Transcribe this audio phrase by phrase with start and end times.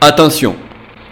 [0.00, 0.54] Attention,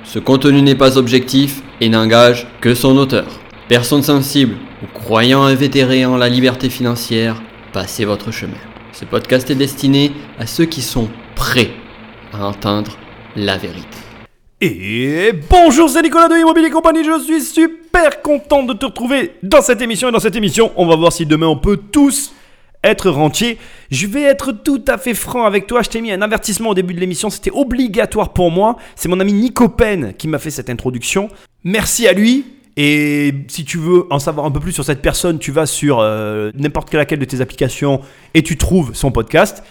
[0.05, 3.26] ce contenu n'est pas objectif et n'engage que son auteur.
[3.69, 7.42] Personne sensible ou croyant invétéré en la liberté financière,
[7.73, 8.55] passez votre chemin.
[8.93, 11.73] Ce podcast est destiné à ceux qui sont prêts
[12.33, 12.96] à entendre
[13.35, 13.99] la vérité.
[14.61, 19.62] Et bonjour, c'est Nicolas de Immobilier Compagnie, je suis super content de te retrouver dans
[19.62, 20.11] cette émission.
[20.11, 22.32] Et dans cette émission, on va voir si demain on peut tous
[22.87, 23.59] être rentier.
[23.91, 25.82] Je vais être tout à fait franc avec toi.
[25.82, 27.30] Je t'ai mis un avertissement au début de l'émission.
[27.30, 28.77] C'était obligatoire pour moi.
[28.95, 31.28] C'est mon ami Nico Pen qui m'a fait cette introduction.
[31.64, 32.45] Merci à lui.
[32.77, 35.98] Et si tu veux en savoir un peu plus sur cette personne, tu vas sur
[36.01, 38.01] euh, n'importe laquelle de tes applications
[38.34, 39.62] et tu trouves son podcast.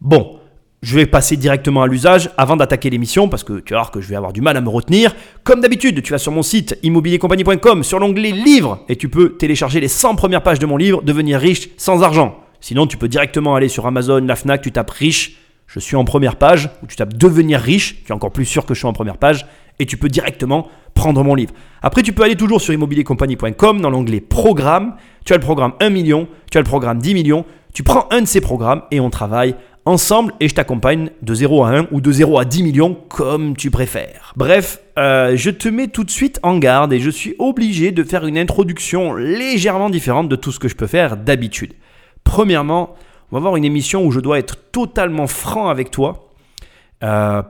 [0.00, 0.38] Bon,
[0.82, 4.00] je vais passer directement à l'usage avant d'attaquer l'émission parce que tu vas voir que
[4.00, 5.14] je vais avoir du mal à me retenir.
[5.44, 9.80] Comme d'habitude, tu vas sur mon site immobiliercompagnie.com sur l'onglet livres et tu peux télécharger
[9.80, 12.36] les 100 premières pages de mon livre Devenir riche sans argent.
[12.62, 16.04] Sinon, tu peux directement aller sur Amazon, la Fnac, tu tapes riche, je suis en
[16.04, 18.86] première page, ou tu tapes devenir riche, tu es encore plus sûr que je suis
[18.86, 19.46] en première page,
[19.80, 21.52] et tu peux directement prendre mon livre.
[21.82, 24.94] Après, tu peux aller toujours sur immobiliercompagnie.com dans l'onglet programme.
[25.24, 27.44] Tu as le programme 1 million, tu as le programme 10 millions.
[27.74, 31.64] Tu prends un de ces programmes et on travaille ensemble et je t'accompagne de 0
[31.64, 34.34] à 1 ou de 0 à 10 millions comme tu préfères.
[34.36, 38.04] Bref, euh, je te mets tout de suite en garde et je suis obligé de
[38.04, 41.72] faire une introduction légèrement différente de tout ce que je peux faire d'habitude.
[42.24, 42.94] Premièrement,
[43.30, 46.30] on va avoir une émission où je dois être totalement franc avec toi.
[47.02, 47.42] Euh,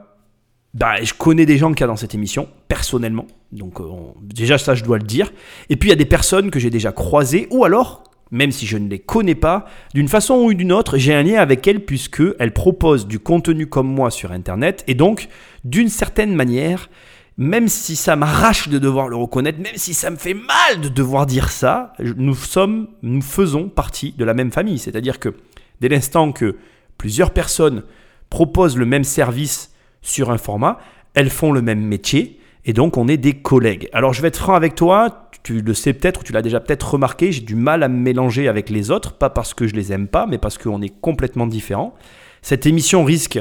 [0.73, 3.27] bah, je connais des gens qui y a dans cette émission, personnellement.
[3.51, 3.85] Donc euh,
[4.21, 5.31] déjà ça, je dois le dire.
[5.69, 8.65] Et puis il y a des personnes que j'ai déjà croisées, ou alors, même si
[8.65, 11.85] je ne les connais pas, d'une façon ou d'une autre, j'ai un lien avec elles
[11.85, 14.83] puisque elles proposent du contenu comme moi sur Internet.
[14.87, 15.27] Et donc,
[15.63, 16.89] d'une certaine manière,
[17.37, 20.89] même si ça m'arrache de devoir le reconnaître, même si ça me fait mal de
[20.89, 24.77] devoir dire ça, nous sommes, nous faisons partie de la même famille.
[24.77, 25.33] C'est-à-dire que
[25.81, 26.57] dès l'instant que
[26.97, 27.83] plusieurs personnes
[28.29, 30.77] proposent le même service sur un format,
[31.15, 33.89] elles font le même métier et donc on est des collègues.
[33.93, 36.93] Alors je vais être franc avec toi, tu le sais peut-être tu l'as déjà peut-être
[36.93, 39.91] remarqué, j'ai du mal à me mélanger avec les autres, pas parce que je les
[39.91, 41.95] aime pas, mais parce qu'on est complètement différents.
[42.43, 43.39] Cette émission risque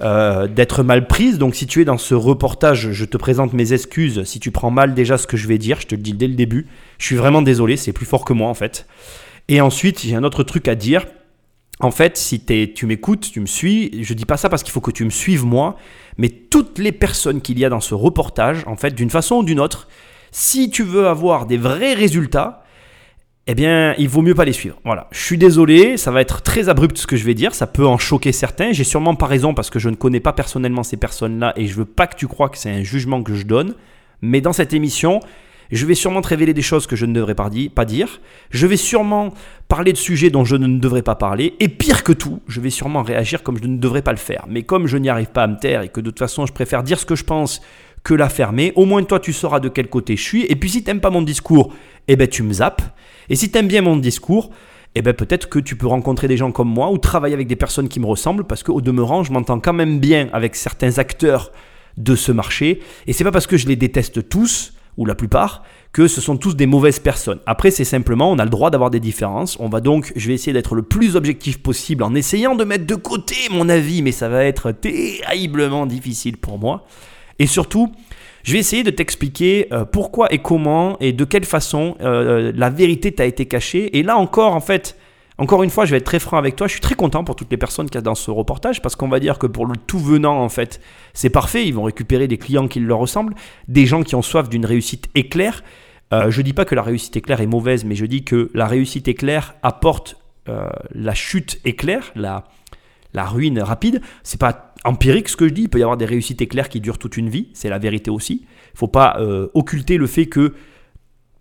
[0.00, 3.74] euh, d'être mal prise, donc si tu es dans ce reportage, je te présente mes
[3.74, 4.24] excuses.
[4.24, 6.26] Si tu prends mal déjà ce que je vais dire, je te le dis dès
[6.26, 6.66] le début,
[6.96, 8.86] je suis vraiment désolé, c'est plus fort que moi en fait.
[9.48, 11.04] Et ensuite, j'ai un autre truc à dire.
[11.80, 14.80] En fait, si tu m'écoutes, tu me suis, je dis pas ça parce qu'il faut
[14.80, 15.76] que tu me suives moi,
[16.16, 19.42] mais toutes les personnes qu'il y a dans ce reportage, en fait, d'une façon ou
[19.44, 19.88] d'une autre,
[20.32, 22.64] si tu veux avoir des vrais résultats,
[23.50, 24.78] eh bien, il vaut mieux pas les suivre.
[24.84, 25.08] Voilà.
[25.10, 27.86] Je suis désolé, ça va être très abrupt ce que je vais dire, ça peut
[27.86, 28.72] en choquer certains.
[28.72, 31.74] J'ai sûrement pas raison parce que je ne connais pas personnellement ces personnes-là et je
[31.74, 33.74] veux pas que tu crois que c'est un jugement que je donne.
[34.20, 35.20] Mais dans cette émission,
[35.70, 37.48] je vais sûrement te révéler des choses que je ne devrais pas
[37.86, 38.20] dire.
[38.50, 39.32] Je vais sûrement
[39.66, 41.54] parler de sujets dont je ne devrais pas parler.
[41.58, 44.44] Et pire que tout, je vais sûrement réagir comme je ne devrais pas le faire.
[44.46, 46.52] Mais comme je n'y arrive pas à me taire et que de toute façon je
[46.52, 47.62] préfère dire ce que je pense
[48.14, 50.44] la fermer, au moins toi tu sauras de quel côté je suis.
[50.46, 51.72] Et puis si tu n'aimes pas mon discours,
[52.06, 52.82] eh ben tu me zappes.
[53.28, 54.50] Et si tu aimes bien mon discours,
[54.94, 57.56] eh ben peut-être que tu peux rencontrer des gens comme moi ou travailler avec des
[57.56, 61.52] personnes qui me ressemblent parce qu'au demeurant, je m'entends quand même bien avec certains acteurs
[61.96, 62.80] de ce marché.
[63.06, 66.36] Et c'est pas parce que je les déteste tous ou la plupart que ce sont
[66.36, 67.38] tous des mauvaises personnes.
[67.46, 69.56] Après, c'est simplement, on a le droit d'avoir des différences.
[69.60, 72.86] On va donc, je vais essayer d'être le plus objectif possible en essayant de mettre
[72.86, 76.84] de côté mon avis, mais ça va être terriblement difficile pour moi.
[77.38, 77.92] Et surtout,
[78.44, 82.70] je vais essayer de t'expliquer euh, pourquoi et comment et de quelle façon euh, la
[82.70, 83.98] vérité t'a été cachée.
[83.98, 84.96] Et là encore, en fait,
[85.38, 86.66] encore une fois, je vais être très franc avec toi.
[86.66, 89.08] Je suis très content pour toutes les personnes qui y dans ce reportage parce qu'on
[89.08, 90.80] va dire que pour le tout venant, en fait,
[91.14, 91.66] c'est parfait.
[91.66, 93.34] Ils vont récupérer des clients qui leur ressemblent,
[93.68, 95.62] des gens qui ont soif d'une réussite éclair.
[96.12, 98.66] Euh, je dis pas que la réussite éclair est mauvaise, mais je dis que la
[98.66, 100.16] réussite éclair apporte
[100.94, 102.44] la chute éclair, la,
[103.12, 104.00] la ruine rapide.
[104.22, 105.62] C'est pas empirique ce que je dis.
[105.62, 107.48] Il peut y avoir des réussites éclairs qui durent toute une vie.
[107.52, 108.46] C'est la vérité aussi.
[108.74, 110.54] Il faut pas euh, occulter le fait que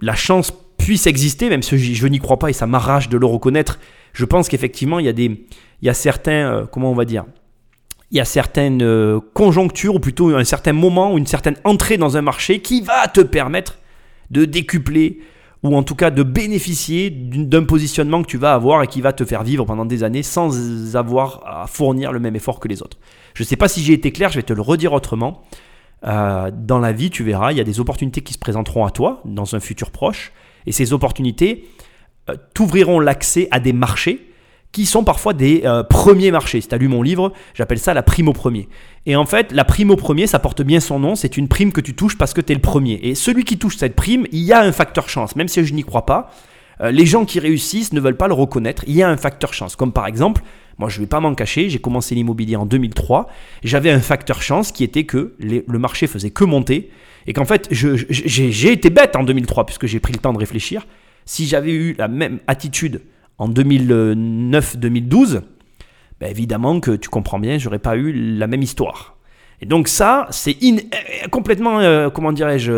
[0.01, 3.25] la chance puisse exister, même si je, n'y crois pas et ça m'arrache de le
[3.25, 3.79] reconnaître.
[4.13, 7.05] Je pense qu'effectivement, il y a des, il y a certains, euh, comment on va
[7.05, 7.25] dire,
[8.11, 11.97] il y a certaines euh, conjonctures ou plutôt un certain moment ou une certaine entrée
[11.97, 13.79] dans un marché qui va te permettre
[14.31, 15.19] de décupler
[15.63, 19.11] ou en tout cas de bénéficier d'un positionnement que tu vas avoir et qui va
[19.11, 22.81] te faire vivre pendant des années sans avoir à fournir le même effort que les
[22.81, 22.97] autres.
[23.37, 25.43] Je ne sais pas si j'ai été clair, je vais te le redire autrement.
[26.07, 28.89] Euh, dans la vie, tu verras, il y a des opportunités qui se présenteront à
[28.89, 30.31] toi dans un futur proche,
[30.65, 31.67] et ces opportunités
[32.31, 34.31] euh, t'ouvriront l'accès à des marchés
[34.71, 36.61] qui sont parfois des euh, premiers marchés.
[36.61, 38.69] Si tu as lu mon livre, j'appelle ça la prime au premier.
[39.05, 41.71] Et en fait, la prime au premier, ça porte bien son nom, c'est une prime
[41.71, 42.99] que tu touches parce que tu es le premier.
[43.03, 45.75] Et celui qui touche cette prime, il y a un facteur chance, même si je
[45.75, 46.31] n'y crois pas.
[46.81, 48.83] Euh, les gens qui réussissent ne veulent pas le reconnaître.
[48.87, 49.75] Il y a un facteur chance.
[49.75, 50.41] Comme par exemple,
[50.77, 53.27] moi je ne vais pas m'en cacher, j'ai commencé l'immobilier en 2003.
[53.63, 56.89] J'avais un facteur chance qui était que le marché faisait que monter.
[57.27, 60.87] Et qu'en fait, j'ai été bête en 2003 puisque j'ai pris le temps de réfléchir.
[61.25, 63.01] Si j'avais eu la même attitude
[63.37, 65.41] en 2009-2012,
[66.21, 69.16] ben évidemment que tu comprends bien, j'aurais pas eu la même histoire.
[69.59, 72.75] Et donc ça, c'est euh, complètement, euh, comment dirais-je, il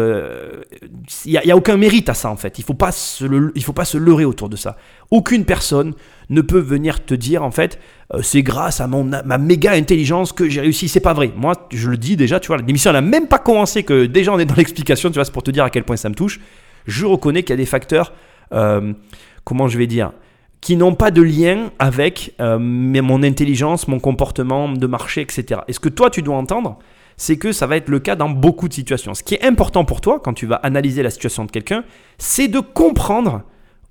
[1.38, 2.58] euh, n'y a, aucun mérite à ça en fait.
[2.58, 3.26] Il ne faut, pas se
[3.62, 4.78] faut pas se leurrer autour de ça.
[5.12, 5.94] Aucune personne
[6.30, 7.80] ne peut venir te dire en fait,
[8.22, 10.88] c'est grâce à mon, ma méga intelligence que j'ai réussi.
[10.88, 11.34] C'est pas vrai.
[11.36, 14.40] Moi, je le dis déjà, tu vois, l'émission n'a même pas commencé que déjà on
[14.40, 16.40] est dans l'explication, tu vois, c'est pour te dire à quel point ça me touche.
[16.88, 18.14] Je reconnais qu'il y a des facteurs,
[18.50, 20.14] comment je vais dire,
[20.62, 25.62] qui n'ont pas de lien avec euh, mon intelligence, mon comportement de marché, etc.
[25.68, 26.78] Et ce que toi, tu dois entendre,
[27.18, 29.14] c'est que ça va être le cas dans beaucoup de situations.
[29.14, 31.84] Ce qui est important pour toi, quand tu vas analyser la situation de quelqu'un,
[32.18, 33.44] c'est de comprendre,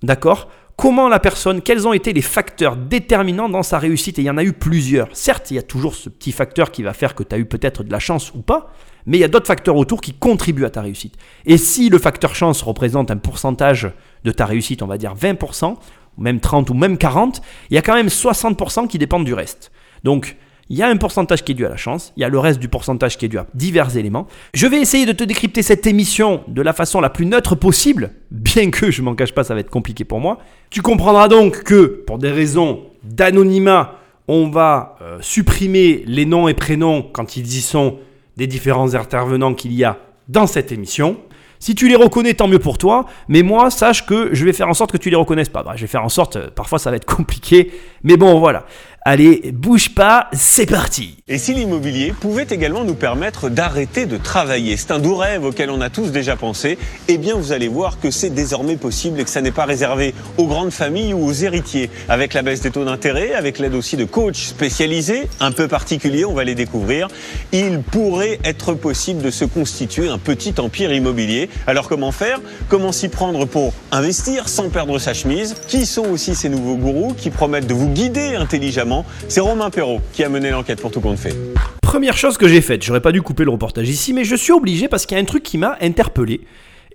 [0.03, 4.19] d'accord, comment la personne, quels ont été les facteurs déterminants dans sa réussite.
[4.19, 5.09] Et il y en a eu plusieurs.
[5.12, 7.44] Certes, il y a toujours ce petit facteur qui va faire que tu as eu
[7.44, 8.73] peut-être de la chance ou pas,
[9.05, 11.17] mais il y a d'autres facteurs autour qui contribuent à ta réussite.
[11.47, 13.91] Et si le facteur chance représente un pourcentage
[14.25, 15.76] de ta réussite, on va dire 20%,
[16.19, 19.70] même 30 ou même 40, il y a quand même 60% qui dépendent du reste.
[20.05, 20.37] Donc,
[20.70, 22.38] il y a un pourcentage qui est dû à la chance, il y a le
[22.38, 24.26] reste du pourcentage qui est dû à divers éléments.
[24.53, 28.11] Je vais essayer de te décrypter cette émission de la façon la plus neutre possible,
[28.31, 30.38] bien que je m'en cache pas, ça va être compliqué pour moi.
[30.69, 33.94] Tu comprendras donc que, pour des raisons d'anonymat,
[34.29, 37.97] on va euh, supprimer les noms et prénoms quand ils y sont
[38.37, 39.99] des différents intervenants qu'il y a
[40.29, 41.17] dans cette émission.
[41.61, 43.07] Si tu les reconnais, tant mieux pour toi.
[43.29, 45.63] Mais moi, sache que je vais faire en sorte que tu les reconnaisses pas.
[45.63, 47.73] Bah, je vais faire en sorte, euh, parfois ça va être compliqué.
[48.03, 48.65] Mais bon, voilà.
[49.11, 51.17] Allez, bouge pas, c'est parti.
[51.29, 55.71] Et si l'immobilier pouvait également nous permettre d'arrêter de travailler C'est un doux rêve auquel
[55.71, 56.77] on a tous déjà pensé.
[57.09, 60.13] Eh bien, vous allez voir que c'est désormais possible et que ça n'est pas réservé
[60.37, 61.89] aux grandes familles ou aux héritiers.
[62.11, 66.27] Avec la baisse des taux d'intérêt, avec l'aide aussi de coachs spécialisés, un peu particuliers,
[66.27, 67.09] on va les découvrir,
[67.53, 71.49] il pourrait être possible de se constituer un petit empire immobilier.
[71.67, 72.43] Alors comment faire?
[72.69, 75.55] Comment s'y prendre pour investir sans perdre sa chemise?
[75.67, 78.98] Qui sont aussi ces nouveaux gourous qui promettent de vous guider intelligemment
[79.29, 81.35] c'est Romain Perrault qui a mené l'enquête pour tout compte fait.
[81.83, 84.53] Première chose que j'ai faite, j'aurais pas dû couper le reportage ici, mais je suis
[84.53, 86.41] obligé parce qu'il y a un truc qui m'a interpellé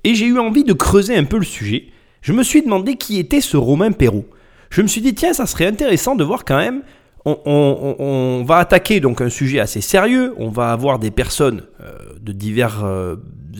[0.03, 1.88] et j'ai eu envie de creuser un peu le sujet.
[2.21, 4.25] Je me suis demandé qui était ce Romain Perrault.
[4.69, 6.83] Je me suis dit, tiens, ça serait intéressant de voir quand même
[7.25, 10.33] on, va attaquer donc un sujet assez sérieux.
[10.38, 13.15] On va avoir des personnes euh, de divers euh,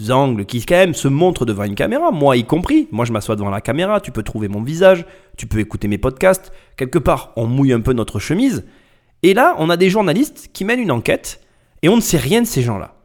[0.10, 2.88] angles qui quand même se montrent devant une caméra, moi y compris.
[2.92, 5.06] Moi je m'assois devant la caméra, tu peux trouver mon visage,
[5.38, 6.52] tu peux écouter mes podcasts.
[6.78, 8.66] Quelque part, on mouille un peu notre chemise.
[9.24, 11.42] Et là, on a des journalistes qui mènent une enquête
[11.82, 12.96] et on ne sait rien de ces gens-là.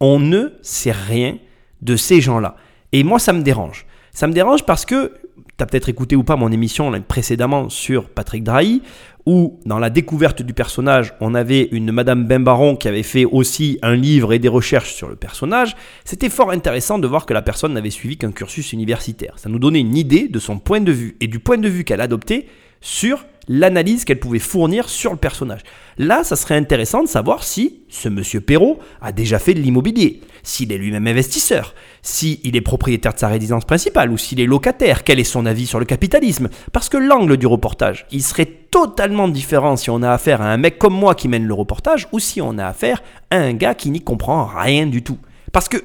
[0.00, 1.38] On ne sait rien
[1.82, 2.56] de ces gens-là.
[2.92, 3.86] Et moi, ça me dérange.
[4.12, 8.08] Ça me dérange parce que tu as peut-être écouté ou pas mon émission précédemment sur
[8.08, 8.82] Patrick Drahi,
[9.26, 13.78] où dans la découverte du personnage, on avait une Madame Bembaron qui avait fait aussi
[13.82, 15.76] un livre et des recherches sur le personnage.
[16.04, 19.34] C'était fort intéressant de voir que la personne n'avait suivi qu'un cursus universitaire.
[19.38, 21.84] Ça nous donnait une idée de son point de vue et du point de vue
[21.84, 22.46] qu'elle adoptait
[22.80, 25.60] sur l'analyse qu'elle pouvait fournir sur le personnage.
[25.98, 30.20] Là, ça serait intéressant de savoir si ce monsieur Perrault a déjà fait de l'immobilier,
[30.42, 35.04] s'il est lui-même investisseur, s'il est propriétaire de sa résidence principale ou s'il est locataire,
[35.04, 36.48] quel est son avis sur le capitalisme.
[36.72, 40.56] Parce que l'angle du reportage, il serait totalement différent si on a affaire à un
[40.56, 43.74] mec comme moi qui mène le reportage ou si on a affaire à un gars
[43.74, 45.18] qui n'y comprend rien du tout.
[45.52, 45.78] Parce que,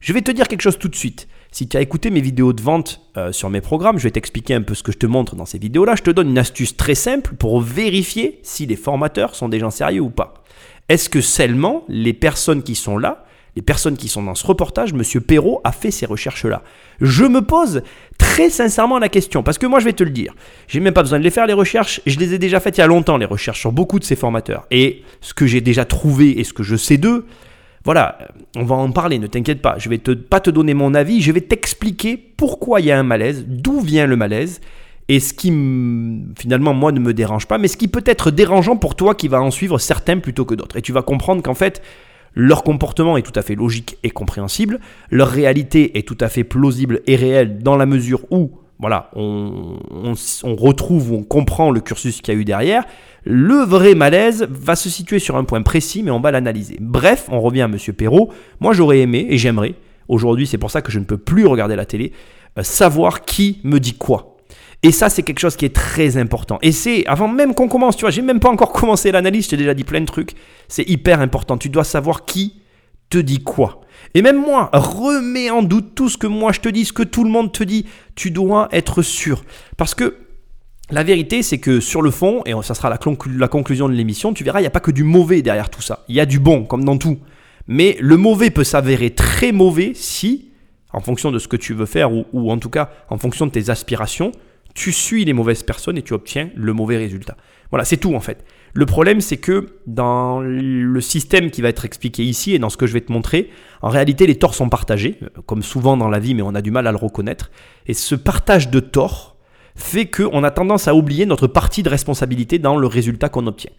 [0.00, 1.28] je vais te dire quelque chose tout de suite.
[1.52, 4.54] Si tu as écouté mes vidéos de vente euh, sur mes programmes, je vais t'expliquer
[4.54, 5.96] un peu ce que je te montre dans ces vidéos-là.
[5.96, 9.70] Je te donne une astuce très simple pour vérifier si les formateurs sont des gens
[9.70, 10.44] sérieux ou pas.
[10.88, 13.24] Est-ce que seulement les personnes qui sont là,
[13.56, 15.02] les personnes qui sont dans ce reportage, M.
[15.20, 16.62] Perrault a fait ces recherches-là?
[17.00, 17.82] Je me pose
[18.16, 20.34] très sincèrement la question, parce que moi je vais te le dire,
[20.68, 22.80] j'ai même pas besoin de les faire les recherches, je les ai déjà faites il
[22.80, 24.66] y a longtemps les recherches sur beaucoup de ces formateurs.
[24.70, 27.26] Et ce que j'ai déjà trouvé et ce que je sais d'eux,
[27.84, 28.18] voilà,
[28.56, 29.78] on va en parler, ne t'inquiète pas.
[29.78, 32.98] Je vais te, pas te donner mon avis, je vais t'expliquer pourquoi il y a
[32.98, 34.60] un malaise, d'où vient le malaise,
[35.08, 35.48] et ce qui
[36.38, 39.28] finalement moi ne me dérange pas, mais ce qui peut être dérangeant pour toi qui
[39.28, 40.76] va en suivre certains plutôt que d'autres.
[40.76, 41.82] Et tu vas comprendre qu'en fait,
[42.34, 44.78] leur comportement est tout à fait logique et compréhensible,
[45.10, 49.76] leur réalité est tout à fait plausible et réelle dans la mesure où voilà, on,
[50.42, 52.84] retrouve, on comprend le cursus qu'il y a eu derrière.
[53.24, 56.78] Le vrai malaise va se situer sur un point précis, mais on va l'analyser.
[56.80, 57.76] Bref, on revient à M.
[57.94, 58.30] Perrault.
[58.58, 59.74] Moi, j'aurais aimé, et j'aimerais,
[60.08, 62.12] aujourd'hui, c'est pour ça que je ne peux plus regarder la télé,
[62.58, 64.38] euh, savoir qui me dit quoi.
[64.82, 66.58] Et ça, c'est quelque chose qui est très important.
[66.62, 69.50] Et c'est, avant même qu'on commence, tu vois, j'ai même pas encore commencé l'analyse, je
[69.50, 70.32] t'ai déjà dit plein de trucs.
[70.68, 71.58] C'est hyper important.
[71.58, 72.54] Tu dois savoir qui
[73.10, 73.82] te dit quoi?
[74.14, 77.02] Et même moi, remets en doute tout ce que moi je te dis, ce que
[77.02, 77.86] tout le monde te dit.
[78.14, 79.44] Tu dois être sûr.
[79.76, 80.16] Parce que
[80.90, 82.98] la vérité, c'est que sur le fond, et ça sera la,
[83.48, 86.04] conclusion de l'émission, tu verras, il n'y a pas que du mauvais derrière tout ça.
[86.08, 87.18] Il y a du bon, comme dans tout.
[87.68, 90.50] Mais le mauvais peut s'avérer très mauvais si,
[90.92, 93.52] en fonction de ce que tu veux faire, ou en tout cas en fonction de
[93.52, 94.32] tes aspirations,
[94.74, 97.36] tu suis les mauvaises personnes et tu obtiens le mauvais résultat.
[97.70, 98.44] Voilà, c'est tout en fait.
[98.72, 102.76] Le problème, c'est que dans le système qui va être expliqué ici et dans ce
[102.76, 103.50] que je vais te montrer,
[103.82, 106.62] en réalité, les torts sont partagés, euh, comme souvent dans la vie, mais on a
[106.62, 107.50] du mal à le reconnaître.
[107.86, 109.36] Et ce partage de torts
[109.74, 113.72] fait qu'on a tendance à oublier notre partie de responsabilité dans le résultat qu'on obtient.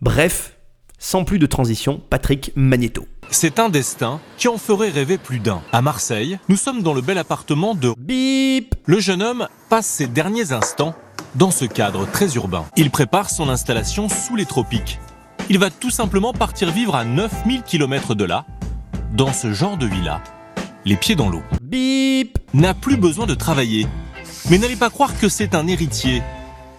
[0.00, 0.56] Bref,
[0.98, 3.06] sans plus de transition, Patrick Magneto.
[3.30, 5.62] C'est un destin qui en ferait rêver plus d'un.
[5.72, 10.06] À Marseille, nous sommes dans le bel appartement de Bip Le jeune homme passe ses
[10.06, 10.94] derniers instants
[11.34, 12.64] dans ce cadre très urbain.
[12.76, 14.98] Il prépare son installation sous les tropiques.
[15.48, 18.44] Il va tout simplement partir vivre à 9000 km de là,
[19.12, 20.22] dans ce genre de villa,
[20.84, 21.42] les pieds dans l'eau.
[21.62, 23.86] Bip N'a plus besoin de travailler.
[24.48, 26.22] Mais n'allez pas croire que c'est un héritier.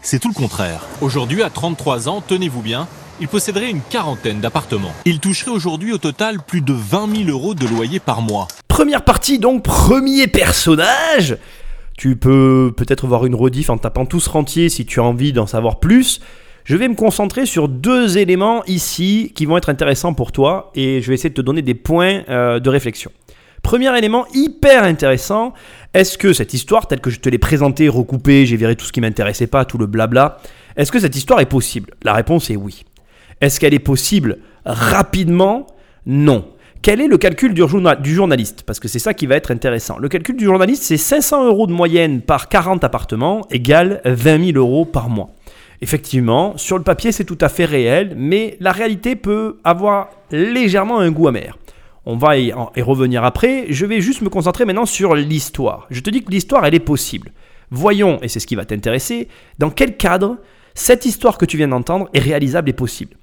[0.02, 0.86] C'est tout le contraire.
[1.00, 2.88] Aujourd'hui, à 33 ans, tenez-vous bien,
[3.22, 4.92] il posséderait une quarantaine d'appartements.
[5.06, 8.48] Il toucherait aujourd'hui au total plus de 20 000 euros de loyer par mois.
[8.68, 11.38] Première partie donc, premier personnage
[12.02, 15.46] tu peux peut-être voir une rediff en tapant tous rentier si tu as envie d'en
[15.46, 16.20] savoir plus.
[16.64, 21.00] Je vais me concentrer sur deux éléments ici qui vont être intéressants pour toi et
[21.00, 23.12] je vais essayer de te donner des points euh, de réflexion.
[23.62, 25.54] Premier élément hyper intéressant,
[25.94, 28.92] est-ce que cette histoire, telle que je te l'ai présentée, recoupée, j'ai viré tout ce
[28.92, 30.40] qui m'intéressait pas, tout le blabla,
[30.78, 31.94] est-ce que cette histoire est possible?
[32.02, 32.84] La réponse est oui.
[33.42, 35.68] Est-ce qu'elle est possible rapidement?
[36.08, 36.48] Non.
[36.82, 37.62] Quel est le calcul du,
[38.12, 38.64] journaliste?
[38.64, 40.00] Parce que c'est ça qui va être intéressant.
[40.00, 44.58] Le calcul du journaliste, c'est 500 euros de moyenne par 40 appartements égale 20 000
[44.58, 45.30] euros par mois.
[45.82, 50.98] Effectivement, sur le papier, c'est tout à fait réel, mais la réalité peut avoir légèrement
[50.98, 51.60] un goût amer.
[52.08, 53.68] On va y, y revenir après.
[53.70, 55.86] Je vais juste me concentrer maintenant sur l'histoire.
[55.92, 57.32] Je te dis que l'histoire, elle est possible.
[57.70, 59.28] Voyons, et c'est ce qui va t'intéresser,
[59.60, 60.38] dans quel cadre
[60.74, 63.18] cette histoire que tu viens d'entendre est réalisable et possible.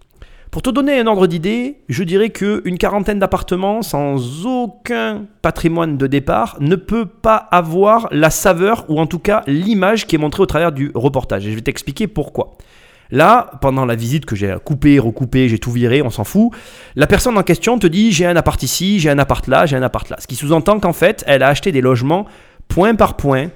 [0.50, 6.06] Pour te donner un ordre d'idée, je dirais qu'une quarantaine d'appartements sans aucun patrimoine de
[6.06, 10.42] départ ne peut pas avoir la saveur ou en tout cas l'image qui est montrée
[10.42, 11.46] au travers du reportage.
[11.46, 12.56] Et je vais t'expliquer pourquoi.
[13.10, 16.50] Là, pendant la visite que j'ai coupé, recoupé, j'ai tout viré, on s'en fout,
[16.96, 19.76] la personne en question te dit j'ai un appart ici, j'ai un appart là, j'ai
[19.76, 20.16] un appart là.
[20.18, 22.26] Ce qui sous-entend qu'en fait, elle a acheté des logements
[22.68, 23.48] point par point,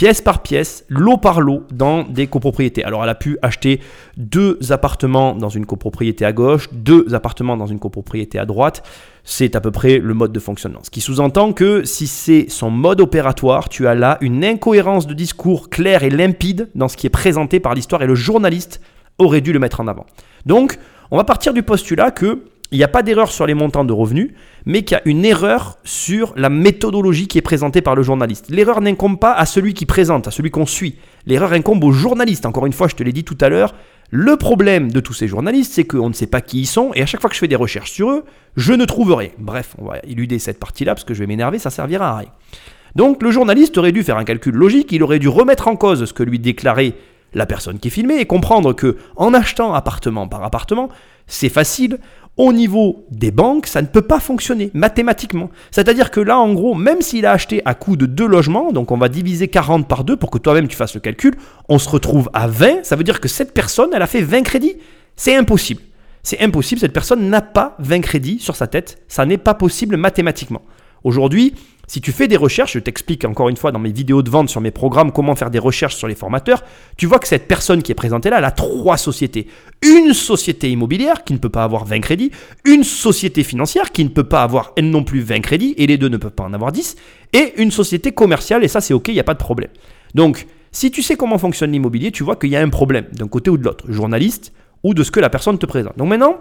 [0.00, 2.82] pièce par pièce, lot par lot, dans des copropriétés.
[2.84, 3.80] Alors elle a pu acheter
[4.16, 8.82] deux appartements dans une copropriété à gauche, deux appartements dans une copropriété à droite.
[9.24, 10.80] C'est à peu près le mode de fonctionnement.
[10.82, 15.12] Ce qui sous-entend que si c'est son mode opératoire, tu as là une incohérence de
[15.12, 18.80] discours claire et limpide dans ce qui est présenté par l'histoire et le journaliste
[19.18, 20.06] aurait dû le mettre en avant.
[20.46, 20.78] Donc,
[21.10, 23.92] on va partir du postulat que il n'y a pas d'erreur sur les montants de
[23.92, 24.30] revenus,
[24.66, 28.46] mais qu'il y a une erreur sur la méthodologie qui est présentée par le journaliste.
[28.50, 30.96] L'erreur n'incombe pas à celui qui présente, à celui qu'on suit.
[31.26, 32.46] L'erreur incombe au journaliste.
[32.46, 33.74] Encore une fois, je te l'ai dit tout à l'heure,
[34.10, 37.02] le problème de tous ces journalistes, c'est qu'on ne sait pas qui ils sont, et
[37.02, 38.24] à chaque fois que je fais des recherches sur eux,
[38.56, 39.30] je ne trouve rien.
[39.38, 42.28] Bref, on va éluder cette partie-là, parce que je vais m'énerver, ça servira à rien.
[42.96, 46.04] Donc le journaliste aurait dû faire un calcul logique, il aurait dû remettre en cause
[46.04, 46.94] ce que lui déclarait
[47.34, 50.88] la personne qui filmait et comprendre que en achetant appartement par appartement,
[51.28, 51.98] c'est facile,
[52.40, 55.50] au niveau des banques, ça ne peut pas fonctionner mathématiquement.
[55.70, 58.92] C'est-à-dire que là, en gros, même s'il a acheté à coût de deux logements, donc
[58.92, 61.34] on va diviser 40 par 2 pour que toi-même tu fasses le calcul,
[61.68, 64.40] on se retrouve à 20, ça veut dire que cette personne, elle a fait 20
[64.40, 64.76] crédits.
[65.16, 65.82] C'est impossible.
[66.22, 69.98] C'est impossible, cette personne n'a pas 20 crédits sur sa tête, ça n'est pas possible
[69.98, 70.62] mathématiquement.
[71.04, 71.54] Aujourd'hui,
[71.90, 74.48] si tu fais des recherches, je t'explique encore une fois dans mes vidéos de vente
[74.48, 76.62] sur mes programmes comment faire des recherches sur les formateurs,
[76.96, 79.48] tu vois que cette personne qui est présentée là, elle a trois sociétés.
[79.82, 82.30] Une société immobilière qui ne peut pas avoir 20 crédits,
[82.64, 85.98] une société financière qui ne peut pas avoir elle non plus 20 crédits, et les
[85.98, 86.94] deux ne peuvent pas en avoir 10,
[87.32, 89.70] et une société commerciale, et ça c'est ok, il n'y a pas de problème.
[90.14, 93.26] Donc, si tu sais comment fonctionne l'immobilier, tu vois qu'il y a un problème d'un
[93.26, 94.52] côté ou de l'autre, journaliste
[94.84, 95.98] ou de ce que la personne te présente.
[95.98, 96.36] Donc maintenant,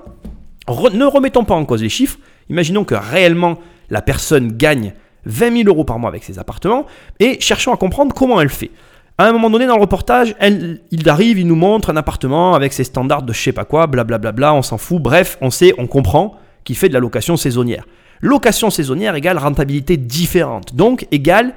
[0.67, 2.19] ne remettons pas en cause les chiffres,
[2.51, 3.57] imaginons que réellement
[3.89, 4.93] la personne gagne
[5.25, 6.85] 20 000 euros par mois avec ses appartements,
[7.19, 8.71] et cherchons à comprendre comment elle fait.
[9.17, 12.55] À un moment donné dans le reportage, elle, il arrive, il nous montre un appartement
[12.55, 15.01] avec ses standards de je sais pas quoi, blablabla, bla bla bla, on s'en fout,
[15.01, 17.85] bref, on sait, on comprend qu'il fait de la location saisonnière.
[18.21, 21.53] Location saisonnière égale rentabilité différente, donc égale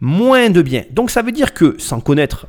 [0.00, 0.84] moins de biens.
[0.90, 2.48] Donc ça veut dire que, sans connaître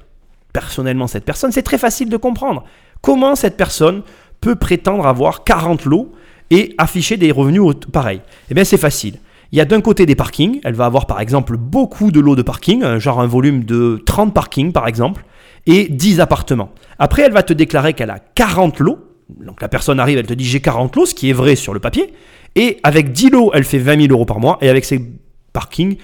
[0.51, 2.63] personnellement cette personne, c'est très facile de comprendre
[3.01, 4.01] comment cette personne
[4.41, 6.11] peut prétendre avoir 40 lots
[6.49, 8.21] et afficher des revenus pareils.
[8.49, 9.19] Eh bien c'est facile.
[9.55, 12.35] Il y a d'un côté des parkings, elle va avoir par exemple beaucoup de lots
[12.35, 15.23] de parking, genre un volume de 30 parkings par exemple,
[15.65, 16.71] et 10 appartements.
[16.99, 18.99] Après, elle va te déclarer qu'elle a 40 lots,
[19.39, 21.73] donc la personne arrive, elle te dit j'ai 40 lots, ce qui est vrai sur
[21.73, 22.11] le papier,
[22.57, 24.57] Et avec 10 lots, elle fait 20 000 euros par mois.
[24.59, 24.99] Et avec ses
[25.53, 25.95] parkings,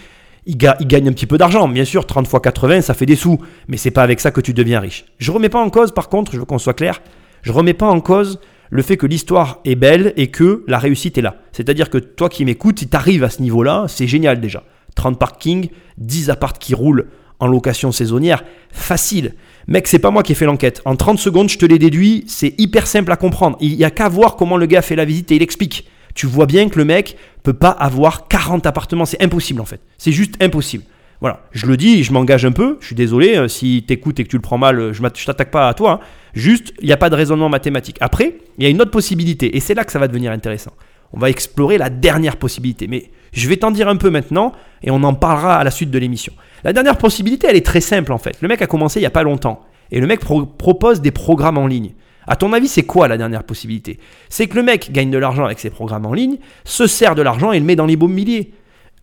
[0.45, 1.67] il, gagne un petit peu d'argent.
[1.67, 3.37] Bien sûr, 30 fois 80, ça fait des sous.
[3.67, 5.03] Mais c'est pas avec ça que tu deviens riche.
[5.17, 7.01] Je remets pas en cause, par contre, je veux qu'on soit clair,
[7.41, 8.39] je remets pas en cause
[8.71, 11.35] le fait que l'histoire est belle et que la réussite est là.
[11.51, 14.63] C'est-à-dire que toi qui m'écoutes, si tu arrives à ce niveau-là, c'est génial déjà.
[14.95, 17.07] 30 parkings, 10 appartes qui roulent
[17.39, 19.33] en location saisonnière, facile.
[19.67, 20.81] Mec, c'est pas moi qui ai fait l'enquête.
[20.85, 23.57] En 30 secondes, je te l'ai déduit, c'est hyper simple à comprendre.
[23.59, 25.87] Il n'y a qu'à voir comment le gars fait la visite et il explique.
[26.15, 29.81] Tu vois bien que le mec peut pas avoir 40 appartements, c'est impossible en fait.
[29.97, 30.83] C'est juste impossible.
[31.21, 34.23] Voilà, je le dis, je m'engage un peu, je suis désolé, euh, si t'écoutes et
[34.23, 36.05] que tu le prends mal, euh, je t'attaque pas à toi, hein.
[36.33, 37.97] juste, il n'y a pas de raisonnement mathématique.
[38.01, 40.71] Après, il y a une autre possibilité, et c'est là que ça va devenir intéressant.
[41.13, 44.89] On va explorer la dernière possibilité, mais je vais t'en dire un peu maintenant, et
[44.89, 46.33] on en parlera à la suite de l'émission.
[46.63, 48.41] La dernière possibilité, elle est très simple en fait.
[48.41, 51.59] Le mec a commencé il n'y a pas longtemps, et le mec propose des programmes
[51.59, 51.91] en ligne.
[52.25, 53.99] À ton avis, c'est quoi la dernière possibilité?
[54.29, 57.21] C'est que le mec gagne de l'argent avec ses programmes en ligne, se sert de
[57.21, 58.53] l'argent et le met dans les l'immobilier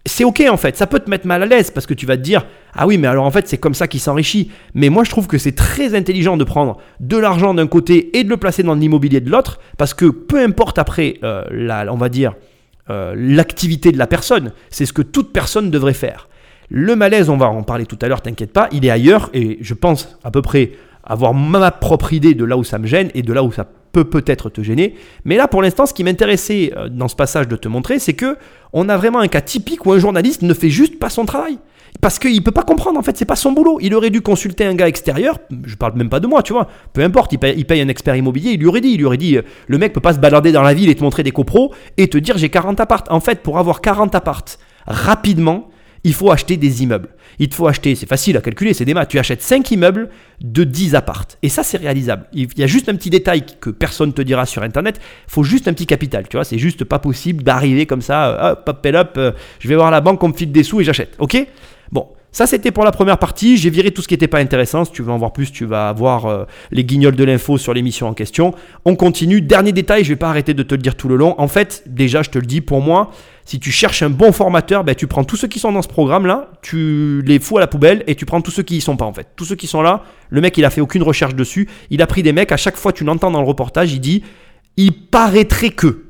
[0.07, 2.17] c'est ok en fait, ça peut te mettre mal à l'aise parce que tu vas
[2.17, 4.51] te dire ah oui mais alors en fait c'est comme ça qu'il s'enrichit.
[4.75, 8.25] Mais moi je trouve que c'est très intelligent de prendre de l'argent d'un côté et
[8.25, 11.45] de le placer dans l'immobilier de l'autre parce que peu importe après euh,
[11.91, 12.35] on va dire
[12.91, 16.29] euh, l'activité de la personne, c'est ce que toute personne devrait faire.
[16.71, 19.59] Le malaise, on va en parler tout à l'heure, t'inquiète pas, il est ailleurs et
[19.61, 20.73] je pense à peu près
[21.05, 23.67] avoir ma propre idée de là où ça me gêne et de là où ça
[23.99, 24.95] peut peut-être te gêner.
[25.25, 28.13] Mais là, pour l'instant, ce qui m'intéressait euh, dans ce passage de te montrer, c'est
[28.13, 28.37] que
[28.73, 31.59] on a vraiment un cas typique où un journaliste ne fait juste pas son travail.
[32.01, 33.79] Parce qu'il peut pas comprendre, en fait, c'est pas son boulot.
[33.81, 36.69] Il aurait dû consulter un gars extérieur, je parle même pas de moi, tu vois,
[36.93, 39.37] peu importe, il paye, un expert immobilier, il lui aurait dit, il lui aurait dit,
[39.37, 41.73] euh, le mec peut pas se balader dans la ville et te montrer des copros
[41.97, 43.05] et te dire j'ai 40 apparts.
[43.11, 44.45] En fait, pour avoir 40 apparts
[44.87, 45.71] rapidement,
[46.05, 47.09] il faut acheter des immeubles.
[47.39, 49.09] Il te faut acheter, c'est facile à calculer, c'est des maths.
[49.09, 50.09] Tu achètes 5 immeubles
[50.41, 51.39] de 10 appartes.
[51.43, 52.27] Et ça, c'est réalisable.
[52.33, 55.01] Il y a juste un petit détail que personne ne te dira sur Internet.
[55.29, 56.27] Il faut juste un petit capital.
[56.29, 59.69] Tu vois, c'est juste pas possible d'arriver comme ça, euh, hop, hop, hop, euh, je
[59.69, 61.15] vais voir la banque, on me file des sous et j'achète.
[61.19, 61.47] Ok?
[61.93, 63.57] Bon, ça, c'était pour la première partie.
[63.57, 64.85] J'ai viré tout ce qui n'était pas intéressant.
[64.85, 67.75] Si tu veux en voir plus, tu vas voir euh, les guignols de l'info sur
[67.75, 68.55] l'émission en question.
[68.85, 69.41] On continue.
[69.41, 71.35] Dernier détail, je ne vais pas arrêter de te le dire tout le long.
[71.39, 73.11] En fait, déjà, je te le dis, pour moi,
[73.45, 75.89] si tu cherches un bon formateur, ben, tu prends tous ceux qui sont dans ce
[75.89, 78.97] programme-là, tu les fous à la poubelle et tu prends tous ceux qui y sont
[78.97, 79.27] pas en fait.
[79.35, 81.69] Tous ceux qui sont là, le mec, il a fait aucune recherche dessus.
[81.91, 82.53] Il a pris des mecs.
[82.53, 84.23] À chaque fois, tu l'entends dans le reportage, il dit,
[84.77, 86.05] il paraîtrait que.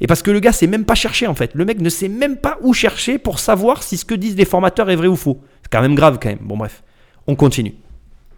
[0.00, 1.50] Et parce que le gars sait même pas chercher en fait.
[1.54, 4.44] Le mec ne sait même pas où chercher pour savoir si ce que disent les
[4.44, 5.40] formateurs est vrai ou faux
[5.72, 6.38] quand même grave quand même.
[6.42, 6.84] Bon bref,
[7.26, 7.74] on continue.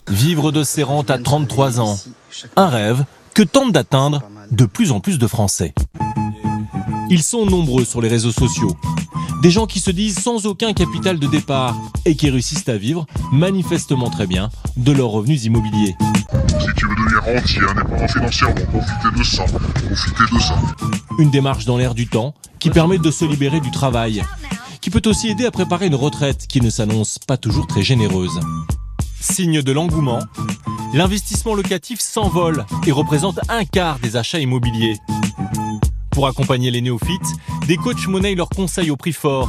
[0.08, 1.98] Vivre de ses rentes à 33 ans,
[2.56, 5.74] un rêve que tentent d'atteindre de plus en plus de Français.
[7.10, 8.76] Ils sont nombreux sur les réseaux sociaux.
[9.42, 13.04] Des gens qui se disent sans aucun capital de départ et qui réussissent à vivre
[13.32, 15.96] manifestement très bien de leurs revenus immobiliers.
[16.46, 20.58] Si tu veux devenir rentier, indépendant financièrement, profiter de ça, profiter de ça.
[21.18, 24.22] Une démarche dans l'air du temps qui permet de se libérer du travail
[24.84, 28.38] qui peut aussi aider à préparer une retraite qui ne s'annonce pas toujours très généreuse.
[29.18, 30.18] Signe de l'engouement,
[30.92, 34.98] l'investissement locatif s'envole et représente un quart des achats immobiliers.
[36.10, 37.32] Pour accompagner les néophytes,
[37.66, 39.48] des coachs monnaient leurs conseils au prix fort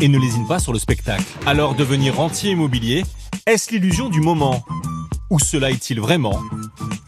[0.00, 1.26] et ne lésinent pas sur le spectacle.
[1.46, 3.04] Alors devenir rentier immobilier,
[3.46, 4.64] est-ce l'illusion du moment?
[5.30, 6.40] Ou cela est-il vraiment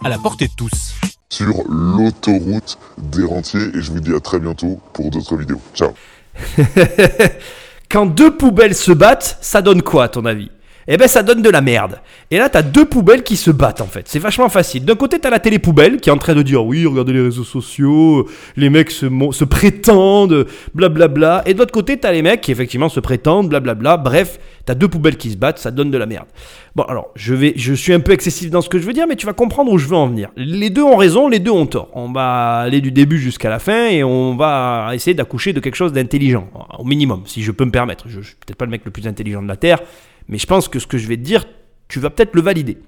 [0.05, 0.95] à la portée de tous?
[1.29, 5.61] Sur l'autoroute des rentiers et je vous dis à très bientôt pour d'autres vidéos.
[5.75, 5.91] Ciao
[7.95, 10.51] Quand deux poubelles se battent, ça donne quoi à ton avis?
[10.87, 12.01] Eh ben ça donne de la merde.
[12.31, 14.07] Et là, t'as deux poubelles qui se battent en fait.
[14.09, 14.85] C'est vachement facile.
[14.85, 17.23] D'un côté, t'as la télé poubelle qui est en train de dire oui, regardez les
[17.23, 21.43] réseaux sociaux, les mecs se, prétendent, blablabla.
[21.47, 23.97] Et de l'autre côté, t'as les mecs qui effectivement se prétendent, blablabla.
[23.97, 26.27] Bref, t'as deux poubelles qui se battent, ça donne de la merde.
[26.75, 29.07] Bon, alors, je, vais, je suis un peu excessif dans ce que je veux dire,
[29.07, 30.31] mais tu vas comprendre où je veux en venir.
[30.37, 31.91] Les deux ont raison, les deux ont tort.
[31.95, 35.77] On va aller du début jusqu'à la fin et on va essayer d'accoucher de quelque
[35.77, 38.09] chose d'intelligent, au minimum, si je peux me permettre.
[38.09, 39.79] Je, je suis peut-être pas le mec le plus intelligent de la Terre.
[40.29, 41.45] Mais je pense que ce que je vais te dire,
[41.89, 42.79] tu vas peut-être le valider.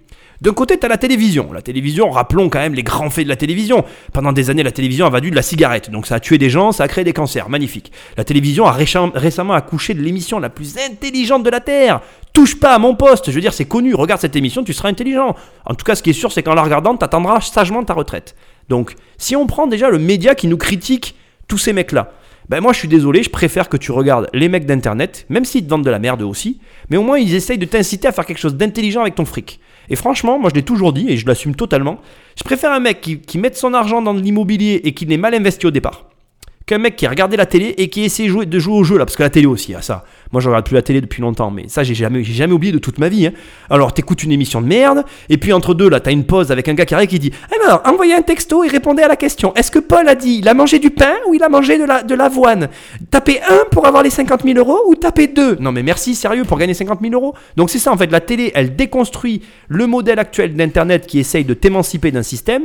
[0.43, 1.53] D'un côté, tu as la télévision.
[1.53, 3.85] La télévision, rappelons quand même les grands faits de la télévision.
[4.13, 5.91] Pendant des années, la télévision a vendu de la cigarette.
[5.91, 7.49] Donc ça a tué des gens, ça a créé des cancers.
[7.49, 7.91] Magnifique.
[8.17, 12.01] La télévision a récemment accouché de l'émission la plus intelligente de la Terre.
[12.35, 13.31] Touche pas à mon poste.
[13.31, 13.95] Je veux dire, c'est connu.
[13.95, 15.35] Regarde cette émission, tu seras intelligent.
[15.65, 17.95] En tout cas, ce qui est sûr, c'est qu'en la regardant, tu attendras sagement ta
[17.95, 18.37] retraite.
[18.69, 21.15] Donc, si on prend déjà le média qui nous critique
[21.49, 22.13] tous ces mecs-là,
[22.49, 25.65] ben moi je suis désolé, je préfère que tu regardes les mecs d'internet, même s'ils
[25.65, 28.25] te vendent de la merde aussi, mais au moins ils essayent de t'inciter à faire
[28.25, 29.61] quelque chose d'intelligent avec ton fric.
[29.89, 31.99] Et franchement, moi je l'ai toujours dit et je l'assume totalement,
[32.39, 35.35] je préfère un mec qui, qui mette son argent dans l'immobilier et qui n'est mal
[35.35, 36.06] investi au départ,
[36.67, 39.05] qu'un mec qui a regardé la télé et qui essaie de jouer, au jeu là,
[39.07, 40.05] parce que la télé aussi, ah, ça.
[40.33, 42.79] Moi, je regarde plus la télé depuis longtemps, mais ça, j'ai jamais, jamais oublié de
[42.79, 43.27] toute ma vie.
[43.27, 43.33] hein.
[43.71, 46.69] Alors, t'écoutes une émission de merde, et puis entre deux, là, t'as une pause avec
[46.69, 47.31] un gars qui arrive qui dit
[47.65, 49.55] Alors, envoyez un texto et répondez à la question.
[49.55, 51.85] Est-ce que Paul a dit il a mangé du pain ou il a mangé de
[51.85, 52.69] la de l'avoine?
[53.13, 56.43] Tapez 1 pour avoir les 50 000 euros ou tapez 2 Non, mais merci, sérieux,
[56.43, 59.87] pour gagner 50 000 euros Donc, c'est ça, en fait, la télé, elle déconstruit le
[59.87, 62.65] modèle actuel d'Internet qui essaye de t'émanciper d'un système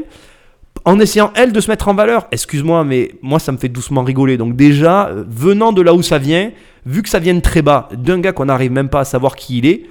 [0.85, 2.27] en essayant elle de se mettre en valeur.
[2.31, 4.37] Excuse-moi, mais moi ça me fait doucement rigoler.
[4.37, 6.51] Donc déjà, euh, venant de là où ça vient,
[6.85, 9.35] vu que ça vient de très bas, d'un gars qu'on n'arrive même pas à savoir
[9.35, 9.83] qui il est,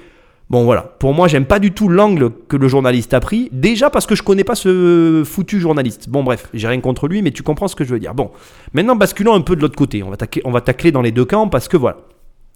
[0.49, 0.83] bon voilà.
[0.83, 3.49] Pour moi, j'aime pas du tout l'angle que le journaliste a pris.
[3.53, 6.09] Déjà parce que je connais pas ce foutu journaliste.
[6.09, 8.15] Bon bref, j'ai rien contre lui, mais tu comprends ce que je veux dire.
[8.15, 8.31] Bon,
[8.73, 10.03] maintenant basculons un peu de l'autre côté.
[10.03, 11.99] On va on va tacler dans les deux camps parce que voilà.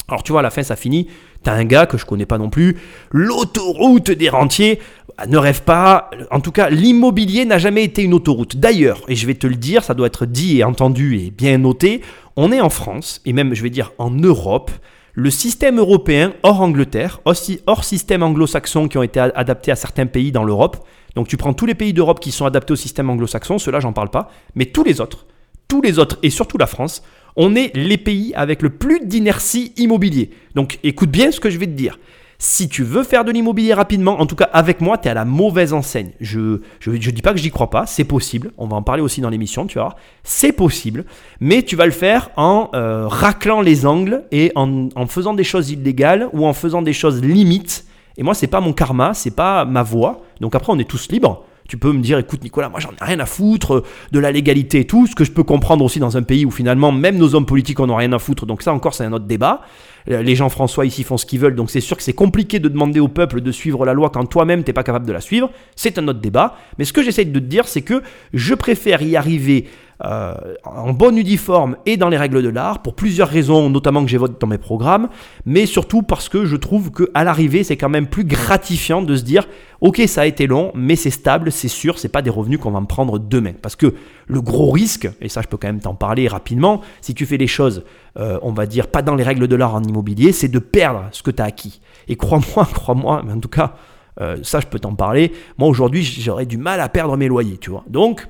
[0.09, 1.09] Alors tu vois, à la fin, ça finit.
[1.43, 2.79] T'as un gars que je connais pas non plus,
[3.11, 4.81] l'autoroute des rentiers.
[5.17, 6.11] Bah, Ne rêve pas.
[6.31, 8.57] En tout cas, l'immobilier n'a jamais été une autoroute.
[8.57, 11.59] D'ailleurs, et je vais te le dire, ça doit être dit et entendu et bien
[11.59, 12.01] noté,
[12.37, 14.71] on est en France, et même je vais dire en Europe.
[15.13, 20.07] Le système européen, hors Angleterre, aussi hors système anglo-saxon qui ont été adaptés à certains
[20.07, 20.85] pays dans l'Europe.
[21.15, 23.93] Donc tu prends tous les pays d'Europe qui sont adaptés au système anglo-saxon, ceux-là j'en
[23.93, 25.27] parle pas, mais tous les autres,
[25.69, 27.05] tous les autres, et surtout la France,
[27.37, 30.31] on est les pays avec le plus d'inertie immobilier.
[30.55, 31.99] Donc écoute bien ce que je vais te dire.
[32.39, 35.15] Si tu veux faire de l'immobilier rapidement, en tout cas avec moi, tu es à
[35.15, 36.11] la mauvaise enseigne.
[36.21, 38.53] Je je, je dis pas que j'y crois pas, c'est possible.
[38.59, 39.97] On va en parler aussi dans l'émission, tu voir.
[40.25, 41.05] C'est possible,
[41.41, 45.45] mais tu vas le faire en euh, raclant les angles et en, en faisant des
[45.45, 47.87] choses illégales ou en faisant des choses limites.
[48.17, 50.23] Et moi, c'est pas mon karma, c'est pas ma voie.
[50.41, 51.45] Donc après, on est tous libres.
[51.69, 54.33] Tu peux me dire, écoute Nicolas, moi j'en ai rien à foutre euh, de la
[54.33, 57.17] légalité et tout, ce que je peux comprendre aussi dans un pays où finalement même
[57.17, 59.63] nos hommes politiques en ont rien à foutre, donc ça encore c'est un autre débat.
[60.11, 62.59] Euh, Les gens François ici font ce qu'ils veulent, donc c'est sûr que c'est compliqué
[62.59, 65.23] de demander au peuple de suivre la loi quand toi-même t'es pas capable de la
[65.23, 66.57] suivre, c'est un autre débat.
[66.79, 68.03] Mais ce que j'essaie de te dire, c'est que
[68.35, 69.67] je préfère y arriver
[70.05, 74.11] euh, en bon uniforme et dans les règles de l'art pour plusieurs raisons, notamment que
[74.11, 75.09] j'évoque dans mes programmes,
[75.47, 79.15] mais surtout parce que je trouve que à l'arrivée c'est quand même plus gratifiant de
[79.15, 79.47] se dire
[79.81, 82.73] ok ça a été long, mais c'est stable, c'est sûr, c'est pas des revenus qu'on
[82.73, 83.53] va me prendre demain.
[83.63, 83.95] Parce que
[84.27, 87.37] le gros risque, et ça je peux quand même t'en parler rapidement, si tu fais
[87.37, 87.85] les choses,
[88.19, 91.05] euh, on va dire pas dans les règles de l'art en immobilier, c'est de perdre
[91.13, 91.81] ce que tu as acquis.
[92.09, 93.75] Et crois-moi, crois-moi, mais en tout cas.
[94.21, 95.33] euh, ça, je peux t'en parler.
[95.59, 97.85] Moi, aujourd'hui, j'aurais du mal à perdre mes loyers, tu vois.
[97.89, 98.29] Donc,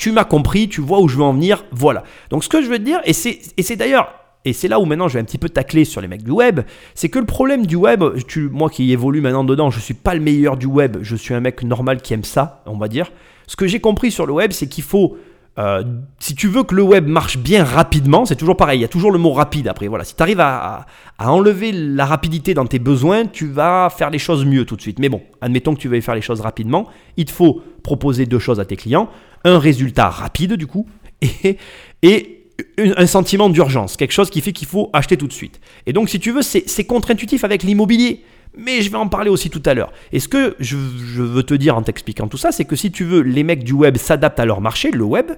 [0.00, 2.04] tu m'as compris, tu vois où je veux en venir, voilà.
[2.30, 4.14] Donc ce que je veux te dire, et c'est, d'ailleurs,
[4.46, 6.30] et c'est là où maintenant je vais un petit peu tacler sur les mecs du
[6.30, 6.60] web,
[6.94, 8.02] c'est que le problème du web,
[8.50, 11.40] moi qui évolue maintenant dedans, je suis pas le meilleur du web, je suis un
[11.40, 13.12] mec normal qui aime ça, on va dire.
[13.46, 15.18] Ce que j'ai compris sur le web, c'est qu'il faut,
[15.58, 15.82] euh,
[16.18, 18.88] si tu veux que le web marche bien rapidement, c'est toujours pareil, il y a
[18.88, 19.88] toujours le mot rapide après.
[19.88, 20.86] Voilà, si tu arrives à, à-
[21.18, 24.80] à enlever la rapidité dans tes besoins, tu vas faire les choses mieux tout de
[24.80, 24.98] suite.
[24.98, 26.86] Mais bon, admettons que tu veuilles faire les choses rapidement,
[27.18, 29.10] il te faut proposer deux choses à tes clients
[29.44, 30.86] un résultat rapide du coup
[32.02, 32.36] et,
[32.78, 35.60] un sentiment d'urgence, quelque chose qui fait qu'il faut acheter tout de suite.
[35.86, 38.22] Et donc si tu veux, c'est contre-intuitif avec l'immobilier.
[38.56, 39.92] Mais je vais en parler aussi tout à l'heure.
[40.12, 42.90] Et ce que je, je veux te dire en t'expliquant tout ça, c'est que si
[42.90, 45.30] tu veux, les mecs du web s'adaptent à leur marché, le web,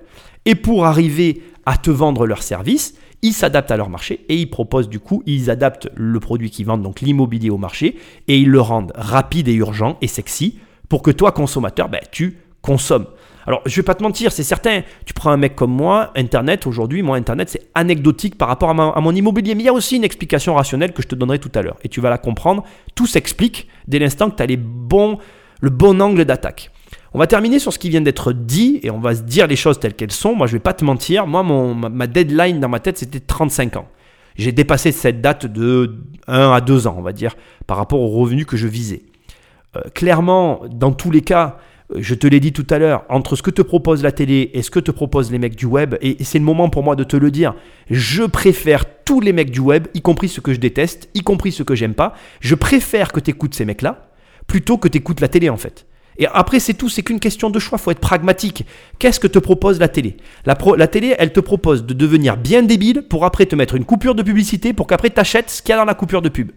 [0.47, 4.51] et pour arriver à te vendre leurs services, ils s'adaptent à leur marché et ils
[4.51, 7.97] proposent du coup, ils adaptent le produit qu'ils vendent, donc l'immobilier au marché,
[8.29, 12.39] et ils le rendent rapide et urgent et sexy pour que toi, consommateur, ben, tu
[12.61, 13.07] consommes.
[13.47, 14.83] Alors, je vais pas te mentir, c'est certain.
[15.05, 19.01] Tu prends un mec comme moi, Internet, aujourd'hui, moi, Internet, c'est anecdotique par rapport à,
[19.01, 19.55] mon immobilier.
[19.55, 21.77] Mais il y a aussi une explication rationnelle que je te donnerai tout à l'heure.
[21.83, 22.65] Et tu vas la comprendre.
[22.95, 26.71] Tout s'explique dès l'instant que tu as le bon angle d'attaque.
[27.15, 29.57] On va terminer sur ce qui vient d'être dit et on va se dire les
[29.57, 30.35] choses telles qu'elles sont.
[30.35, 31.27] Moi, je vais pas te mentir.
[31.27, 33.89] Moi, mon, ma, deadline dans ma tête, c'était 35 ans.
[34.37, 38.09] J'ai dépassé cette date de 1 à 2 ans, on va dire, par rapport aux
[38.09, 39.03] revenus que je visais.
[39.77, 41.59] Euh, clairement, dans tous les cas,
[41.99, 44.63] je te l'ai dit tout à l'heure, entre ce que te propose la télé et
[44.63, 47.05] ce que te proposent les mecs du web, et, c'est le moment pour moi de
[47.05, 47.55] te le dire,
[47.91, 51.53] je préfère tous les mecs du web, y compris ceux que je déteste, y compris
[51.53, 54.11] ceux que j'aime pas, je préfère que tu écoutes ces mecs-là,
[54.47, 55.87] plutôt que tu écoutes la télé en fait.
[56.19, 58.67] Et après, c'est tout, c'est qu'une question de choix, faut être pragmatique.
[58.99, 60.19] Qu'est-ce que te propose la télé?
[60.45, 63.87] La, la télé, elle te propose de devenir bien débile pour après te mettre une
[63.87, 66.53] coupure de publicité pour qu'après t'achètes ce qu'il y a dans la coupure de pub.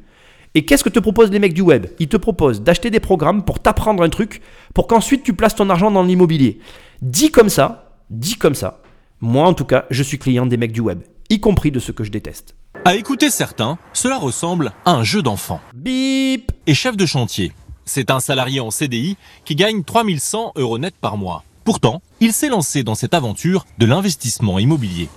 [0.57, 1.87] Et qu'est-ce que te proposent les mecs du web?
[1.99, 4.41] Ils te proposent d'acheter des programmes pour t'apprendre un truc,
[4.73, 6.59] pour qu'ensuite tu places ton argent dans l'immobilier.
[7.01, 8.79] Dit comme ça, dit comme ça,
[9.19, 11.91] moi en tout cas, je suis client des mecs du web, y compris de ceux
[11.91, 12.55] que je déteste.
[12.85, 15.59] À écouter certains, cela ressemble à un jeu d'enfant.
[15.73, 17.51] Bip Et chef de chantier,
[17.83, 21.43] c'est un salarié en CDI qui gagne 3100 euros net par mois.
[21.65, 25.09] Pourtant, il s'est lancé dans cette aventure de l'investissement immobilier.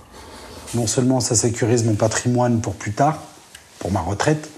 [0.75, 3.23] Non seulement ça sécurise mon patrimoine pour plus tard,
[3.79, 4.49] pour ma retraite,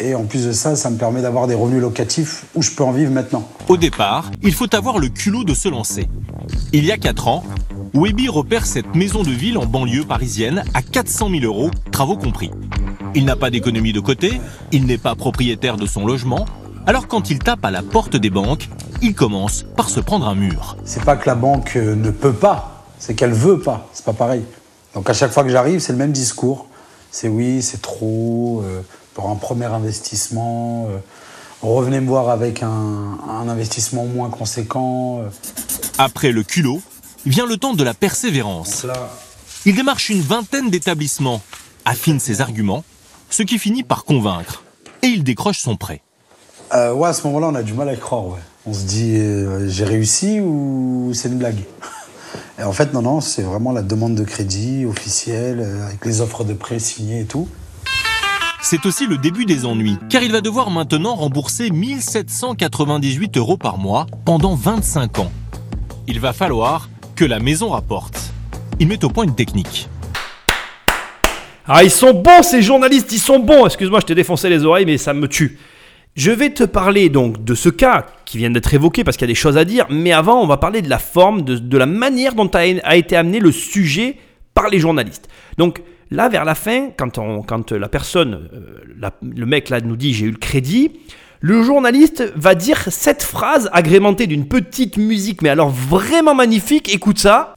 [0.00, 2.82] et en plus de ça, ça me permet d'avoir des revenus locatifs où je peux
[2.82, 3.46] en vivre maintenant.
[3.68, 6.08] Au départ, il faut avoir le culot de se lancer.
[6.72, 7.44] Il y a 4 ans,
[7.94, 12.50] Webby repère cette maison de ville en banlieue parisienne à 400 000 euros, travaux compris.
[13.14, 14.40] Il n'a pas d'économie de côté,
[14.72, 16.46] il n'est pas propriétaire de son logement,
[16.86, 18.68] alors quand il tape à la porte des banques,
[19.02, 20.76] il commence par se prendre un mur.
[20.84, 23.88] C'est pas que la banque euh, ne peut pas, c'est qu'elle veut pas.
[23.92, 24.42] C'est pas pareil.
[24.94, 26.66] Donc à chaque fois que j'arrive, c'est le même discours.
[27.10, 28.82] C'est oui, c'est trop euh,
[29.14, 30.86] pour un premier investissement.
[30.90, 30.98] euh,
[31.62, 32.68] revenez me voir avec un,
[33.28, 35.20] un investissement moins conséquent.
[35.22, 35.28] euh.
[35.98, 36.80] Après le culot,
[37.26, 38.84] vient le temps de la persévérance.
[38.84, 39.10] Là,
[39.66, 41.42] Il démarche une vingtaine d'établissements,
[41.84, 42.84] affine ses arguments,
[43.28, 44.62] ce qui finit par convaincre.
[45.02, 46.02] Et il décroche son prêt.
[46.74, 48.26] euh, ouais, à ce moment-là, on a du mal à y croire.
[48.26, 48.38] Ouais.
[48.66, 51.58] On se dit, euh, j'ai réussi ou c'est une blague?
[52.58, 56.44] Et en fait, non, non, c'est vraiment la demande de crédit officielle, avec les offres
[56.44, 57.48] de prêt signées et tout.
[58.62, 63.78] C'est aussi le début des ennuis, car il va devoir maintenant rembourser 1798 euros par
[63.78, 65.32] mois pendant 25 ans.
[66.06, 68.32] Il va falloir que la maison rapporte.
[68.78, 69.88] Il met au point une technique.
[71.66, 73.64] Ah, ils sont bons ces journalistes, ils sont bons.
[73.64, 75.58] Excuse-moi, je t'ai défoncé les oreilles, mais ça me tue.
[76.14, 79.30] Je vais te parler donc de ce cas qui vient d'être évoqué parce qu'il y
[79.30, 81.86] a des choses à dire, mais avant, on va parler de la forme, de, la
[81.86, 84.18] manière dont a, a été amené le sujet
[84.54, 85.28] par les journalistes.
[85.56, 89.80] Donc là, vers la fin, quand, on, quand la personne, euh, la- le mec là
[89.80, 90.92] nous dit j'ai eu le crédit,
[91.40, 96.92] le journaliste va dire cette phrase agrémentée d'une petite musique, mais alors vraiment magnifique.
[96.94, 97.54] Écoute ça.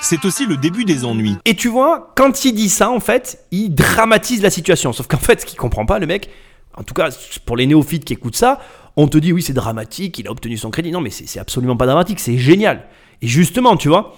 [0.00, 1.36] C'est aussi le début des ennuis.
[1.44, 4.92] Et tu vois, quand il dit ça, en fait, il dramatise la situation.
[4.92, 6.30] Sauf qu'en fait, ce qu'il comprend pas, le mec,
[6.76, 7.08] en tout cas
[7.44, 8.60] pour les néophytes qui écoutent ça,
[8.96, 10.90] on te dit oui, c'est dramatique, il a obtenu son crédit.
[10.92, 12.84] Non, mais c'est c'est absolument pas dramatique, c'est génial.
[13.20, 14.14] Et justement, tu vois,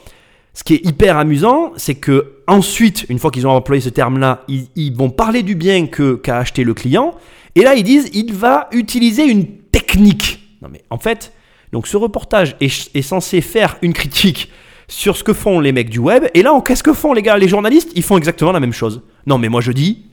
[0.58, 4.44] ce qui est hyper amusant, c'est que ensuite, une fois qu'ils ont employé ce terme-là,
[4.48, 7.14] ils, vont parler du bien qu'a acheté le client.
[7.54, 10.58] Et là, ils disent il va utiliser une technique.
[10.60, 11.32] Non, mais en fait,
[11.70, 14.50] donc ce reportage est, est censé faire une critique
[14.88, 16.24] sur ce que font les mecs du web.
[16.34, 17.92] Et là, qu'est-ce que font les gars, les journalistes?
[17.94, 19.02] Ils font exactement la même chose.
[19.28, 20.06] Non, mais moi je dis,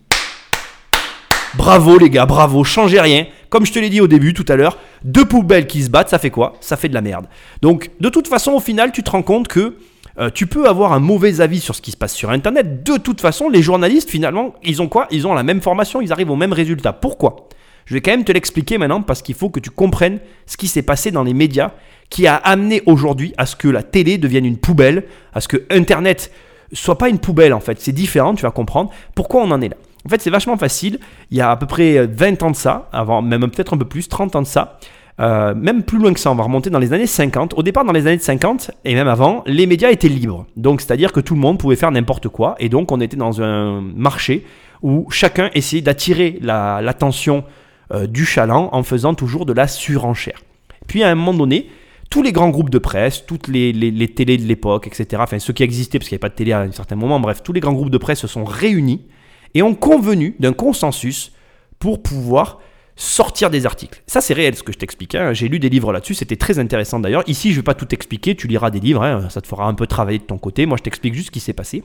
[1.55, 3.25] bravo les gars, bravo, changez rien.
[3.49, 6.09] Comme je te l'ai dit au début tout à l'heure, deux poubelles qui se battent,
[6.09, 6.53] ça fait quoi?
[6.61, 7.25] Ça fait de la merde.
[7.63, 9.75] Donc, de toute façon, au final, tu te rends compte que
[10.19, 12.83] euh, tu peux avoir un mauvais avis sur ce qui se passe sur Internet.
[12.83, 15.07] De toute façon, les journalistes, finalement, ils ont quoi?
[15.11, 16.93] Ils ont la même formation, ils arrivent au même résultat.
[16.93, 17.49] Pourquoi?
[17.85, 20.67] Je vais quand même te l'expliquer maintenant parce qu'il faut que tu comprennes ce qui
[20.67, 21.71] s'est passé dans les médias
[22.09, 25.65] qui a amené aujourd'hui à ce que la télé devienne une poubelle, à ce que
[25.69, 26.31] Internet
[26.73, 27.79] soit pas une poubelle en fait.
[27.79, 29.75] C'est différent, tu vas comprendre pourquoi on en est là?
[30.05, 30.99] En fait, c'est vachement facile.
[31.31, 33.85] Il y a à peu près 20 ans de ça, avant, même peut-être un peu
[33.85, 34.77] plus, 30 ans de ça.
[35.21, 37.53] Euh, même plus loin que ça, on va remonter dans les années 50.
[37.57, 40.45] Au départ, dans les années 50, et même avant, les médias étaient libres.
[40.57, 42.55] Donc, c'est-à-dire que tout le monde pouvait faire n'importe quoi.
[42.59, 44.45] Et donc, on était dans un marché
[44.81, 47.45] où chacun essayait d'attirer la- l'attention
[47.93, 50.41] euh, du chaland en faisant toujours de la surenchère.
[50.87, 51.69] Puis, à un moment donné,
[52.09, 55.39] tous les grands groupes de presse, toutes les, les- les télés de l'époque, etc., enfin
[55.39, 57.41] ceux qui existaient, parce qu'il n'y avait pas de télé à un certain moment, bref,
[57.41, 59.05] tous les grands groupes de presse se sont réunis
[59.53, 61.31] et ont convenu d'un consensus
[61.79, 62.59] pour pouvoir
[62.95, 64.01] sortir des articles.
[64.07, 65.15] Ça, c'est réel ce que je t'explique.
[65.15, 65.33] hein.
[65.33, 67.23] J'ai lu des livres là-dessus, c'était très intéressant d'ailleurs.
[67.27, 69.65] Ici, je ne vais pas tout expliquer, tu liras des livres, hein, ça te fera
[69.67, 70.65] un peu travailler de ton côté.
[70.65, 71.83] Moi, je t'explique juste ce qui s'est passé.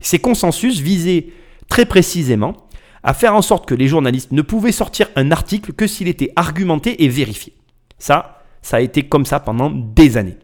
[0.00, 1.28] Ces consensus visaient
[1.68, 2.68] très précisément
[3.02, 6.32] à faire en sorte que les journalistes ne pouvaient sortir un article que s'il était
[6.36, 7.52] argumenté et vérifié.
[7.98, 10.36] Ça, ça a été comme ça pendant des années.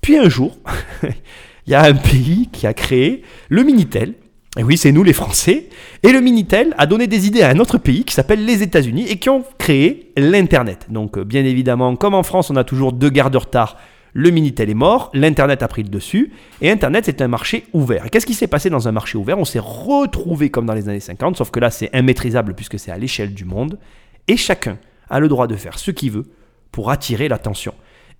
[0.00, 0.56] Puis un jour,
[1.02, 4.14] il y a un pays qui a créé le Minitel.
[4.58, 5.68] Et oui, c'est nous les Français.
[6.02, 9.06] Et le Minitel a donné des idées à un autre pays qui s'appelle les États-Unis
[9.08, 10.86] et qui ont créé l'Internet.
[10.88, 13.76] Donc, euh, bien évidemment, comme en France, on a toujours deux guerres de retard,
[14.14, 18.06] le Minitel est mort, l'Internet a pris le dessus, et Internet, c'est un marché ouvert.
[18.06, 19.38] Et qu'est-ce qui s'est passé dans un marché ouvert?
[19.38, 22.90] On s'est retrouvé comme dans les années 50, sauf que là, c'est immaîtrisable puisque c'est
[22.90, 23.78] à l'échelle du monde,
[24.26, 24.78] et chacun
[25.10, 26.24] a le droit de faire ce qu'il veut
[26.72, 27.74] pour attirer l'attention.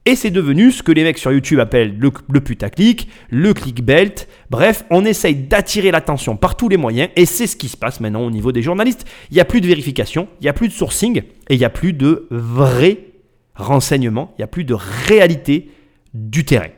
[0.08, 4.14] Et c'est devenu ce que les mecs sur YouTube appellent le, le putaclic, le clickbait.
[4.50, 7.98] Bref, on essaye d'attirer l'attention par tous les moyens et c'est ce qui se passe
[7.98, 9.04] maintenant au niveau des journalistes.
[9.32, 11.64] Il n'y a plus de vérification, il n'y a plus de sourcing et il n'y
[11.64, 12.98] a plus de vrai
[13.56, 14.74] renseignement, il n'y a plus de
[15.08, 15.70] réalité
[16.14, 16.68] du terrain.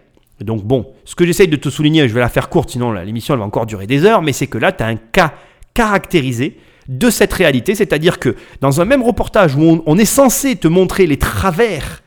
[0.41, 3.35] Donc bon, ce que j'essaye de te souligner, je vais la faire courte, sinon l'émission
[3.35, 5.35] elle va encore durer des heures, mais c'est que là, tu as un cas
[5.75, 6.57] caractérisé
[6.89, 11.07] de cette réalité, c'est-à-dire que dans un même reportage où on est censé te montrer
[11.07, 12.03] les travers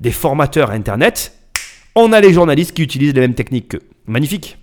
[0.00, 1.32] des formateurs Internet,
[1.94, 3.82] on a les journalistes qui utilisent les mêmes techniques qu'eux.
[4.06, 4.58] Magnifique.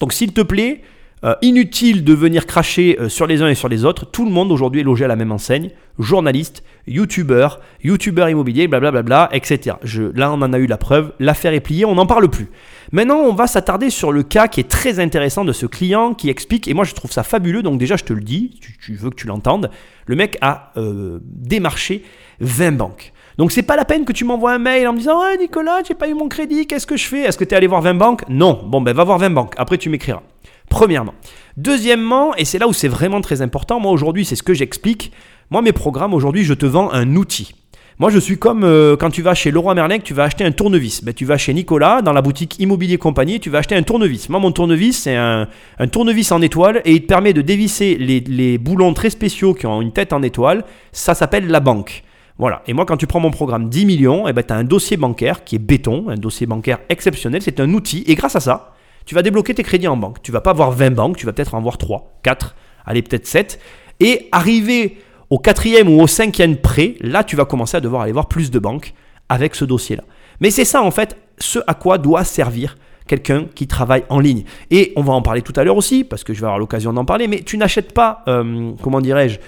[0.00, 0.82] Donc s'il te plaît,
[1.24, 4.10] euh, inutile de venir cracher euh, sur les uns et sur les autres.
[4.10, 5.70] Tout le monde aujourd'hui est logé à la même enseigne.
[6.00, 9.76] Journaliste, youtubeur, youtubeur immobilier, blablabla, etc.
[9.84, 11.12] Je, là, on en a eu la preuve.
[11.20, 12.48] L'affaire est pliée, on n'en parle plus.
[12.90, 16.28] Maintenant, on va s'attarder sur le cas qui est très intéressant de ce client qui
[16.28, 18.94] explique, et moi je trouve ça fabuleux, donc déjà je te le dis, tu, tu
[18.94, 19.70] veux que tu l'entendes,
[20.06, 22.02] le mec a euh, démarché
[22.40, 23.12] 20 banques.
[23.42, 25.80] Donc c'est pas la peine que tu m'envoies un mail en me disant Ouais Nicolas,
[25.84, 27.22] j'ai pas eu mon crédit, qu'est-ce que je fais?
[27.22, 28.62] Est-ce que tu es allé voir 20 banques Non.
[28.64, 30.22] Bon ben va voir 20 banques, après tu m'écriras.
[30.68, 31.12] Premièrement.
[31.56, 35.10] Deuxièmement, et c'est là où c'est vraiment très important, moi aujourd'hui c'est ce que j'explique,
[35.50, 37.52] moi mes programmes aujourd'hui je te vends un outil.
[37.98, 40.52] Moi, je suis comme euh, quand tu vas chez Leroy Merlin, tu vas acheter un
[40.52, 41.02] tournevis.
[41.02, 44.28] Ben, tu vas chez Nicolas, dans la boutique Immobilier Compagnie, tu vas acheter un tournevis.
[44.28, 45.48] Moi, mon tournevis, c'est un,
[45.90, 49.82] tournevis en étoile et il te permet de dévisser les boulons très spéciaux qui ont
[49.82, 50.64] une tête en étoile.
[50.92, 52.04] Ça s'appelle la banque.
[52.38, 52.62] Voilà.
[52.66, 54.96] Et moi, quand tu prends mon programme 10 millions, eh ben, tu as un dossier
[54.96, 57.42] bancaire qui est béton, un dossier bancaire exceptionnel.
[57.42, 58.04] C'est un outil.
[58.06, 60.22] Et grâce à ça, tu vas débloquer tes crédits en banque.
[60.22, 62.54] Tu vas pas avoir 20 banques, tu vas peut-être en avoir 3, 4,
[62.86, 63.60] allez, peut-être 7.
[64.00, 64.98] Et arriver
[65.30, 68.50] au quatrième ou au cinquième prêt, là, tu vas commencer à devoir aller voir plus
[68.50, 68.94] de banques
[69.28, 70.04] avec ce dossier-là.
[70.40, 74.44] Mais c'est ça, en fait, ce à quoi doit servir quelqu'un qui travaille en ligne.
[74.70, 76.92] Et on va en parler tout à l'heure aussi, parce que je vais avoir l'occasion
[76.92, 79.38] d'en parler, mais tu n'achètes pas, euh, comment dirais-je,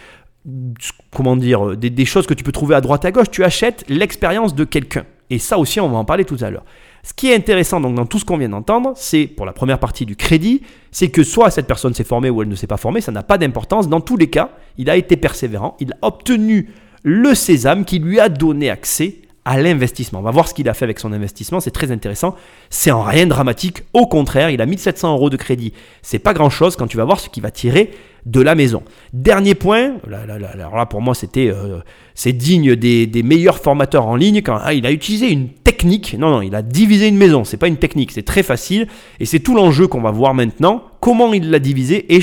[1.10, 3.84] comment dire, des, des, choses que tu peux trouver à droite à gauche, tu achètes
[3.88, 5.04] l'expérience de quelqu'un.
[5.30, 6.64] Et ça aussi, on va en parler tout à l'heure.
[7.02, 9.78] Ce qui est intéressant donc dans tout ce qu'on vient d'entendre, c'est pour la première
[9.78, 12.78] partie du crédit, c'est que soit cette personne s'est formée ou elle ne s'est pas
[12.78, 13.88] formée, ça n'a pas d'importance.
[13.88, 16.70] Dans tous les cas, il a été persévérant, il a obtenu
[17.02, 20.20] le sésame qui lui a donné accès à l'investissement.
[20.20, 22.34] On va voir ce qu'il a fait avec son investissement, c'est très intéressant.
[22.70, 25.72] C'est en rien dramatique, au contraire, il a 1700 euros de crédit.
[26.02, 27.90] C'est pas grand chose quand tu vas voir ce qu'il va tirer
[28.26, 28.82] de la maison.
[29.12, 31.80] Dernier point, là, alors là pour moi c'était euh,
[32.14, 36.16] c'est digne des, des, meilleurs formateurs en ligne quand ah, il a utilisé une technique.
[36.18, 37.44] Non non, il a divisé une maison.
[37.44, 38.88] C'est pas une technique, c'est très facile
[39.20, 40.84] et c'est tout l'enjeu qu'on va voir maintenant.
[41.00, 42.20] Comment il l'a divisé et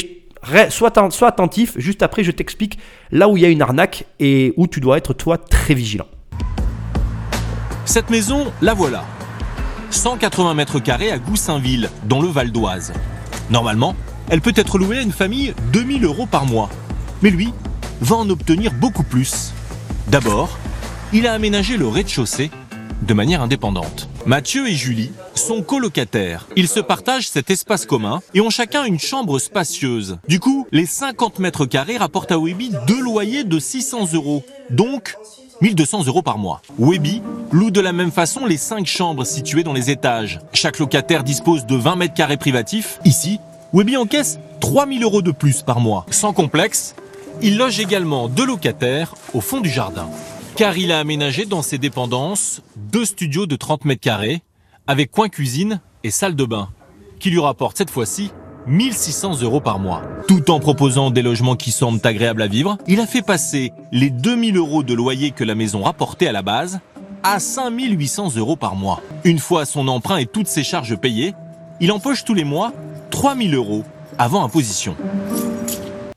[0.70, 1.74] sois, sois attentif.
[1.78, 2.80] Juste après, je t'explique
[3.12, 6.08] là où il y a une arnaque et où tu dois être toi très vigilant.
[7.92, 9.04] Cette maison, la voilà.
[9.90, 12.94] 180 mètres carrés à Goussainville, dans le Val d'Oise.
[13.50, 13.98] Normalement,
[14.30, 16.70] elle peut être louée à une famille 2000 euros par mois.
[17.22, 17.52] Mais lui
[18.00, 19.52] va en obtenir beaucoup plus.
[20.08, 20.58] D'abord,
[21.12, 22.50] il a aménagé le rez-de-chaussée
[23.02, 24.08] de manière indépendante.
[24.26, 26.48] Mathieu et Julie sont colocataires.
[26.56, 30.18] Ils se partagent cet espace commun et ont chacun une chambre spacieuse.
[30.30, 34.46] Du coup, les 50 mètres carrés rapportent à Webby deux loyers de 600 euros.
[34.70, 35.18] Donc,
[35.62, 36.62] 1200 euros par mois.
[36.80, 37.22] Webby
[37.52, 40.40] loue de la même façon les 5 chambres situées dans les étages.
[40.54, 43.00] Chaque locataire dispose de 20 mètres carrés privatifs.
[43.06, 43.40] Ici,
[43.74, 46.06] Webby encaisse 3000 euros de plus par mois.
[46.10, 46.96] Sans complexe,
[47.42, 50.10] il loge également deux locataires au fond du jardin.
[50.56, 54.42] Car il a aménagé dans ses dépendances deux studios de 30 mètres carrés
[54.88, 56.70] avec coin cuisine et salle de bain,
[57.20, 58.32] qui lui rapportent cette fois-ci
[58.68, 60.04] 1600 euros par mois.
[60.28, 64.10] Tout en proposant des logements qui semblent agréables à vivre, il a fait passer les
[64.10, 66.80] 2000 euros de loyer que la maison rapportait à la base
[67.24, 69.02] à 5800 euros par mois.
[69.24, 71.34] Une fois son emprunt et toutes ses charges payées,
[71.80, 72.74] il empoche tous les mois
[73.10, 73.84] 3000 euros
[74.18, 74.96] avant imposition.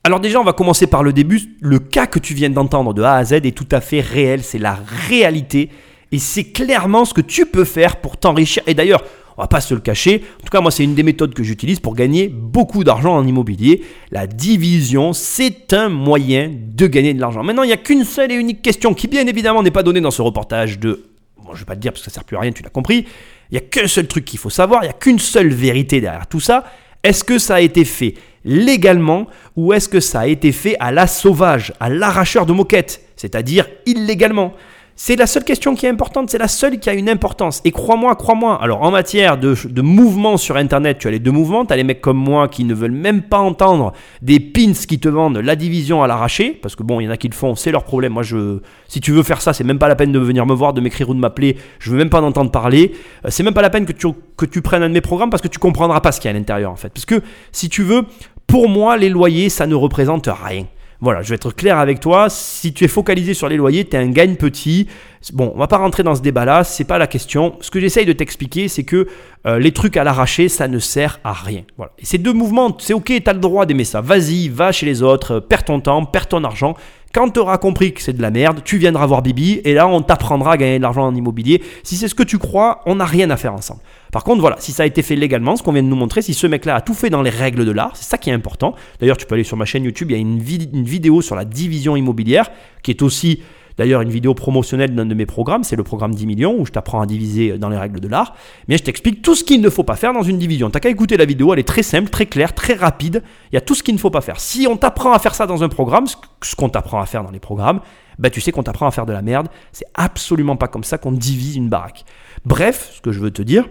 [0.03, 1.57] Alors déjà, on va commencer par le début.
[1.61, 4.43] Le cas que tu viens d'entendre de A à Z est tout à fait réel,
[4.43, 4.77] c'est la
[5.09, 5.69] réalité.
[6.11, 8.61] Et c'est clairement ce que tu peux faire pour t'enrichir.
[8.67, 9.03] Et d'ailleurs,
[9.37, 10.23] on va pas se le cacher.
[10.39, 13.27] En tout cas, moi, c'est une des méthodes que j'utilise pour gagner beaucoup d'argent en
[13.27, 13.83] immobilier.
[14.11, 17.43] La division, c'est un moyen de gagner de l'argent.
[17.43, 20.01] Maintenant, il n'y a qu'une seule et unique question qui, bien évidemment, n'est pas donnée
[20.01, 21.03] dans ce reportage de...
[21.43, 22.69] Bon, je vais pas te dire parce que ça sert plus à rien, tu l'as
[22.69, 23.05] compris.
[23.51, 26.01] Il n'y a qu'un seul truc qu'il faut savoir, il n'y a qu'une seule vérité
[26.01, 26.65] derrière tout ça.
[27.03, 30.91] Est-ce que ça a été fait légalement ou est-ce que ça a été fait à
[30.91, 34.53] la sauvage, à l'arracheur de moquette, c'est-à-dire illégalement?
[34.97, 37.61] C'est la seule question qui est importante, c'est la seule qui a une importance.
[37.65, 41.65] Et crois-moi, crois-moi, alors en matière de, mouvement sur Internet, tu as les deux mouvements,
[41.65, 44.97] tu as les mecs comme moi qui ne veulent même pas entendre des pins qui
[44.97, 47.33] te vendent la division à l'arraché, parce que bon, il y en a qui le
[47.33, 48.13] font, c'est leur problème.
[48.13, 50.53] Moi, je, si tu veux faire ça, c'est même pas la peine de venir me
[50.53, 52.93] voir, de m'écrire ou de m'appeler, je veux même pas en entendre parler.
[53.25, 55.29] Euh, c'est même pas la peine que tu, que tu prennes un de mes programmes
[55.29, 56.89] parce que tu comprendras pas ce qu'il y a à l'intérieur en fait.
[56.89, 58.03] Parce que si tu veux,
[58.47, 60.65] pour moi, les loyers, ça ne représente rien.
[61.01, 62.29] Voilà, je vais être clair avec toi.
[62.29, 64.87] Si tu es focalisé sur les loyers, tu un gagne petit.
[65.33, 67.57] Bon, on va pas rentrer dans ce débat-là, c'est pas la question.
[67.61, 69.07] Ce que j'essaye de t'expliquer, c'est que
[69.45, 71.63] euh, les trucs à l'arraché, ça ne sert à rien.
[71.77, 71.91] Voilà.
[71.97, 74.01] Et ces deux mouvements, c'est ok, tu as le droit d'aimer ça.
[74.01, 76.75] Vas-y, va chez les autres, euh, perds ton temps, perds ton argent.
[77.15, 79.87] Quand tu auras compris que c'est de la merde, tu viendras voir Bibi et là
[79.87, 81.63] on t'apprendra à gagner de l'argent en immobilier.
[81.81, 83.79] Si c'est ce que tu crois, on n'a rien à faire ensemble.
[84.11, 86.21] Par contre, voilà, si ça a été fait légalement, ce qu'on vient de nous montrer,
[86.21, 88.33] si ce mec-là a tout fait dans les règles de l'art, c'est ça qui est
[88.33, 88.75] important.
[88.99, 91.45] D'ailleurs, tu peux aller sur ma chaîne YouTube, il y a une, vidéo sur la
[91.45, 92.51] division immobilière
[92.83, 93.41] qui est aussi
[93.77, 96.71] D'ailleurs, une vidéo promotionnelle d'un de mes programmes, c'est le programme 10 millions, où je
[96.71, 98.35] t'apprends à diviser dans les règles de l'art.
[98.67, 100.69] Mais je t'explique tout ce qu'il ne faut pas faire dans une division.
[100.69, 103.23] T'as qu'à écouter la vidéo, elle est très simple, très claire, très rapide.
[103.51, 104.39] Il y a tout ce qu'il ne faut pas faire.
[104.39, 107.31] Si on t'apprend à faire ça dans un programme, ce qu'on t'apprend à faire dans
[107.31, 107.81] les programmes,
[108.17, 109.49] bah tu sais qu'on t'apprend à faire de la merde.
[109.71, 112.05] C'est absolument pas comme ça qu'on divise une baraque.
[112.45, 113.67] Bref, ce que je veux te dire,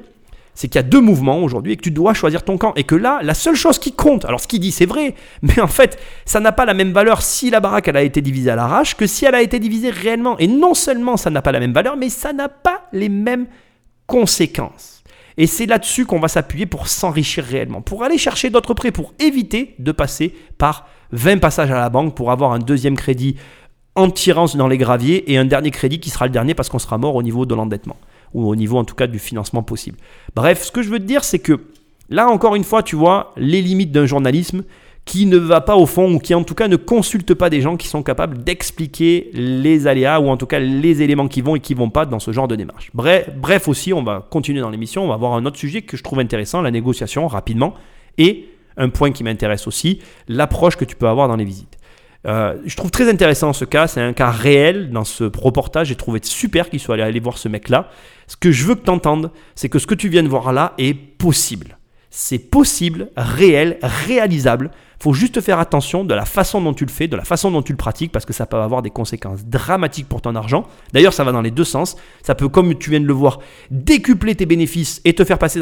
[0.55, 2.73] c'est qu'il y a deux mouvements aujourd'hui et que tu dois choisir ton camp.
[2.77, 5.61] Et que là, la seule chose qui compte, alors ce qu'il dit c'est vrai, mais
[5.61, 8.57] en fait, ça n'a pas la même valeur si la baraque a été divisée à
[8.57, 10.39] l'arrache que si elle a été divisée réellement.
[10.39, 13.47] Et non seulement ça n'a pas la même valeur, mais ça n'a pas les mêmes
[14.07, 15.03] conséquences.
[15.37, 19.15] Et c'est là-dessus qu'on va s'appuyer pour s'enrichir réellement, pour aller chercher d'autres prêts, pour
[19.19, 23.37] éviter de passer par 20 passages à la banque pour avoir un deuxième crédit
[23.97, 26.79] en tirant dans les graviers et un dernier crédit qui sera le dernier parce qu'on
[26.79, 27.97] sera mort au niveau de l'endettement
[28.35, 29.97] ou au niveau en tout cas du financement possible.
[30.35, 31.61] Bref, ce que je veux te dire, c'est que
[32.11, 34.65] là encore une fois, tu vois les limites d'un journalisme
[35.05, 37.61] qui ne va pas au fond ou qui en tout cas ne consulte pas des
[37.61, 41.57] gens qui sont capables d'expliquer les aléas ou en tout cas les éléments qui vont
[41.57, 42.91] et qui vont pas dans ce genre de démarche.
[42.95, 45.97] Bref, bref aussi, on va continuer dans l'émission, on va voir un autre sujet que
[45.97, 47.75] je trouve intéressant, la négociation rapidement
[48.17, 51.79] et un point qui m'intéresse aussi, l'approche que tu peux avoir dans les visites.
[52.27, 55.97] Euh, je trouve très intéressant ce cas, c'est un cas réel dans ce reportage, j'ai
[55.97, 57.91] trouvé super qu'il soit allé voir ce mec-là.
[58.27, 60.53] Ce que je veux que tu entendes, c'est que ce que tu viens de voir
[60.53, 61.79] là est possible.
[62.11, 64.71] C'est possible, réel, réalisable.
[65.01, 67.61] faut juste faire attention de la façon dont tu le fais, de la façon dont
[67.61, 70.65] tu le pratiques, parce que ça peut avoir des conséquences dramatiques pour ton argent.
[70.93, 71.97] D'ailleurs, ça va dans les deux sens.
[72.23, 75.61] Ça peut, comme tu viens de le voir, décupler tes bénéfices et te faire passer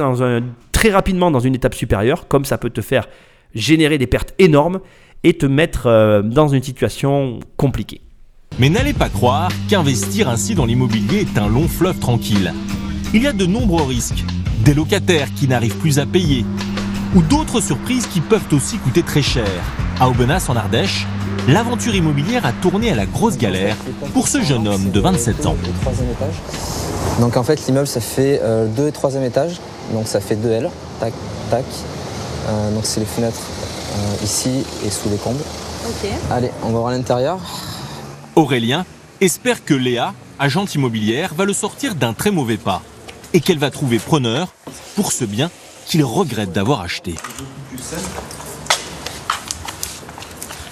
[0.73, 3.09] très rapidement dans une étape supérieure, comme ça peut te faire
[3.55, 4.81] générer des pertes énormes
[5.25, 8.01] et te mettre euh, dans une situation compliquée.
[8.59, 12.53] Mais n'allez pas croire qu'investir ainsi dans l'immobilier est un long fleuve tranquille.
[13.15, 14.25] Il y a de nombreux risques,
[14.65, 16.45] des locataires qui n'arrivent plus à payer,
[17.15, 19.49] ou d'autres surprises qui peuvent aussi coûter très cher.
[20.01, 21.07] À Aubenas en Ardèche,
[21.49, 23.77] l'aventure immobilière a tourné à la grosse galère
[24.13, 25.57] pour ce jeune homme de 27 ans.
[27.21, 29.61] Donc en fait l'immeuble ça fait 2 euh, et 3 étage,
[29.93, 31.13] donc ça fait 2 L, tac,
[31.51, 31.65] tac.
[32.49, 33.41] Euh, donc c'est les fenêtres
[33.95, 35.43] euh, ici et sous les combles.
[36.31, 37.39] Allez, on va voir l'intérieur.
[38.35, 38.87] Aurélien
[39.21, 42.83] espère que Léa, agente immobilière, va le sortir d'un très mauvais pas
[43.35, 44.55] et qu'elle va trouver preneur
[44.97, 45.51] pour ce bien
[45.87, 47.15] qu'il regrette d'avoir acheté.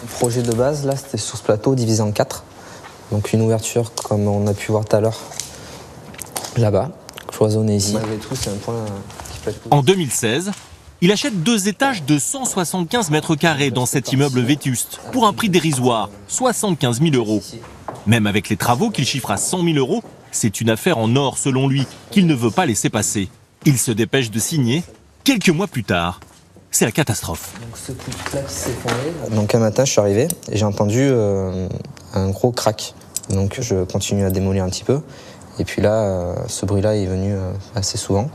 [0.03, 2.45] Le projet de base, là, c'était sur ce plateau divisé en quatre.
[3.13, 5.19] Donc une ouverture, comme on a pu voir tout à l'heure,
[6.57, 6.91] là-bas,
[7.29, 7.97] cloisonnée ici.
[8.27, 8.85] tout, c'est un point
[9.33, 9.61] qui peut être...
[9.71, 10.53] En 2016,
[11.03, 15.49] il achète deux étages de 175 mètres carrés dans cet immeuble vétuste pour un prix
[15.49, 17.43] dérisoire, 75 000 euros.
[18.07, 21.39] Même avec les travaux qu'il chiffre à 100 000 euros, c'est une affaire en or
[21.39, 23.29] selon lui qu'il ne veut pas laisser passer.
[23.65, 24.83] Il se dépêche de signer
[25.25, 26.21] quelques mois plus tard.
[26.71, 27.55] C'est la catastrophe.
[29.31, 31.69] Donc un matin, je suis arrivé et j'ai entendu euh,
[32.13, 32.95] un gros crack.
[33.31, 35.01] Donc je continue à démolir un petit peu.
[35.59, 38.31] Et puis là, euh, ce bruit-là est venu euh, assez souvent.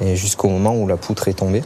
[0.00, 1.62] Et jusqu'au moment où la poutre est tombée.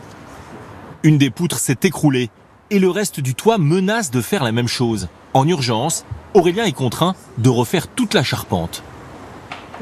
[1.05, 2.31] Une des poutres s'est écroulée
[2.71, 5.09] et le reste du toit menace de faire la même chose.
[5.35, 8.85] En urgence, Aurélien est contraint de refaire toute la charpente.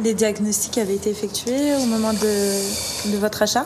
[0.03, 3.65] Les diagnostics avaient été effectués au moment de, votre achat?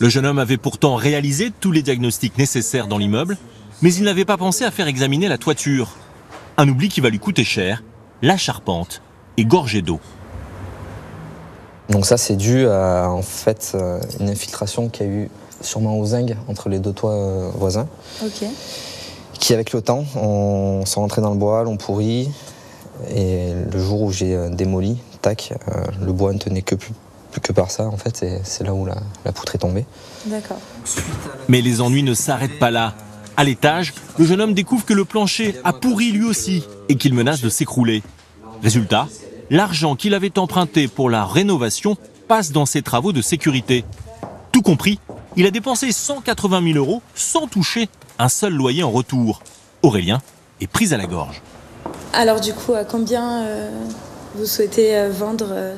[0.00, 3.38] Le jeune homme avait pourtant réalisé tous les diagnostics nécessaires dans l'immeuble,
[3.80, 5.90] mais il n'avait pas pensé à faire examiner la toiture.
[6.56, 7.84] Un oubli qui va lui coûter cher,
[8.20, 9.00] la charpente
[9.36, 10.00] est gorgée d'eau.
[11.88, 15.28] Donc ça c'est dû à en fait euh, une infiltration qui a eu
[15.64, 17.86] sûrement aux zinc entre les deux toits euh, voisins.
[19.32, 22.30] Qui, avec le temps, on s'est rentré dans le bois, l'on pourrit.
[23.14, 26.94] Et le jour où j'ai euh, démoli, tac, euh, le bois ne tenait que plus,
[27.42, 29.84] que par ça, en fait, et c'est là où la, la poutre est tombée.
[30.26, 30.60] D'accord.
[31.48, 32.94] Mais les ennuis ne s'arrêtent pas là.
[33.36, 37.14] À l'étage, le jeune homme découvre que le plancher a pourri lui aussi et qu'il
[37.14, 38.04] menace de s'écrouler.
[38.62, 39.08] Résultat,
[39.50, 41.96] l'argent qu'il avait emprunté pour la rénovation
[42.28, 43.84] passe dans ses travaux de sécurité.
[44.52, 45.00] Tout compris,
[45.36, 49.42] il a dépensé 180 000 euros sans toucher un seul loyer en retour.
[49.82, 50.20] Aurélien
[50.60, 51.42] est pris à la gorge.
[52.12, 53.70] Alors du coup, à combien euh,
[54.36, 55.76] vous souhaitez euh, vendre euh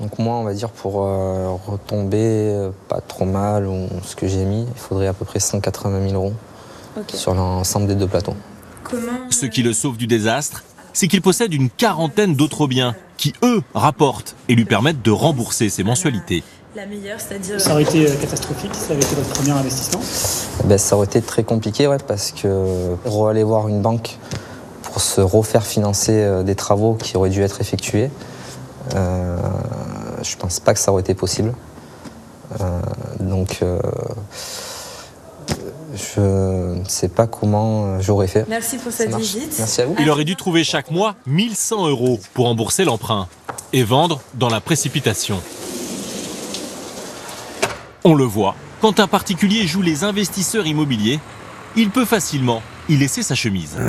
[0.00, 4.62] Donc moi, on va dire pour retomber pas trop mal ou ce que j'ai mis,
[4.62, 6.34] il faudrait à peu près 180 000 euros
[7.12, 8.36] sur l'ensemble des deux plateaux.
[9.30, 10.62] Ce qui le sauve du désastre,
[10.92, 15.68] c'est qu'il possède une quarantaine d'autres biens qui, eux, rapportent et lui permettent de rembourser
[15.68, 16.42] ses mensualités
[16.76, 17.60] la meilleure, c'est-à-dire...
[17.60, 20.00] Ça aurait été euh, catastrophique, ça avait été votre premier investissement
[20.64, 22.94] ben, Ça aurait été très compliqué, ouais, parce que
[23.28, 24.18] aller voir une banque
[24.82, 28.10] pour se refaire financer euh, des travaux qui auraient dû être effectués,
[28.94, 29.38] euh,
[30.22, 31.54] je pense pas que ça aurait été possible.
[32.60, 32.80] Euh,
[33.20, 33.60] donc,
[35.94, 38.44] je ne sais pas comment j'aurais fait.
[38.48, 39.54] Merci pour cette visite.
[39.58, 39.96] Merci à vous.
[39.98, 43.28] Il aurait dû trouver chaque mois 1100 euros pour rembourser l'emprunt
[43.72, 45.40] et vendre dans la précipitation.
[48.08, 51.18] On le voit, quand un particulier joue les investisseurs immobiliers,
[51.74, 53.76] il peut facilement y laisser sa chemise.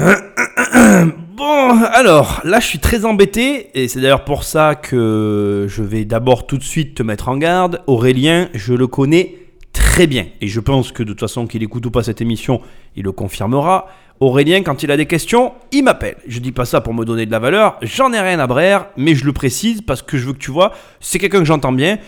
[1.37, 6.03] Bon, alors, là, je suis très embêté, et c'est d'ailleurs pour ça que je vais
[6.03, 7.83] d'abord tout de suite te mettre en garde.
[7.85, 9.35] Aurélien, je le connais
[9.71, 12.59] très bien, et je pense que de toute façon, qu'il écoute ou pas cette émission,
[12.95, 13.87] il le confirmera.
[14.19, 16.15] Aurélien, quand il a des questions, il m'appelle.
[16.27, 18.87] Je dis pas ça pour me donner de la valeur, j'en ai rien à braire,
[18.97, 21.71] mais je le précise parce que je veux que tu vois, c'est quelqu'un que j'entends
[21.71, 21.99] bien.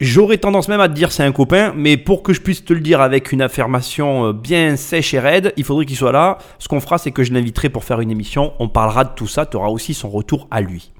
[0.00, 2.72] J'aurais tendance même à te dire c'est un copain, mais pour que je puisse te
[2.72, 6.38] le dire avec une affirmation euh, bien sèche et raide, il faudrait qu'il soit là.
[6.58, 8.54] Ce qu'on fera, c'est que je l'inviterai pour faire une émission.
[8.60, 10.92] On parlera de tout ça, tu auras aussi son retour à lui.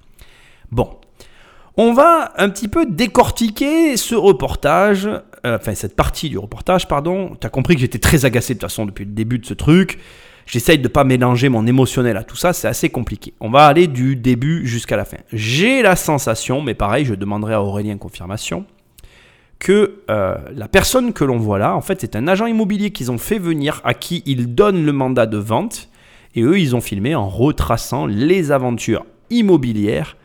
[0.70, 0.90] Bon.
[1.78, 7.36] On va un petit peu décortiquer ce reportage, euh, enfin cette partie du reportage, pardon.
[7.40, 9.54] Tu as compris que j'étais très agacé de toute façon depuis le début de ce
[9.54, 9.98] truc.
[10.44, 13.32] J'essaye de ne pas mélanger mon émotionnel à tout ça, c'est assez compliqué.
[13.40, 15.18] On va aller du début jusqu'à la fin.
[15.32, 18.66] J'ai la sensation, mais pareil, je demanderai à Aurélien confirmation,
[19.60, 23.12] que euh, la personne que l'on voit là, en fait, c'est un agent immobilier qu'ils
[23.12, 25.88] ont fait venir, à qui ils donnent le mandat de vente,
[26.34, 30.16] et eux, ils ont filmé en retraçant les aventures immobilières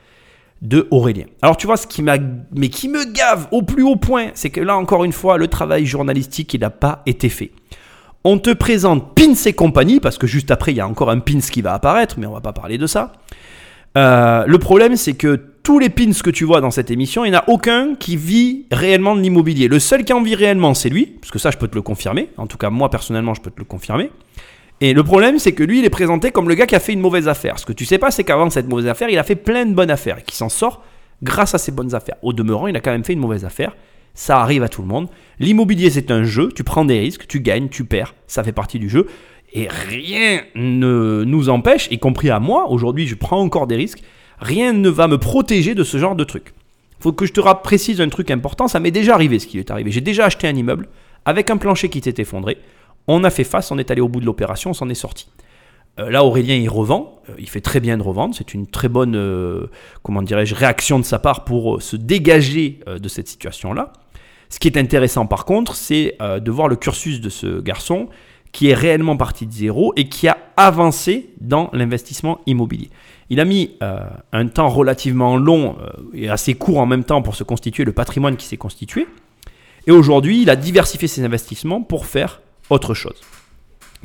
[0.62, 1.26] de Aurélien.
[1.42, 2.16] Alors tu vois, ce qui m'a,
[2.56, 5.48] mais qui me gave au plus haut point, c'est que là encore une fois, le
[5.48, 7.52] travail journalistique, il n'a pas été fait.
[8.24, 11.20] On te présente Pins et compagnie, parce que juste après, il y a encore un
[11.20, 13.12] Pins qui va apparaître, mais on va pas parler de ça.
[13.98, 17.32] Euh, le problème, c'est que tous les pins que tu vois dans cette émission, il
[17.32, 19.68] n'y en a aucun qui vit réellement de l'immobilier.
[19.68, 21.82] Le seul qui en vit réellement, c'est lui, parce que ça, je peux te le
[21.82, 22.30] confirmer.
[22.38, 24.12] En tout cas, moi, personnellement, je peux te le confirmer.
[24.80, 26.94] Et le problème, c'est que lui, il est présenté comme le gars qui a fait
[26.94, 27.58] une mauvaise affaire.
[27.58, 29.74] Ce que tu sais pas, c'est qu'avant cette mauvaise affaire, il a fait plein de
[29.74, 30.84] bonnes affaires et qui s'en sort
[31.24, 32.18] grâce à ces bonnes affaires.
[32.22, 33.76] Au demeurant, il a quand même fait une mauvaise affaire.
[34.14, 35.10] Ça arrive à tout le monde.
[35.40, 36.50] L'immobilier, c'est un jeu.
[36.56, 38.14] Tu prends des risques, tu gagnes, tu perds.
[38.28, 39.08] Ça fait partie du jeu.
[39.56, 44.04] Et rien ne nous empêche, y compris à moi, aujourd'hui je prends encore des risques,
[44.40, 46.54] rien ne va me protéger de ce genre de truc.
[47.00, 49.72] Faut que je te précise un truc important, ça m'est déjà arrivé ce qui est
[49.72, 49.92] arrivé.
[49.92, 50.88] J'ai déjà acheté un immeuble
[51.26, 52.58] avec un plancher qui s'est effondré.
[53.08, 55.28] On a fait face, on est allé au bout de l'opération, on s'en est sorti.
[56.00, 57.22] Euh, là, Aurélien, il revend.
[57.30, 58.36] Euh, il fait très bien de revendre.
[58.36, 59.68] C'est une très bonne, euh,
[60.04, 63.94] comment dirais-je, réaction de sa part pour se dégager de cette situation-là.
[64.50, 68.10] Ce qui est intéressant, par contre, c'est de voir le cursus de ce garçon
[68.56, 72.90] qui est réellement parti de zéro et qui a avancé dans l'investissement immobilier.
[73.30, 74.00] Il a mis euh,
[74.32, 77.92] un temps relativement long euh, et assez court en même temps pour se constituer le
[77.92, 79.08] patrimoine qui s'est constitué.
[79.88, 82.40] Et aujourd'hui, il a diversifié ses investissements pour faire
[82.70, 83.20] autre chose.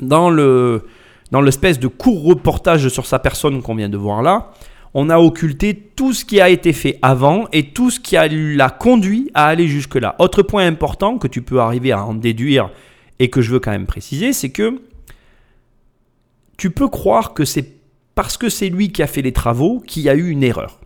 [0.01, 0.85] Dans le
[1.31, 4.51] dans l'espèce de court reportage sur sa personne qu'on vient de voir là,
[4.93, 8.69] on a occulté tout ce qui a été fait avant et tout ce qui l'a
[8.69, 10.17] conduit à aller jusque-là.
[10.19, 12.69] Autre point important que tu peux arriver à en déduire
[13.21, 14.81] et que je veux quand même préciser, c'est que
[16.57, 17.75] tu peux croire que c'est
[18.15, 20.79] parce que c'est lui qui a fait les travaux qu'il y a eu une erreur.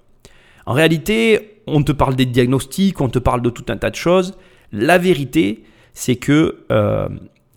[0.65, 3.95] En réalité, on te parle des diagnostics, on te parle de tout un tas de
[3.95, 4.37] choses.
[4.73, 5.63] La vérité,
[5.93, 7.07] c'est que euh,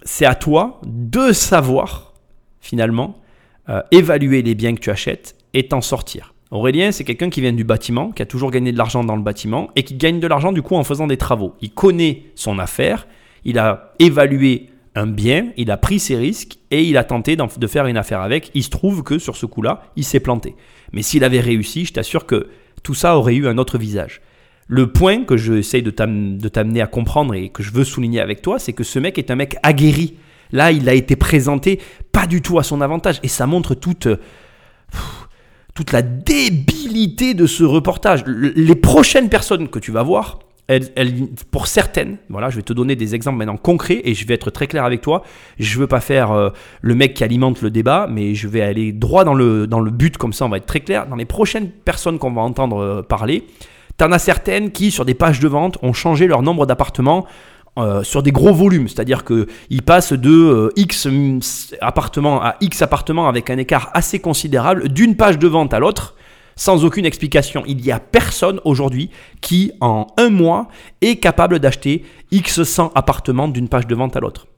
[0.03, 2.14] c'est à toi de savoir,
[2.61, 3.20] finalement,
[3.68, 6.35] euh, évaluer les biens que tu achètes et t'en sortir.
[6.53, 9.22] Aurélien, c'est quelqu'un qui vient du bâtiment, qui a toujours gagné de l'argent dans le
[9.22, 11.57] bâtiment et qui gagne de l'argent du coup en faisant des travaux.
[11.61, 13.09] Il connaît son affaire,
[13.45, 17.66] il a évalué un bien, il a pris ses risques et il a tenté de
[17.66, 18.51] faire une affaire avec.
[18.55, 20.57] Il se trouve que sur ce coup-là, il s'est planté.
[20.93, 22.49] Mais s'il avait réussi, je t'assure que
[22.82, 24.20] tout ça aurait eu un autre visage.
[24.66, 28.59] Le point que j'essaye de t'amener à comprendre et que je veux souligner avec toi,
[28.59, 30.16] c'est que ce mec est un mec aguerri.
[30.53, 31.80] Là, il a été présenté
[32.12, 34.09] pas du tout à son avantage et ça montre toute,
[35.74, 38.24] toute la débilité de ce reportage.
[38.26, 40.41] Les prochaines personnes que tu vas voir,
[41.51, 44.51] pour certaines, voilà, je vais te donner des exemples maintenant concrets et je vais être
[44.51, 45.23] très clair avec toi.
[45.59, 46.51] Je ne veux pas faire euh,
[46.83, 49.91] le mec qui alimente le débat, mais je vais aller droit dans le, dans le
[49.91, 51.07] but, comme ça on va être très clair.
[51.07, 53.47] Dans les prochaines personnes qu'on va entendre euh, parler,
[53.99, 57.25] tu en as certaines qui, sur des pages de vente, ont changé leur nombre d'appartements
[57.79, 61.09] euh, sur des gros volumes, c'est-à-dire qu'ils passent de X
[61.81, 66.14] appartements à X appartements avec un écart assez considérable d'une page de vente à l'autre
[66.59, 67.63] sans aucune explication.
[67.67, 69.09] Il n'y a personne aujourd'hui
[69.41, 70.69] qui, en un mois,
[71.01, 74.49] est capable d'acheter X 100 appartements d'une page de vente à l'autre.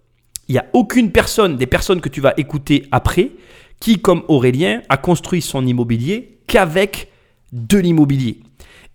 [0.49, 3.31] Il n'y a aucune personne, des personnes que tu vas écouter après,
[3.79, 7.13] qui, comme Aurélien, a construit son immobilier qu'avec
[7.53, 8.41] de l'immobilier.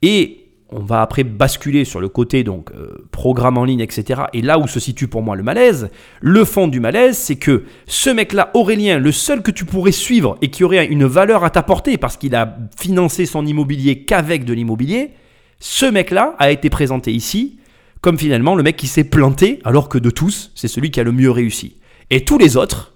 [0.01, 4.23] Et on va après basculer sur le côté donc euh, programme en ligne, etc.
[4.33, 5.89] Et là où se situe pour moi le malaise,
[6.21, 10.37] le fond du malaise, c'est que ce mec-là, Aurélien, le seul que tu pourrais suivre
[10.41, 14.53] et qui aurait une valeur à t'apporter parce qu'il a financé son immobilier qu'avec de
[14.53, 15.11] l'immobilier,
[15.59, 17.59] ce mec-là a été présenté ici
[18.01, 21.03] comme finalement le mec qui s'est planté alors que de tous, c'est celui qui a
[21.03, 21.77] le mieux réussi.
[22.11, 22.94] Et tous les autres,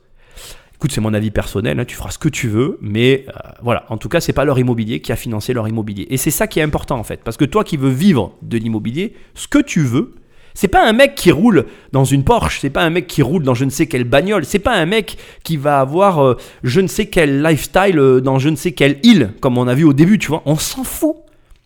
[0.79, 3.83] Écoute, c'est mon avis personnel, hein, tu feras ce que tu veux, mais euh, voilà,
[3.89, 6.07] en tout cas, c'est pas leur immobilier qui a financé leur immobilier.
[6.09, 8.57] Et c'est ça qui est important en fait, parce que toi qui veux vivre de
[8.57, 10.13] l'immobilier, ce que tu veux,
[10.53, 13.43] C'est pas un mec qui roule dans une Porsche, c'est pas un mec qui roule
[13.43, 16.81] dans je ne sais quelle bagnole, c'est pas un mec qui va avoir euh, je
[16.81, 19.83] ne sais quel lifestyle euh, dans je ne sais quelle île, comme on a vu
[19.83, 20.41] au début, tu vois.
[20.45, 21.15] On s'en fout.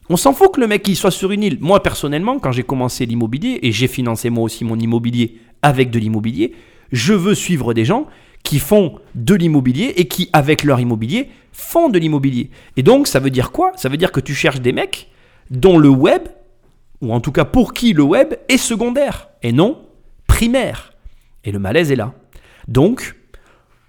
[0.10, 1.58] On s'en fout que le mec il soit sur une île.
[1.62, 6.00] Moi personnellement, quand j'ai commencé l'immobilier et j'ai financé moi aussi mon immobilier avec de
[6.00, 6.54] l'immobilier,
[6.92, 8.08] je veux suivre des gens
[8.44, 12.50] qui font de l'immobilier et qui, avec leur immobilier, font de l'immobilier.
[12.78, 13.72] Et donc, ça veut dire quoi?
[13.76, 15.10] Ça veut dire que tu cherches des mecs
[15.50, 16.24] dont le web,
[17.02, 19.82] ou en tout cas pour qui le web est secondaire et non
[20.28, 20.94] primaire.
[21.44, 22.14] Et le malaise est là.
[22.68, 23.16] Donc,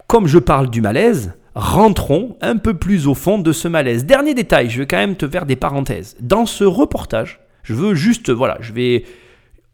[0.07, 4.05] comme je parle du malaise, rentrons un peu plus au fond de ce malaise.
[4.05, 6.17] Dernier détail, je vais quand même te faire des parenthèses.
[6.21, 9.05] Dans ce reportage, je veux juste, voilà, je vais,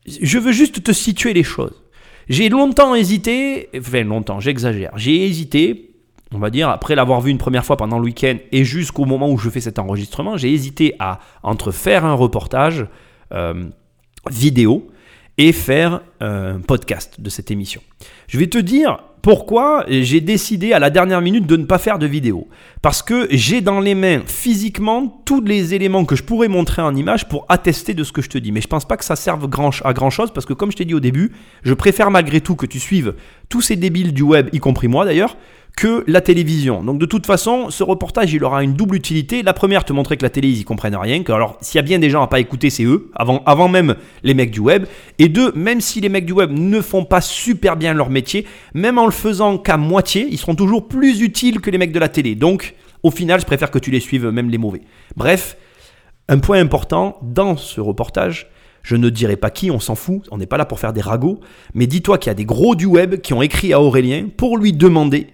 [0.06, 1.82] je veux juste te situer les choses.
[2.30, 5.90] J'ai longtemps hésité, enfin longtemps, j'exagère, j'ai hésité,
[6.32, 9.28] on va dire, après l'avoir vu une première fois pendant le week-end et jusqu'au moment
[9.28, 12.86] où je fais cet enregistrement, j'ai hésité à entre faire un reportage
[13.32, 13.64] euh,
[14.30, 14.92] vidéo
[15.38, 17.82] et faire un podcast de cette émission.
[18.28, 21.98] Je vais te dire pourquoi j'ai décidé à la dernière minute de ne pas faire
[21.98, 22.48] de vidéo?
[22.80, 26.96] Parce que j'ai dans les mains physiquement tous les éléments que je pourrais montrer en
[26.96, 28.50] image pour attester de ce que je te dis.
[28.50, 29.44] Mais je pense pas que ça serve
[29.84, 32.56] à grand chose parce que comme je t'ai dit au début, je préfère malgré tout
[32.56, 33.14] que tu suives
[33.48, 35.36] tous ces débiles du web, y compris moi d'ailleurs,
[35.76, 36.82] que la télévision.
[36.82, 39.42] Donc de toute façon, ce reportage, il aura une double utilité.
[39.42, 41.22] La première, te montrer que la télé, ils y comprennent rien.
[41.22, 43.68] Que, alors, s'il y a bien des gens à pas écouter, c'est eux, avant, avant
[43.68, 44.86] même les mecs du web.
[45.18, 48.46] Et deux, même si les mecs du web ne font pas super bien leur métier,
[48.74, 51.98] même en le faisant qu'à moitié, ils seront toujours plus utiles que les mecs de
[51.98, 52.34] la télé.
[52.34, 54.82] Donc, au final, je préfère que tu les suives, même les mauvais.
[55.16, 55.56] Bref,
[56.28, 58.50] un point important dans ce reportage,
[58.82, 61.00] je ne dirai pas qui, on s'en fout, on n'est pas là pour faire des
[61.00, 61.40] ragots,
[61.74, 64.56] mais dis-toi qu'il y a des gros du web qui ont écrit à Aurélien pour
[64.56, 65.26] lui demander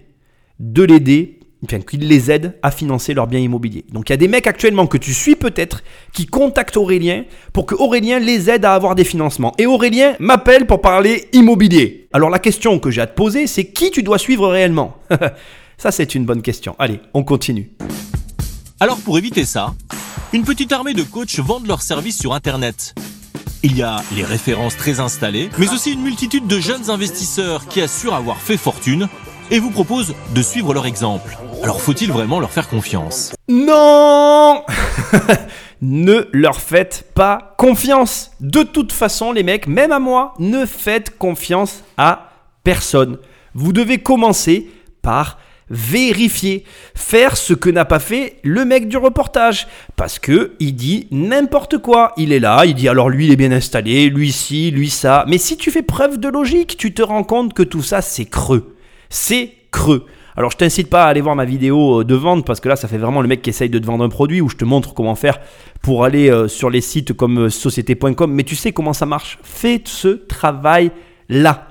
[0.59, 3.85] de l'aider, enfin, qu'il les aide à financer leur bien immobilier.
[3.91, 5.83] Donc il y a des mecs actuellement que tu suis peut-être
[6.13, 9.53] qui contactent Aurélien pour que Aurélien les aide à avoir des financements.
[9.57, 12.07] Et Aurélien m'appelle pour parler immobilier.
[12.13, 14.97] Alors la question que j'ai à te poser, c'est qui tu dois suivre réellement?
[15.77, 16.75] Ça c'est une bonne question.
[16.79, 17.71] Allez, on continue.
[18.79, 19.73] Alors pour éviter ça,
[20.33, 22.95] une petite armée de coachs vendent leurs services sur Internet.
[23.63, 27.81] Il y a les références très installées, mais aussi une multitude de jeunes investisseurs qui
[27.81, 29.07] assurent avoir fait fortune
[29.51, 31.37] et vous propose de suivre leur exemple.
[31.63, 33.33] Alors faut-il vraiment leur faire confiance?
[33.49, 34.63] Non
[35.81, 38.31] Ne leur faites pas confiance.
[38.39, 42.31] De toute façon, les mecs, même à moi, ne faites confiance à
[42.63, 43.19] personne.
[43.53, 44.71] Vous devez commencer
[45.01, 45.37] par
[45.69, 46.63] vérifier,
[46.95, 49.67] faire ce que n'a pas fait le mec du reportage
[49.97, 52.13] parce que il dit n'importe quoi.
[52.17, 55.25] Il est là, il dit alors lui il est bien installé, lui ci, lui ça.
[55.27, 58.25] Mais si tu fais preuve de logique, tu te rends compte que tout ça c'est
[58.25, 58.76] creux
[59.09, 60.05] c'est creux.
[60.37, 62.75] Alors je t'incite pas à aller voir ma vidéo euh, de vente parce que là
[62.75, 64.65] ça fait vraiment le mec qui essaye de te vendre un produit où je te
[64.65, 65.39] montre comment faire
[65.81, 69.39] pour aller euh, sur les sites comme euh, société.com mais tu sais comment ça marche.
[69.41, 70.91] Fais ce travail
[71.27, 71.69] là.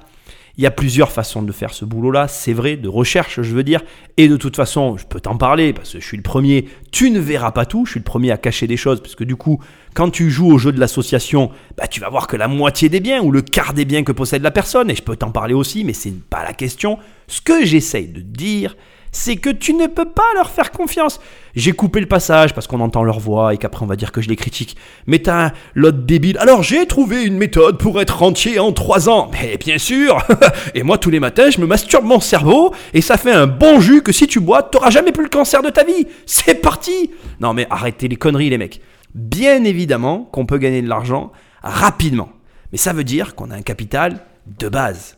[0.59, 3.63] Il y a plusieurs façons de faire ce boulot-là, c'est vrai, de recherche, je veux
[3.63, 3.83] dire.
[4.17, 6.67] Et de toute façon, je peux t'en parler parce que je suis le premier.
[6.93, 9.25] Tu ne verras pas tout, je suis le premier à cacher des choses parce que
[9.25, 9.61] du coup,
[9.93, 13.01] quand tu joues au jeu de l'association, bah, tu vas voir que la moitié des
[13.01, 15.53] biens ou le quart des biens que possède la personne, et je peux t'en parler
[15.53, 16.99] aussi, mais c'est pas la question.
[17.29, 18.77] Ce que j'essaye de dire,
[19.17, 21.21] c'est que tu ne peux pas leur faire confiance.
[21.55, 24.21] J'ai coupé le passage parce qu'on entend leur voix et qu'après on va dire que
[24.21, 24.77] je les critique.
[25.07, 26.37] Mais t'as l'autre débile.
[26.37, 29.31] Alors j'ai trouvé une méthode pour être rentier en 3 ans.
[29.33, 30.19] Mais bien sûr
[30.75, 33.81] Et moi tous les matins je me masturbe mon cerveau et ça fait un bon
[33.81, 36.07] jus que si tu bois, t'auras jamais plus le cancer de ta vie.
[36.27, 37.11] C'est parti
[37.41, 38.83] Non mais arrêtez les conneries les mecs.
[39.15, 42.29] Bien évidemment qu'on peut gagner de l'argent rapidement.
[42.71, 44.21] Mais ça veut dire qu'on a un capital
[44.59, 45.17] de base.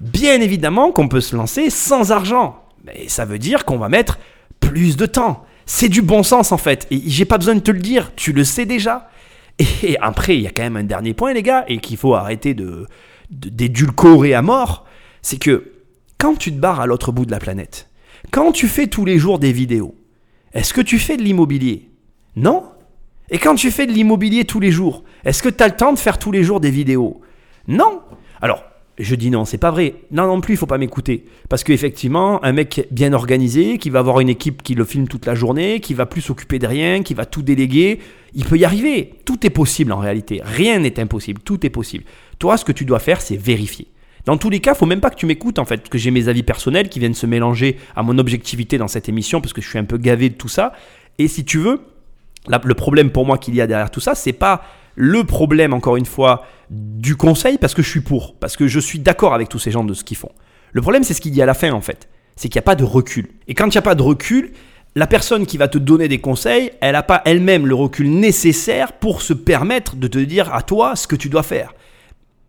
[0.00, 2.59] Bien évidemment qu'on peut se lancer sans argent.
[2.84, 4.18] Mais ça veut dire qu'on va mettre
[4.60, 5.44] plus de temps.
[5.66, 6.86] C'est du bon sens en fait.
[6.90, 9.10] Et j'ai pas besoin de te le dire, tu le sais déjà.
[9.82, 12.14] Et après, il y a quand même un dernier point, les gars, et qu'il faut
[12.14, 12.86] arrêter de,
[13.30, 14.86] d'édulcorer à mort.
[15.22, 15.72] C'est que
[16.18, 17.88] quand tu te barres à l'autre bout de la planète,
[18.30, 19.94] quand tu fais tous les jours des vidéos,
[20.52, 21.90] est-ce que tu fais de l'immobilier?
[22.36, 22.64] Non
[23.30, 25.92] Et quand tu fais de l'immobilier tous les jours, est-ce que tu as le temps
[25.92, 27.20] de faire tous les jours des vidéos?
[27.68, 28.02] Non
[28.40, 28.64] Alors,
[28.98, 29.94] je dis non, c'est pas vrai.
[30.10, 31.24] Non, non plus, il faut pas m'écouter.
[31.48, 35.26] Parce qu'effectivement, un mec bien organisé, qui va avoir une équipe qui le filme toute
[35.26, 38.00] la journée, qui va plus s'occuper de rien, qui va tout déléguer,
[38.34, 39.14] il peut y arriver.
[39.24, 40.40] Tout est possible en réalité.
[40.44, 41.40] Rien n'est impossible.
[41.40, 42.04] Tout est possible.
[42.38, 43.86] Toi, ce que tu dois faire, c'est vérifier.
[44.26, 46.10] Dans tous les cas, faut même pas que tu m'écoutes en fait, parce que j'ai
[46.10, 49.62] mes avis personnels qui viennent se mélanger à mon objectivité dans cette émission, parce que
[49.62, 50.72] je suis un peu gavé de tout ça.
[51.18, 51.80] Et si tu veux,
[52.48, 54.62] le problème pour moi qu'il y a derrière tout ça, c'est pas
[55.02, 58.78] le problème, encore une fois, du conseil, parce que je suis pour, parce que je
[58.78, 60.30] suis d'accord avec tous ces gens de ce qu'ils font.
[60.72, 62.10] Le problème, c'est ce qu'il dit à la fin, en fait.
[62.36, 63.30] C'est qu'il n'y a pas de recul.
[63.48, 64.52] Et quand il n'y a pas de recul,
[64.94, 68.92] la personne qui va te donner des conseils, elle n'a pas elle-même le recul nécessaire
[68.92, 71.72] pour se permettre de te dire à toi ce que tu dois faire.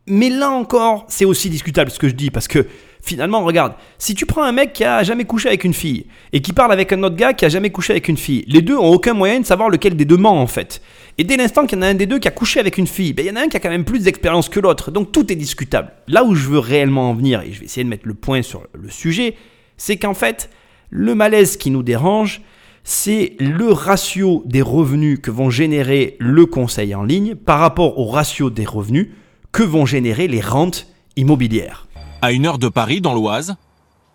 [0.08, 2.66] Mais là encore, c'est aussi discutable ce que je dis parce que
[3.04, 6.42] finalement, regarde, si tu prends un mec qui a jamais couché avec une fille et
[6.42, 8.76] qui parle avec un autre gars qui a jamais couché avec une fille, les deux
[8.76, 10.82] ont aucun moyen de savoir lequel des deux ment en fait.
[11.18, 12.88] Et dès l'instant qu'il y en a un des deux qui a couché avec une
[12.88, 14.92] fille, ben, il y en a un qui a quand même plus d'expérience que l'autre.
[14.92, 15.92] Donc tout est discutable.
[16.08, 18.42] Là où je veux réellement en venir, et je vais essayer de mettre le point
[18.42, 19.36] sur le sujet,
[19.78, 20.50] c'est qu'en fait,
[20.90, 22.42] le malaise qui nous dérange,
[22.84, 28.06] c'est le ratio des revenus que vont générer le conseil en ligne par rapport au
[28.06, 29.10] ratio des revenus
[29.52, 31.88] que vont générer les rentes immobilières.
[32.22, 33.56] À une heure de Paris, dans l'Oise,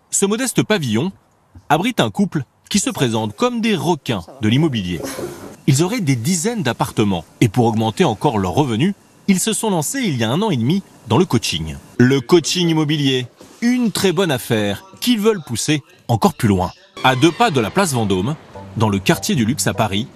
[0.09, 1.11] ce modeste pavillon
[1.69, 4.99] abrite un couple qui se présente comme des requins de l'immobilier.
[5.67, 8.93] Ils auraient des dizaines d'appartements et pour augmenter encore leurs revenus,
[9.27, 11.75] ils se sont lancés il y a un an et demi dans le coaching.
[11.97, 13.27] Le coaching immobilier,
[13.61, 16.71] une très bonne affaire qu'ils veulent pousser encore plus loin.
[17.03, 18.35] À deux pas de la place Vendôme,
[18.77, 20.07] dans le quartier du luxe à Paris,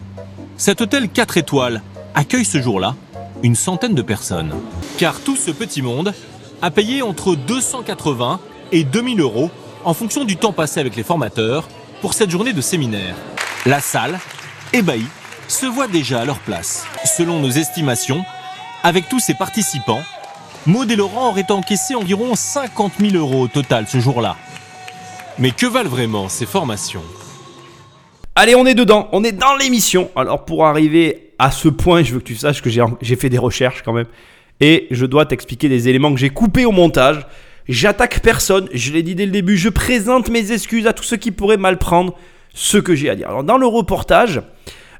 [0.57, 1.81] cet hôtel 4 étoiles
[2.15, 2.95] accueille ce jour-là
[3.43, 4.53] une centaine de personnes.
[4.97, 6.13] Car tout ce petit monde
[6.61, 8.39] a payé entre 280
[8.71, 9.49] et 2000 euros
[9.83, 11.67] en fonction du temps passé avec les formateurs
[12.01, 13.15] pour cette journée de séminaire.
[13.65, 14.19] La salle,
[14.73, 15.05] ébahie,
[15.47, 16.85] se voit déjà à leur place.
[17.05, 18.23] Selon nos estimations,
[18.83, 20.01] avec tous ces participants,
[20.65, 24.35] Maud et Laurent auraient encaissé environ 50 000 euros au total ce jour-là.
[25.39, 27.03] Mais que valent vraiment ces formations?
[28.35, 30.09] Allez, on est dedans, on est dans l'émission.
[30.15, 33.39] Alors pour arriver à ce point, je veux que tu saches que j'ai fait des
[33.39, 34.05] recherches quand même.
[34.59, 37.25] Et je dois t'expliquer des éléments que j'ai coupés au montage.
[37.67, 41.17] J'attaque personne, je l'ai dit dès le début, je présente mes excuses à tous ceux
[41.17, 42.13] qui pourraient mal prendre
[42.53, 43.27] ce que j'ai à dire.
[43.27, 44.43] Alors dans le reportage,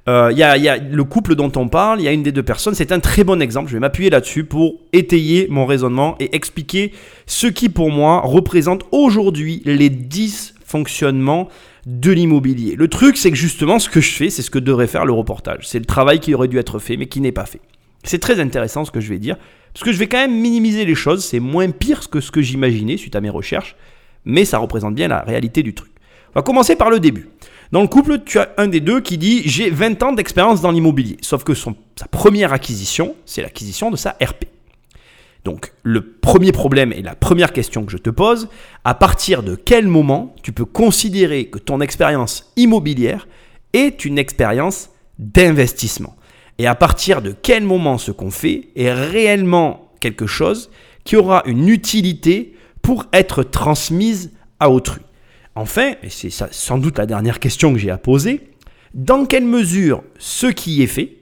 [0.10, 2.42] euh, il y, a le couple dont on parle, il y a une des deux
[2.42, 6.36] personnes, c'est un très bon exemple, je vais m'appuyer là-dessus pour étayer mon raisonnement et
[6.36, 6.92] expliquer
[7.28, 11.50] ce qui pour moi représente aujourd'hui les 10 fonctionnements
[11.86, 12.76] de l'immobilier.
[12.76, 15.14] Le truc, c'est que justement, ce que je fais, c'est ce que devrait faire le
[15.14, 15.68] reportage.
[15.68, 17.62] C'est le travail qui aurait dû être fait, mais qui n'est pas fait.
[18.04, 19.38] C'est très intéressant ce que je vais dire,
[19.74, 21.24] parce que je vais quand même minimiser les choses.
[21.24, 23.76] C'est moins pire que ce que j'imaginais suite à mes recherches,
[24.26, 25.92] mais ça représente bien la réalité du truc.
[26.34, 27.30] On va commencer par le début.
[27.72, 30.72] Dans le couple, tu as un des deux qui dit j'ai 20 ans d'expérience dans
[30.72, 31.18] l'immobilier.
[31.22, 31.74] Sauf que sa
[32.10, 34.46] première acquisition, c'est l'acquisition de sa RP.
[35.44, 38.48] Donc le premier problème et la première question que je te pose,
[38.84, 43.28] à partir de quel moment tu peux considérer que ton expérience immobilière
[43.74, 46.16] est une expérience d'investissement?
[46.60, 50.70] Et à partir de quel moment ce qu'on fait est réellement quelque chose
[51.04, 55.02] qui aura une utilité pour être transmise à autrui?
[55.56, 58.42] Enfin, et c'est sans doute la dernière question que j'ai à poser,
[58.94, 61.18] dans quelle mesure ce qui est fait,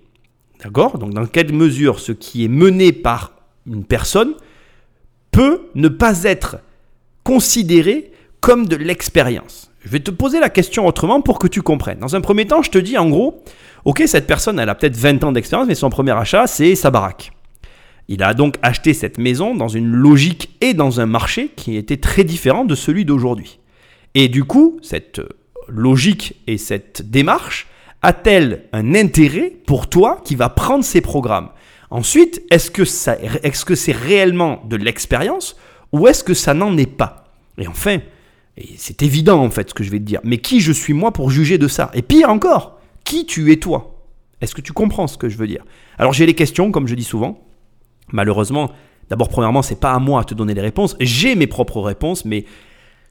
[0.62, 0.98] d'accord?
[0.98, 3.39] Donc dans quelle mesure ce qui est mené par
[3.74, 4.34] une personne
[5.32, 6.58] peut ne pas être
[7.24, 8.12] considéré
[8.42, 9.72] comme de l'expérience.
[9.82, 12.00] Je vais te poser la question autrement pour que tu comprennes.
[12.00, 13.44] Dans un premier temps, je te dis en gros,
[13.86, 16.92] ok, cette personne, elle a peut-être 20 ans d'expérience, mais son premier achat, c'est sa
[16.92, 17.32] baraque.
[18.08, 21.98] Il a donc acheté cette maison dans une logique et dans un marché qui était
[21.98, 23.60] très différent de celui d'aujourd'hui.
[24.16, 25.22] Et du coup, cette
[25.68, 27.68] logique et cette démarche
[28.02, 31.50] a-t-elle un intérêt pour toi qui va prendre ces programmes?
[31.92, 35.56] Ensuite, est-ce que, c'est réellement de l'expérience
[35.92, 37.34] ou est-ce que ça n'en est pas?
[37.58, 38.00] Et enfin,
[38.78, 41.12] c'est évident en fait ce que je vais te dire, mais qui je suis moi
[41.12, 41.90] pour juger de ça?
[41.94, 43.96] Et pire encore, qui tu es toi?
[44.42, 45.66] Est-ce que tu comprends ce que je veux dire?
[45.98, 47.44] Alors j'ai les questions, comme je dis souvent.
[48.12, 48.72] Malheureusement,
[49.10, 50.96] d'abord premièrement, c'est pas à moi à te donner les réponses.
[51.00, 52.46] J'ai mes propres réponses, mais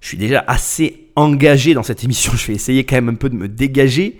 [0.00, 2.32] je suis déjà assez engagé dans cette émission.
[2.34, 4.18] Je vais essayer quand même un peu de me dégager.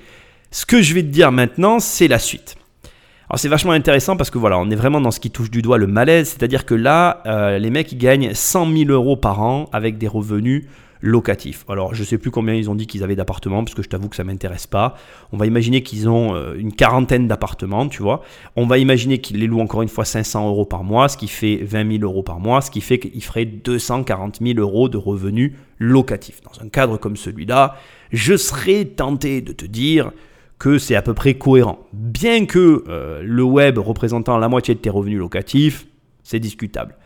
[0.50, 2.57] Ce que je vais te dire maintenant, c'est la suite.
[3.31, 5.61] Alors c'est vachement intéressant parce que voilà, on est vraiment dans ce qui touche du
[5.61, 9.43] doigt le malaise, c'est-à-dire que là, euh, les mecs ils gagnent 100 000 euros par
[9.43, 10.64] an avec des revenus
[11.03, 11.66] locatifs.
[11.68, 14.09] Alors je sais plus combien ils ont dit qu'ils avaient d'appartements parce que je t'avoue
[14.09, 14.97] que ça m'intéresse pas.
[15.31, 18.22] On va imaginer qu'ils ont euh, une quarantaine d'appartements, tu vois.
[18.57, 21.29] On va imaginer qu'ils les louent encore une fois 500 euros par mois, ce qui
[21.29, 24.97] fait 20 000 euros par mois, ce qui fait qu'ils feraient 240 000 euros de
[24.97, 26.41] revenus locatifs.
[26.41, 27.76] Dans un cadre comme celui-là,
[28.11, 30.12] je serais tenté de te dire
[30.59, 31.78] que c'est à peu près cohérent.
[31.92, 35.86] Bien que euh, le web représentant la moitié de tes revenus locatifs,
[36.22, 36.96] c'est discutable.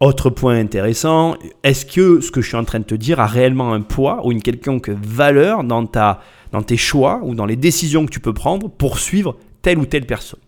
[0.00, 3.26] Autre point intéressant, est-ce que ce que je suis en train de te dire a
[3.26, 8.04] réellement un poids ou une quelconque valeur dans, dans tes choix ou dans les décisions
[8.04, 10.40] que tu peux prendre pour suivre telle ou telle personne?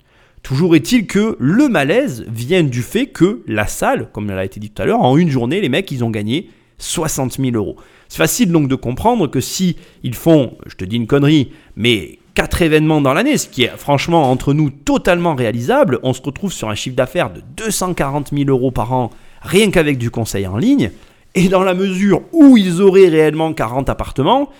[0.42, 4.60] Toujours est-il que le malaise vient du fait que la salle, comme elle a été
[4.60, 7.76] dit tout à l'heure, en une journée, les mecs, ils ont gagné 60 000 euros.
[8.08, 12.18] C'est facile donc de comprendre que si ils font, je te dis une connerie, mais
[12.34, 16.52] quatre événements dans l'année, ce qui est franchement entre nous totalement réalisable, on se retrouve
[16.52, 19.10] sur un chiffre d'affaires de 240 000 euros par an
[19.42, 20.90] rien qu'avec du conseil en ligne.
[21.34, 24.50] Et dans la mesure où ils auraient réellement 40 appartements,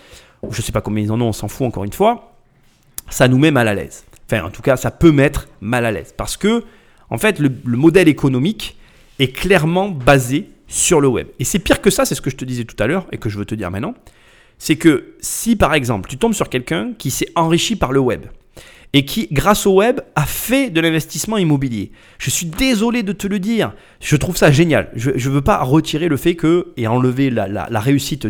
[0.51, 2.34] je ne sais pas combien ils en ont, on s'en fout encore une fois,
[3.09, 4.05] ça nous met mal à l'aise.
[4.30, 6.12] Enfin, en tout cas, ça peut mettre mal à l'aise.
[6.16, 6.64] Parce que,
[7.11, 8.76] en fait, le modèle économique
[9.18, 11.28] est clairement basé sur le web.
[11.38, 13.18] Et c'est pire que ça, c'est ce que je te disais tout à l'heure et
[13.18, 13.94] que je veux te dire maintenant.
[14.58, 18.26] C'est que si par exemple tu tombes sur quelqu'un qui s'est enrichi par le web
[18.92, 21.92] et qui, grâce au web, a fait de l'investissement immobilier.
[22.18, 24.90] Je suis désolé de te le dire, je trouve ça génial.
[24.94, 28.28] Je ne veux pas retirer le fait que, et enlever la, réussite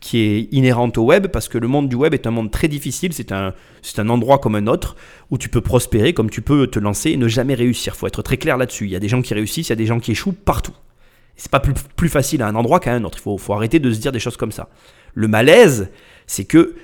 [0.00, 2.68] qui est inhérente au web, parce que le monde du web est un monde très
[2.68, 3.52] difficile, c'est un,
[3.82, 4.96] c'est un endroit comme un autre,
[5.30, 7.92] où tu peux prospérer, comme tu peux te lancer et ne jamais réussir.
[7.94, 8.84] Il faut être très clair là-dessus.
[8.84, 10.74] Il y a des gens qui réussissent, il y a des gens qui échouent partout.
[11.38, 13.18] C'est pas plus, facile à un endroit qu'à un autre.
[13.24, 14.68] Il faut, arrêter de se dire des choses comme ça.
[15.14, 15.88] Le malaise,
[16.26, 16.74] c'est que,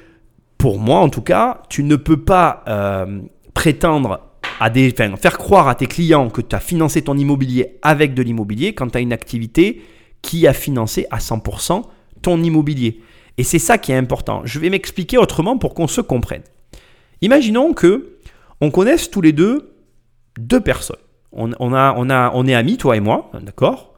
[0.57, 3.21] pour moi en tout cas, tu ne peux pas euh,
[3.53, 4.21] prétendre
[4.61, 8.23] à des, faire croire à tes clients que tu as financé ton immobilier avec de
[8.23, 9.83] l'immobilier quand tu as une activité
[10.23, 11.83] qui a financé à 100%
[12.23, 13.01] ton immobilier.
[13.37, 14.43] Et c'est ça qui est important.
[14.45, 16.43] Je vais m'expliquer autrement pour qu'on se comprenne.
[17.21, 18.19] Imaginons que
[18.61, 19.75] on connaisse tous les deux
[20.39, 20.97] deux personnes.
[21.33, 23.94] On, a, on, a, on est amis, toi et moi, d'accord?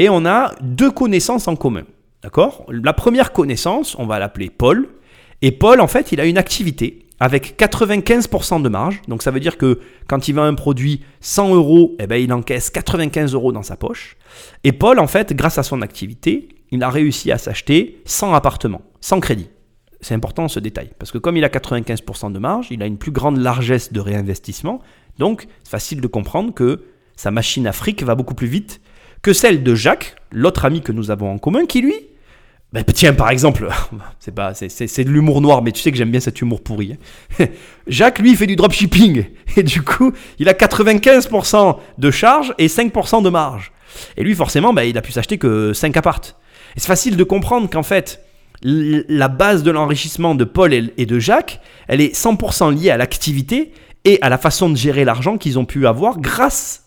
[0.00, 1.84] Et on a deux connaissances en commun,
[2.22, 2.64] d'accord?
[2.70, 4.88] La première connaissance, on va l'appeler Paul.
[5.42, 9.02] Et Paul, en fait, il a une activité avec 95% de marge.
[9.08, 9.78] Donc ça veut dire que
[10.08, 13.76] quand il vend un produit 100 euros, eh ben, il encaisse 95 euros dans sa
[13.76, 14.16] poche.
[14.64, 18.80] Et Paul, en fait, grâce à son activité, il a réussi à s'acheter 100 appartements,
[19.02, 19.50] sans crédit.
[20.00, 22.96] C'est important ce détail, parce que comme il a 95% de marge, il a une
[22.96, 24.80] plus grande largesse de réinvestissement,
[25.18, 26.84] donc c'est facile de comprendre que
[27.16, 28.80] sa machine à fric va beaucoup plus vite
[29.22, 31.94] que celle de Jacques, l'autre ami que nous avons en commun, qui lui,
[32.72, 33.68] ben, tiens par exemple,
[34.20, 36.96] c'est pas, c'est, de l'humour noir, mais tu sais que j'aime bien cet humour pourri.
[37.40, 37.46] Hein.
[37.86, 39.24] Jacques, lui, fait du dropshipping,
[39.56, 43.72] et du coup, il a 95% de charge et 5% de marge.
[44.16, 46.36] Et lui, forcément, ben, il a pu s'acheter que 5 appartes.
[46.76, 48.24] Et c'est facile de comprendre qu'en fait,
[48.62, 53.72] la base de l'enrichissement de Paul et de Jacques, elle est 100% liée à l'activité
[54.04, 56.84] et à la façon de gérer l'argent qu'ils ont pu avoir grâce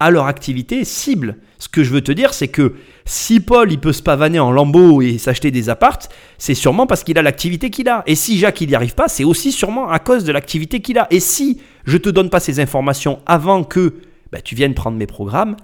[0.00, 1.36] à leur activité cible.
[1.58, 2.74] Ce que je veux te dire, c'est que
[3.06, 7.02] si Paul il peut se pavaner en lambeaux et s'acheter des appartes, c'est sûrement parce
[7.02, 8.02] qu'il a l'activité qu'il a.
[8.06, 10.98] Et si Jacques il n'y arrive pas, c'est aussi sûrement à cause de l'activité qu'il
[10.98, 11.06] a.
[11.10, 13.94] Et si je te donne pas ces informations avant que
[14.32, 15.56] bah, tu viennes prendre mes programmes,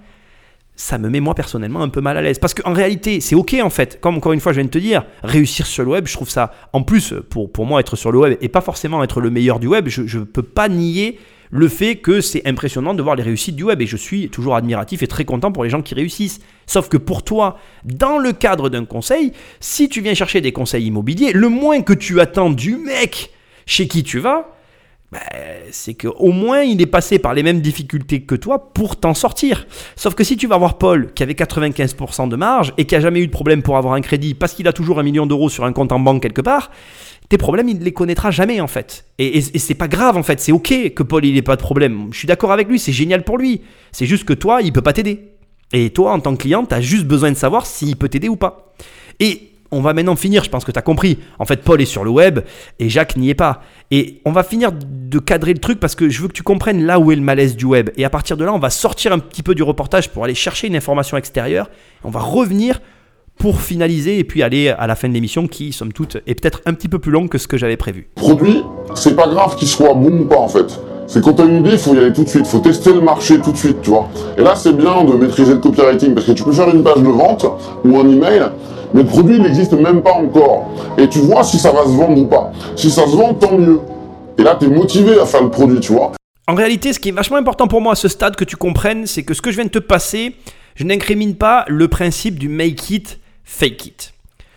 [0.74, 2.38] ça me met moi personnellement un peu mal à l'aise.
[2.38, 4.00] Parce qu'en réalité, c'est ok en fait.
[4.00, 6.30] Comme encore une fois, je viens de te dire, réussir sur le web, je trouve
[6.30, 9.28] ça, en plus, pour, pour moi, être sur le web et pas forcément être le
[9.28, 11.18] meilleur du web, je ne peux pas nier
[11.52, 14.56] le fait que c'est impressionnant de voir les réussites du web et je suis toujours
[14.56, 16.40] admiratif et très content pour les gens qui réussissent.
[16.66, 20.86] Sauf que pour toi, dans le cadre d'un conseil, si tu viens chercher des conseils
[20.86, 23.32] immobiliers, le moins que tu attends du mec
[23.66, 24.56] chez qui tu vas,
[25.12, 25.18] bah,
[25.70, 29.66] c'est qu'au moins il est passé par les mêmes difficultés que toi pour t'en sortir.
[29.94, 33.00] Sauf que si tu vas voir Paul qui avait 95% de marge et qui a
[33.00, 35.50] jamais eu de problème pour avoir un crédit parce qu'il a toujours un million d'euros
[35.50, 36.70] sur un compte en banque quelque part,
[37.32, 39.06] tes problèmes il ne les connaîtra jamais en fait.
[39.18, 42.08] Et, c'est pas grave en fait, c'est ok que Paul il ait pas de problème.
[42.12, 43.62] Je suis d'accord avec lui, c'est génial pour lui.
[43.90, 45.30] C'est juste que toi il peut pas t'aider.
[45.72, 48.28] Et toi en tant que client, tu as juste besoin de savoir s'il peut t'aider
[48.28, 48.74] ou pas.
[49.18, 51.20] Et on va maintenant finir, je pense que tu as compris.
[51.38, 52.40] En fait, Paul est sur le web
[52.78, 53.62] et Jacques n'y est pas.
[53.90, 56.84] Et on va finir de cadrer le truc parce que je veux que tu comprennes
[56.84, 57.88] là où est le malaise du web.
[57.96, 60.34] Et à partir de là, on va sortir un petit peu du reportage pour aller
[60.34, 61.70] chercher une information extérieure.
[62.04, 62.82] On va revenir
[63.38, 66.60] pour finaliser et puis aller à la fin de l'émission qui, somme toute, est peut-être
[66.66, 68.08] un petit peu plus longue que ce que j'avais prévu.
[68.14, 68.62] Produit,
[68.94, 70.80] c'est pas grave qu'il soit bon ou pas en fait.
[71.06, 72.92] C'est quand t'as une idée, il faut y aller tout de suite, il faut tester
[72.92, 74.08] le marché tout de suite, tu vois.
[74.38, 77.02] Et là, c'est bien de maîtriser le copywriting parce que tu peux faire une page
[77.02, 77.44] de vente
[77.84, 78.42] ou un email
[78.94, 80.68] mais le produit n'existe même pas encore.
[80.98, 82.52] Et tu vois si ça va se vendre ou pas.
[82.76, 83.80] Si ça se vend, tant mieux.
[84.38, 86.12] Et là, tu es motivé à faire le produit, tu vois.
[86.48, 89.06] En réalité, ce qui est vachement important pour moi à ce stade que tu comprennes,
[89.06, 90.34] c'est que ce que je viens de te passer,
[90.74, 93.18] je n'incrimine pas le principe du make it,
[93.52, 94.14] fake it.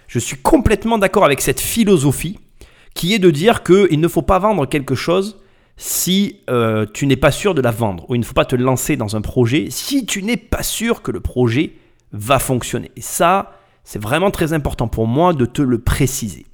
[0.07, 2.39] Je suis complètement d'accord avec cette philosophie
[2.93, 5.41] qui est de dire qu'il ne faut pas vendre quelque chose
[5.75, 8.55] si euh, tu n'es pas sûr de la vendre, ou il ne faut pas te
[8.55, 11.73] lancer dans un projet si tu n'es pas sûr que le projet
[12.13, 12.91] va fonctionner.
[12.95, 13.51] Et ça,
[13.83, 16.45] c'est vraiment très important pour moi de te le préciser.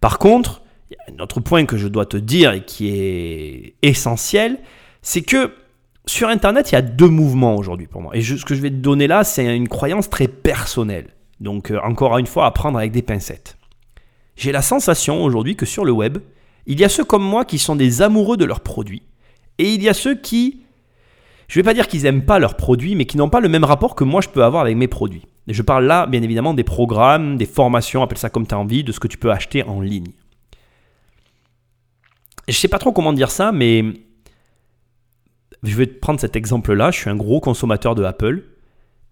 [0.00, 2.90] Par contre, il y a un autre point que je dois te dire et qui
[2.90, 4.60] est essentiel,
[5.02, 5.52] c'est que
[6.06, 8.16] sur Internet, il y a deux mouvements aujourd'hui pour moi.
[8.16, 11.08] Et ce que je vais te donner là, c'est une croyance très personnelle.
[11.40, 13.56] Donc euh, encore une fois, à prendre avec des pincettes.
[14.36, 16.18] J'ai la sensation aujourd'hui que sur le web,
[16.66, 19.02] il y a ceux comme moi qui sont des amoureux de leurs produits.
[19.58, 20.62] Et il y a ceux qui,
[21.48, 23.48] je ne vais pas dire qu'ils n'aiment pas leurs produits, mais qui n'ont pas le
[23.48, 25.26] même rapport que moi je peux avoir avec mes produits.
[25.48, 28.58] Et je parle là, bien évidemment, des programmes, des formations, appelle ça comme tu as
[28.58, 30.12] envie, de ce que tu peux acheter en ligne.
[32.46, 33.82] je ne sais pas trop comment dire ça, mais
[35.62, 36.90] je vais te prendre cet exemple-là.
[36.90, 38.44] Je suis un gros consommateur de Apple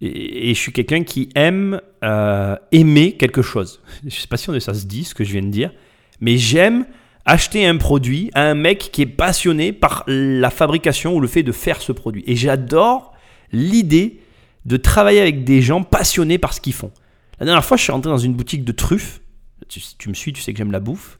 [0.00, 3.80] et, je suis quelqu'un qui aime euh, aimer quelque chose.
[4.04, 5.72] Je sais pas si ça se dit, ce que je viens de dire,
[6.20, 6.86] mais j'aime
[7.24, 11.42] acheter un produit à un mec qui est passionné par la fabrication ou le fait
[11.42, 12.22] de faire ce produit.
[12.26, 13.12] Et j'adore
[13.52, 14.20] l'idée
[14.64, 16.92] de travailler avec des gens passionnés par ce qu'ils font.
[17.40, 19.20] La dernière fois, je suis rentré dans une boutique de truffes.
[19.68, 21.18] Tu, tu me suis, tu sais que j'aime la bouffe.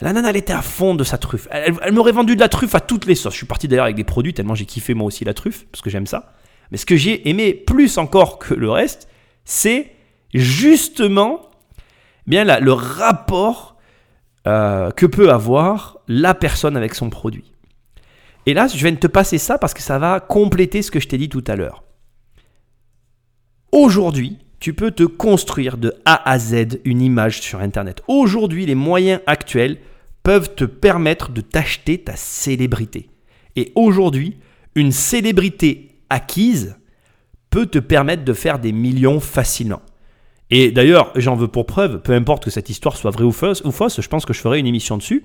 [0.00, 1.46] La nana, elle était à fond de sa truffe.
[1.50, 3.34] Elle, elle m'aurait vendu de la truffe à toutes les sauces.
[3.34, 5.82] Je suis parti d'ailleurs avec des produits tellement j'ai kiffé moi aussi la truffe, parce
[5.82, 6.32] que j'aime ça.
[6.70, 9.08] Mais ce que j'ai aimé plus encore que le reste,
[9.44, 9.92] c'est
[10.32, 11.50] justement
[12.26, 13.76] bien là, le rapport
[14.46, 17.52] euh, que peut avoir la personne avec son produit.
[18.46, 21.00] Et là, je viens de te passer ça parce que ça va compléter ce que
[21.00, 21.84] je t'ai dit tout à l'heure.
[23.72, 28.02] Aujourd'hui, tu peux te construire de A à Z une image sur Internet.
[28.08, 29.78] Aujourd'hui, les moyens actuels
[30.22, 33.08] peuvent te permettre de t'acheter ta célébrité.
[33.56, 34.38] Et aujourd'hui,
[34.74, 36.76] une célébrité acquise
[37.48, 39.82] peut te permettre de faire des millions facilement.
[40.50, 43.62] Et d'ailleurs, j'en veux pour preuve, peu importe que cette histoire soit vraie ou fausse,
[43.64, 45.24] ou fausse, je pense que je ferai une émission dessus.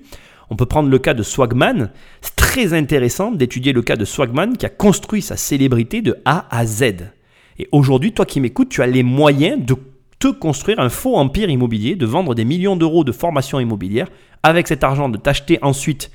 [0.50, 1.90] On peut prendre le cas de Swagman.
[2.20, 6.46] C'est très intéressant d'étudier le cas de Swagman qui a construit sa célébrité de A
[6.56, 7.10] à Z.
[7.58, 9.74] Et aujourd'hui, toi qui m'écoutes, tu as les moyens de
[10.20, 14.08] te construire un faux empire immobilier, de vendre des millions d'euros de formation immobilière,
[14.42, 16.10] avec cet argent de t'acheter ensuite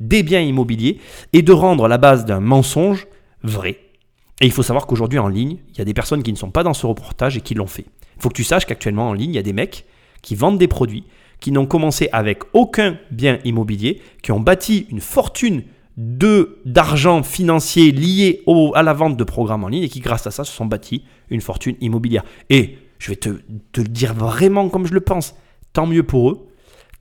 [0.00, 0.98] des biens immobiliers
[1.32, 3.06] et de rendre la base d'un mensonge
[3.42, 3.78] vrai.
[4.40, 6.50] Et il faut savoir qu'aujourd'hui en ligne, il y a des personnes qui ne sont
[6.50, 7.86] pas dans ce reportage et qui l'ont fait.
[8.16, 9.86] Il faut que tu saches qu'actuellement en ligne, il y a des mecs
[10.22, 11.04] qui vendent des produits,
[11.40, 15.62] qui n'ont commencé avec aucun bien immobilier, qui ont bâti une fortune
[15.96, 18.42] de d'argent financier lié
[18.74, 21.04] à la vente de programmes en ligne et qui grâce à ça se sont bâtis
[21.30, 22.24] une fortune immobilière.
[22.50, 23.40] Et je vais te,
[23.72, 25.34] te le dire vraiment comme je le pense,
[25.72, 26.48] tant mieux pour eux,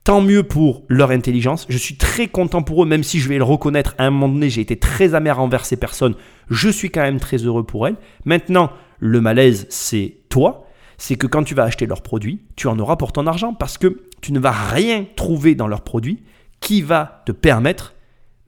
[0.06, 1.66] tant mieux pour leur intelligence.
[1.68, 4.30] Je suis très content pour eux, même si je vais le reconnaître, à un moment
[4.30, 6.14] donné, j'ai été très amer envers ces personnes.
[6.50, 7.96] Je suis quand même très heureux pour elles.
[8.24, 10.68] Maintenant, le malaise, c'est toi.
[10.98, 13.78] C'est que quand tu vas acheter leurs produits, tu en auras pour ton argent parce
[13.78, 16.24] que tu ne vas rien trouver dans leurs produits
[16.62, 17.96] qui va te permettre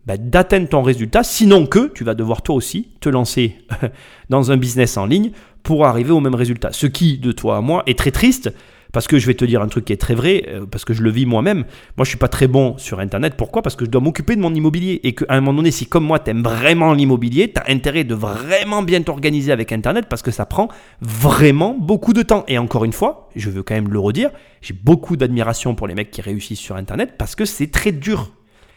[0.06, 3.58] bah, d'atteindre ton résultat, sinon que tu vas devoir toi aussi te lancer
[4.30, 5.32] dans un business en ligne
[5.64, 6.70] pour arriver au même résultat.
[6.72, 8.54] Ce qui, de toi à moi, est très triste
[8.94, 10.94] parce que je vais te dire un truc qui est très vrai, euh, parce que
[10.94, 11.66] je le vis moi-même.
[11.98, 13.36] Moi, je suis pas très bon sur Internet.
[13.38, 13.62] Pourquoi?
[13.62, 15.00] Parce que je dois m'occuper de mon immobilier.
[15.04, 18.04] Et qu'à un moment donné, si comme moi, tu aimes vraiment l'immobilier, tu as intérêt
[18.04, 20.70] de vraiment bien t'organiser avec Internet parce que ça prend
[21.02, 22.44] vraiment beaucoup de temps.
[22.48, 24.32] Et encore une fois, je veux quand même le redire,
[24.62, 28.32] j'ai beaucoup d'admiration pour les mecs qui réussissent sur Internet parce que c'est très dur.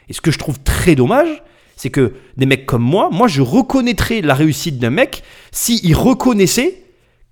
[0.08, 1.42] Et ce que je trouve très dommage,
[1.76, 6.82] c'est que des mecs comme moi, moi je reconnaîtrais la réussite d'un mec s'il reconnaissait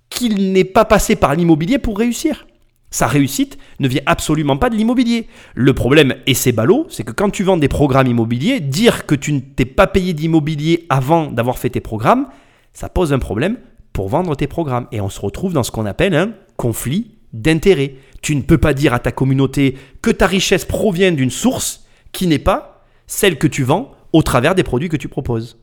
[0.09, 2.47] qu'il n'est pas passé par l'immobilier pour réussir.
[2.91, 5.27] Sa réussite ne vient absolument pas de l'immobilier.
[5.53, 9.15] Le problème, et c'est ballot, c'est que quand tu vends des programmes immobiliers, dire que
[9.15, 12.27] tu ne t'es pas payé d'immobilier avant d'avoir fait tes programmes,
[12.73, 13.57] ça pose un problème
[13.93, 14.87] pour vendre tes programmes.
[14.91, 17.95] Et on se retrouve dans ce qu'on appelle un conflit d'intérêts.
[18.21, 22.25] Tu ne peux pas dire à ta communauté que ta richesse provient d'une source qui
[22.25, 25.59] n'est pas celle que tu vends au travers des produits que tu proposes.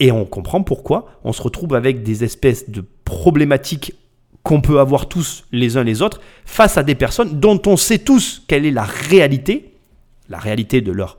[0.00, 3.94] Et on comprend pourquoi on se retrouve avec des espèces de problématiques
[4.42, 7.98] qu'on peut avoir tous les uns les autres face à des personnes dont on sait
[7.98, 9.74] tous quelle est la réalité,
[10.28, 11.18] la réalité de leur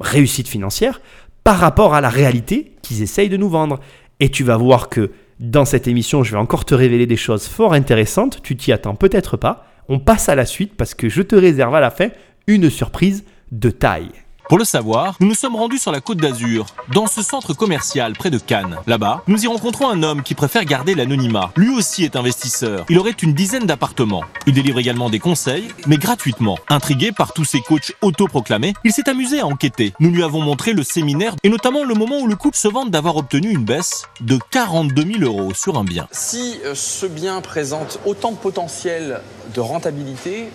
[0.00, 1.00] réussite financière,
[1.44, 3.80] par rapport à la réalité qu'ils essayent de nous vendre.
[4.20, 7.46] Et tu vas voir que dans cette émission, je vais encore te révéler des choses
[7.46, 9.66] fort intéressantes, tu t'y attends peut-être pas.
[9.88, 12.08] On passe à la suite parce que je te réserve à la fin
[12.46, 14.10] une surprise de taille.
[14.48, 18.12] Pour le savoir, nous nous sommes rendus sur la côte d'Azur, dans ce centre commercial
[18.12, 18.76] près de Cannes.
[18.86, 21.52] Là-bas, nous y rencontrons un homme qui préfère garder l'anonymat.
[21.56, 22.84] Lui aussi est investisseur.
[22.90, 24.24] Il aurait une dizaine d'appartements.
[24.46, 26.58] Il délivre également des conseils, mais gratuitement.
[26.68, 29.94] Intrigué par tous ces coachs autoproclamés, il s'est amusé à enquêter.
[30.00, 32.90] Nous lui avons montré le séminaire et notamment le moment où le couple se vante
[32.90, 36.08] d'avoir obtenu une baisse de 42 000 euros sur un bien.
[36.10, 39.20] Si euh, ce bien présente autant de potentiel
[39.54, 40.48] de rentabilité,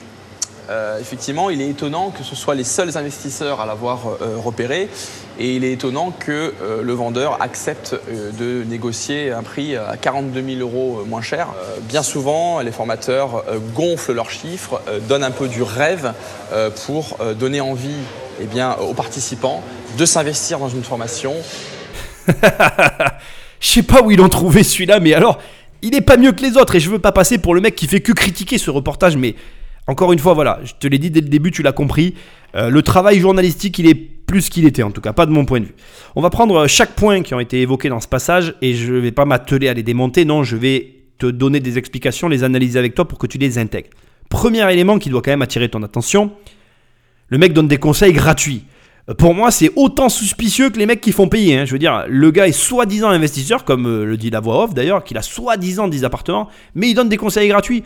[0.69, 4.89] euh, effectivement, il est étonnant que ce soit les seuls investisseurs à l'avoir euh, repéré
[5.39, 7.95] et il est étonnant que euh, le vendeur accepte
[8.39, 11.47] de négocier un prix à 42 000 euros moins cher.
[11.83, 13.43] bien souvent, les formateurs
[13.75, 16.13] gonflent leurs chiffres, donnent un peu du rêve
[16.85, 17.89] pour donner envie
[18.41, 19.63] eh bien, aux participants
[19.97, 21.33] de s'investir dans une formation.
[23.59, 25.39] Je sais pas où ils l'ont trouvé celui-là, mais alors,
[25.81, 27.75] il est pas mieux que les autres et je veux pas passer pour le mec
[27.75, 29.35] qui fait que critiquer ce reportage, mais
[29.87, 32.13] encore une fois, voilà, je te l'ai dit dès le début, tu l'as compris.
[32.55, 35.45] Euh, le travail journalistique, il est plus qu'il était, en tout cas, pas de mon
[35.45, 35.75] point de vue.
[36.15, 38.99] On va prendre chaque point qui ont été évoqués dans ce passage et je ne
[38.99, 42.77] vais pas m'atteler à les démonter, non, je vais te donner des explications, les analyser
[42.77, 43.89] avec toi pour que tu les intègres.
[44.29, 46.31] Premier élément qui doit quand même attirer ton attention,
[47.29, 48.65] le mec donne des conseils gratuits.
[49.09, 51.57] Euh, pour moi, c'est autant suspicieux que les mecs qui font payer.
[51.57, 51.65] Hein.
[51.65, 54.73] Je veux dire, le gars est soi-disant investisseur, comme euh, le dit la voix off
[54.73, 57.83] d'ailleurs, qu'il a soi-disant 10 appartements, mais il donne des conseils gratuits.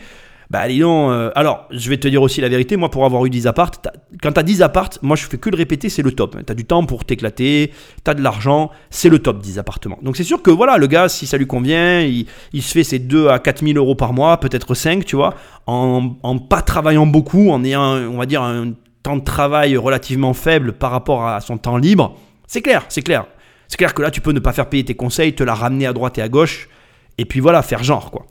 [0.50, 3.24] Bah dis donc, euh, alors je vais te dire aussi la vérité, moi pour avoir
[3.24, 6.02] eu 10 apparts, t'as- quand t'as 10 apparts, moi je fais que le répéter, c'est
[6.02, 6.36] le top.
[6.44, 7.72] T'as du temps pour t'éclater,
[8.04, 9.98] t'as de l'argent, c'est le top 10 appartements.
[10.02, 12.84] Donc c'est sûr que voilà, le gars, si ça lui convient, il, il se fait
[12.84, 15.34] ses 2 à 4 000 euros par mois, peut-être 5, tu vois,
[15.66, 18.72] en, en pas travaillant beaucoup, en ayant, on va dire, un
[19.02, 22.16] temps de travail relativement faible par rapport à son temps libre.
[22.46, 23.26] C'est clair, c'est clair.
[23.68, 25.86] C'est clair que là, tu peux ne pas faire payer tes conseils, te la ramener
[25.86, 26.68] à droite et à gauche,
[27.16, 28.26] et puis voilà, faire genre, quoi.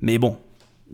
[0.00, 0.36] Mais bon,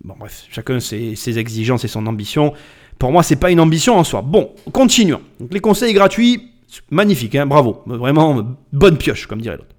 [0.05, 2.53] bon bref, chacun ses, exigences et son ambition.
[2.99, 4.23] Pour moi, c'est pas une ambition en soi.
[4.23, 5.23] Bon, continuons.
[5.51, 6.51] Les conseils gratuits,
[6.91, 7.83] magnifique, hein, bravo.
[7.87, 9.75] Vraiment, bonne pioche, comme dirait l'autre.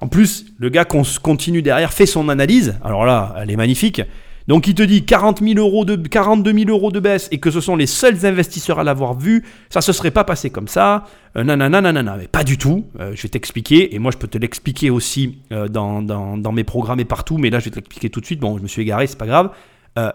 [0.00, 2.78] En plus, le gars qu'on continue derrière fait son analyse.
[2.82, 4.02] Alors là, elle est magnifique.
[4.48, 7.50] Donc il te dit 40 000 euros de, 42 000 euros de baisse et que
[7.50, 9.44] ce sont les seuls investisseurs à l'avoir vu.
[9.70, 11.04] Ça se serait pas passé comme ça.
[11.36, 12.16] Euh, nanana, nanana.
[12.16, 12.86] Mais pas du tout.
[13.00, 13.94] Euh, je vais t'expliquer.
[13.94, 17.38] Et moi, je peux te l'expliquer aussi euh, dans, dans, dans mes programmes et partout.
[17.38, 18.40] Mais là, je vais te l'expliquer tout de suite.
[18.40, 19.50] Bon, je me suis égaré, c'est pas grave.
[19.98, 20.10] Euh,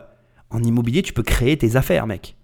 [0.49, 2.35] en immobilier, tu peux créer tes affaires, mec.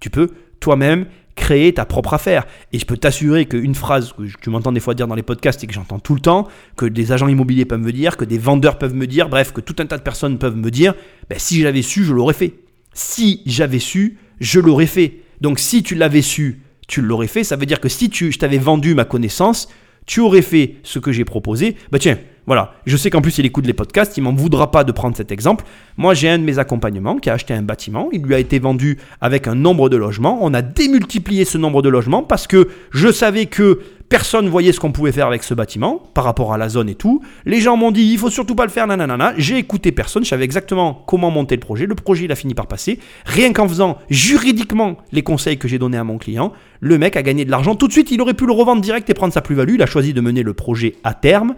[0.00, 0.30] Tu peux
[0.60, 2.46] toi-même créer ta propre affaire.
[2.72, 5.62] Et je peux t'assurer qu'une phrase que tu m'entends des fois dire dans les podcasts
[5.64, 8.38] et que j'entends tout le temps, que des agents immobiliers peuvent me dire, que des
[8.38, 10.94] vendeurs peuvent me dire, bref, que tout un tas de personnes peuvent me dire,
[11.28, 12.54] ben, si j'avais su, je l'aurais fait.
[12.92, 15.20] Si j'avais su, je l'aurais fait.
[15.40, 17.44] Donc si tu l'avais su, tu l'aurais fait.
[17.44, 19.68] Ça veut dire que si tu, je t'avais vendu ma connaissance,
[20.06, 21.76] tu aurais fait ce que j'ai proposé.
[21.90, 22.74] Bah tiens, voilà.
[22.86, 25.32] Je sais qu'en plus il écoute les podcasts, il m'en voudra pas de prendre cet
[25.32, 25.64] exemple.
[25.96, 28.58] Moi j'ai un de mes accompagnements qui a acheté un bâtiment, il lui a été
[28.58, 30.38] vendu avec un nombre de logements.
[30.42, 34.80] On a démultiplié ce nombre de logements parce que je savais que personne voyait ce
[34.80, 37.22] qu'on pouvait faire avec ce bâtiment par rapport à la zone et tout.
[37.46, 39.32] Les gens m'ont dit il faut surtout pas le faire, nanana.
[39.38, 41.86] J'ai écouté personne, je savais exactement comment monter le projet.
[41.86, 42.98] Le projet il a fini par passer.
[43.24, 47.22] Rien qu'en faisant juridiquement les conseils que j'ai donnés à mon client, le mec a
[47.22, 47.74] gagné de l'argent.
[47.74, 49.74] Tout de suite, il aurait pu le revendre direct et prendre sa plus-value.
[49.76, 51.54] Il a choisi de mener le projet à terme.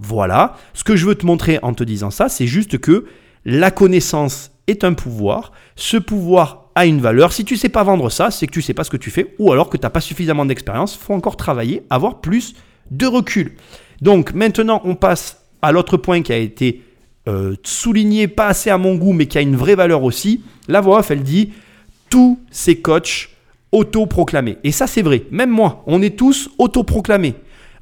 [0.00, 0.56] Voilà.
[0.74, 3.06] Ce que je veux te montrer en te disant ça, c'est juste que
[3.44, 5.52] la connaissance est un pouvoir.
[5.76, 7.32] Ce pouvoir a une valeur.
[7.32, 9.34] Si tu sais pas vendre ça, c'est que tu sais pas ce que tu fais
[9.38, 10.96] ou alors que tu n'as pas suffisamment d'expérience.
[10.96, 12.54] faut encore travailler, avoir plus
[12.90, 13.54] de recul.
[14.02, 16.82] Donc maintenant, on passe à l'autre point qui a été
[17.28, 20.42] euh, souligné, pas assez à mon goût, mais qui a une vraie valeur aussi.
[20.68, 21.52] La voix off, elle dit
[22.10, 23.30] tous ces coachs
[23.72, 24.58] autoproclamés.
[24.62, 25.24] Et ça, c'est vrai.
[25.30, 27.34] Même moi, on est tous autoproclamés.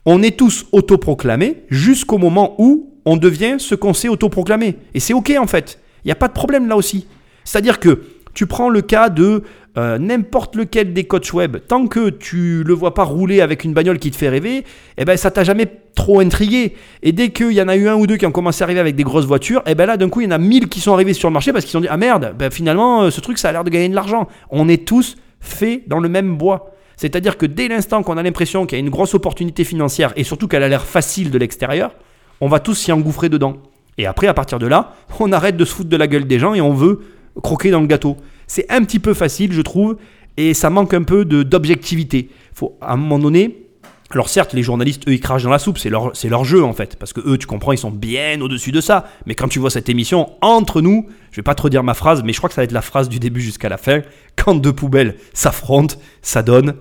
[0.06, 4.76] On est tous autoproclamés jusqu'au moment où on devient ce qu'on s'est autoproclamé.
[4.94, 5.78] Et c'est OK en fait.
[6.04, 7.06] Il n'y a pas de problème là aussi.
[7.44, 8.02] C'est-à-dire que
[8.34, 9.42] tu prends le cas de
[9.76, 13.72] euh, n'importe lequel des coachs web, tant que tu le vois pas rouler avec une
[13.72, 14.64] bagnole qui te fait rêver,
[14.98, 16.74] eh ben ça t'a jamais trop intrigué.
[17.02, 18.80] Et dès qu'il y en a eu un ou deux qui ont commencé à arriver
[18.80, 20.80] avec des grosses voitures, eh ben là d'un coup il y en a mille qui
[20.80, 23.10] sont arrivés sur le marché parce qu'ils se sont dit ah merde, ben finalement euh,
[23.10, 24.28] ce truc ça a l'air de gagner de l'argent.
[24.50, 26.73] On est tous faits dans le même bois.
[26.96, 30.24] C'est-à-dire que dès l'instant qu'on a l'impression qu'il y a une grosse opportunité financière et
[30.24, 31.94] surtout qu'elle a l'air facile de l'extérieur,
[32.40, 33.56] on va tous s'y engouffrer dedans.
[33.98, 36.38] Et après, à partir de là, on arrête de se foutre de la gueule des
[36.38, 37.00] gens et on veut
[37.42, 38.16] croquer dans le gâteau.
[38.46, 39.96] C'est un petit peu facile, je trouve,
[40.36, 42.28] et ça manque un peu d'objectivité.
[42.52, 43.63] Faut, à un moment donné,
[44.14, 46.96] alors certes, les journalistes, eux, ils crachent dans la soupe, c'est leur, jeu en fait,
[46.96, 49.06] parce que eux, tu comprends, ils sont bien au-dessus de ça.
[49.26, 52.22] Mais quand tu vois cette émission, entre nous, je vais pas te redire ma phrase,
[52.24, 54.02] mais je crois que ça va être la phrase du début jusqu'à la fin.
[54.36, 56.74] Quand deux poubelles s'affrontent, ça donne.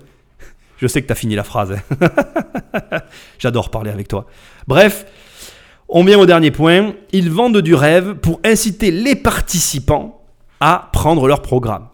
[0.78, 1.72] Je sais que tu as fini la phrase.
[1.72, 3.00] hein.
[3.40, 4.26] J'adore parler avec toi.
[4.68, 5.06] Bref,
[5.90, 6.94] on vient au dernier point.
[7.12, 10.22] Ils vendent du rêve pour inciter les participants
[10.60, 11.88] à prendre leur programme.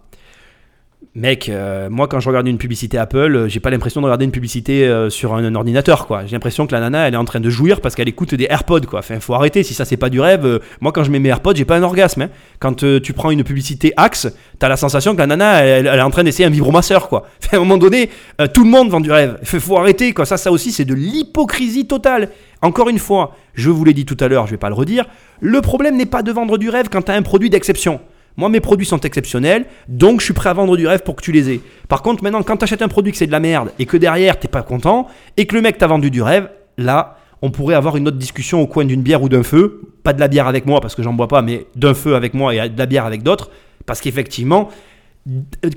[1.19, 4.23] Mec, euh, moi quand je regarde une publicité Apple, euh, j'ai pas l'impression de regarder
[4.23, 6.25] une publicité euh, sur un, ordinateur quoi.
[6.25, 8.47] J'ai l'impression que la nana elle est en train de jouir parce qu'elle écoute des
[8.49, 9.01] AirPods quoi.
[9.01, 10.61] Faut arrêter si ça c'est pas du rêve.
[10.79, 12.21] moi quand je mets mes AirPods, j'ai pas un orgasme.
[12.21, 12.29] hein.
[12.59, 16.09] Quand tu prends une publicité Axe, t'as la sensation que la nana elle, est en
[16.09, 17.27] train d'essayer un vibromasseur quoi.
[17.51, 18.09] À un moment donné,
[18.53, 19.39] tout le monde vend du rêve.
[19.43, 20.25] Faut arrêter quoi.
[20.25, 22.29] Ça, ça aussi c'est de l'hypocrisie totale.
[22.61, 25.03] Encore une fois, je vous l'ai dit tout à l'heure, je vais pas le redire.
[25.41, 27.99] Le problème n'est pas de vendre du rêve quand t'as un produit d'exception.
[28.39, 31.21] Moi, mes produits sont exceptionnels, donc je suis prêt à vendre du rêve pour que
[31.21, 31.59] tu les aies.
[31.89, 33.97] Par contre, maintenant, quand tu achètes un produit que c'est de la merde et que
[33.97, 37.75] derrière, t'es pas content et que le mec t'a vendu du rêve, là, on pourrait
[37.75, 39.81] avoir une autre discussion au coin d'une bière ou d'un feu.
[40.03, 42.33] Pas de la bière avec moi parce que j'en bois pas, mais d'un feu avec
[42.33, 43.51] moi et de la bière avec d'autres.
[43.85, 44.69] Parce qu'effectivement,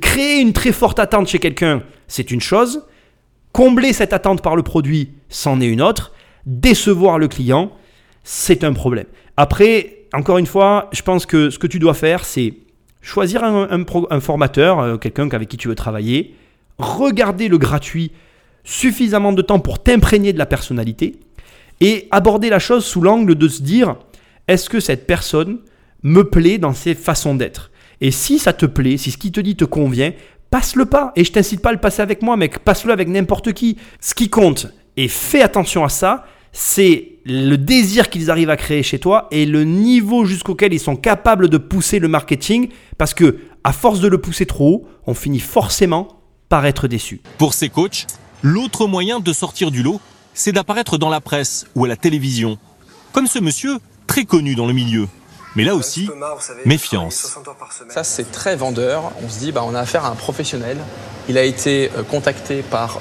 [0.01, 2.85] créer une très forte attente chez quelqu'un, c'est une chose.
[3.51, 6.13] Combler cette attente par le produit, c'en est une autre.
[6.47, 7.73] Décevoir le client,
[8.23, 9.07] c'est un problème.
[9.37, 12.55] Après, encore une fois, je pense que ce que tu dois faire, c'est
[13.01, 16.35] choisir un, formateur, euh, quelqu'un avec qui tu veux travailler,
[16.79, 18.13] regarder le gratuit
[18.65, 21.17] suffisamment de temps pour t'imprégner de la personnalité
[21.81, 23.97] et aborder la chose sous l'angle de se dire
[24.49, 25.59] est-ce que cette personne
[26.03, 27.71] me plaît dans ses façons d'être?
[28.01, 30.13] Et si ça te plaît, si ce qui te dit te convient,
[30.51, 31.13] passe-le pas.
[31.17, 33.79] Et je t'incite pas à le passer avec moi, mec, passe-le avec n'importe qui.
[34.01, 34.67] Ce qui compte,
[34.97, 39.47] et fais attention à ça, c'est le désir qu'ils arrivent à créer chez toi et
[39.47, 42.69] le niveau jusqu'auquel ils sont capables de pousser le marketing
[42.99, 47.21] parce que à force de le pousser trop haut, on finit forcément par être déçu.
[47.39, 48.07] Pour ces coachs,
[48.43, 50.01] l'autre moyen de sortir du lot,
[50.35, 52.59] c'est d'apparaître dans la presse ou à la télévision.
[53.13, 55.09] Comme ce monsieur, très connu dans le milieu.
[55.55, 56.09] Mais là aussi,
[56.65, 57.39] méfiance.
[57.89, 59.13] Ça, c'est très vendeur.
[59.23, 60.79] On se dit, bah, on a affaire à un professionnel.
[61.29, 63.01] Il a été euh, contacté par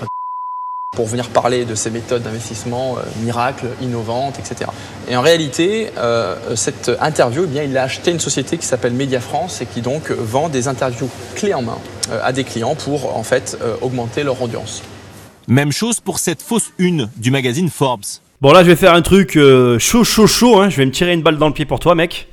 [0.94, 4.70] pour venir parler de ces méthodes d'investissement euh, miracles, innovantes, etc.
[5.08, 5.90] Et en réalité,
[6.56, 9.82] cette interview, eh bien, il a acheté une société qui s'appelle Média France et qui
[9.82, 11.78] donc vend des interviews clés en main
[12.22, 14.84] à des clients pour en fait augmenter leur audience.
[15.48, 18.04] Même chose pour cette fausse une du magazine Forbes.
[18.42, 19.40] Bon là, je vais faire un truc
[19.80, 20.60] chaud, chaud, chaud.
[20.60, 20.70] Hein.
[20.70, 22.28] Je vais me tirer une balle dans le pied pour toi, mec.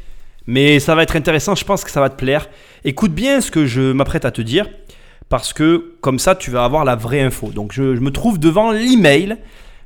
[0.49, 2.49] Mais ça va être intéressant, je pense que ça va te plaire.
[2.85, 4.67] Écoute bien ce que je m'apprête à te dire,
[5.29, 7.49] parce que comme ça, tu vas avoir la vraie info.
[7.49, 9.37] Donc je, me trouve devant l'email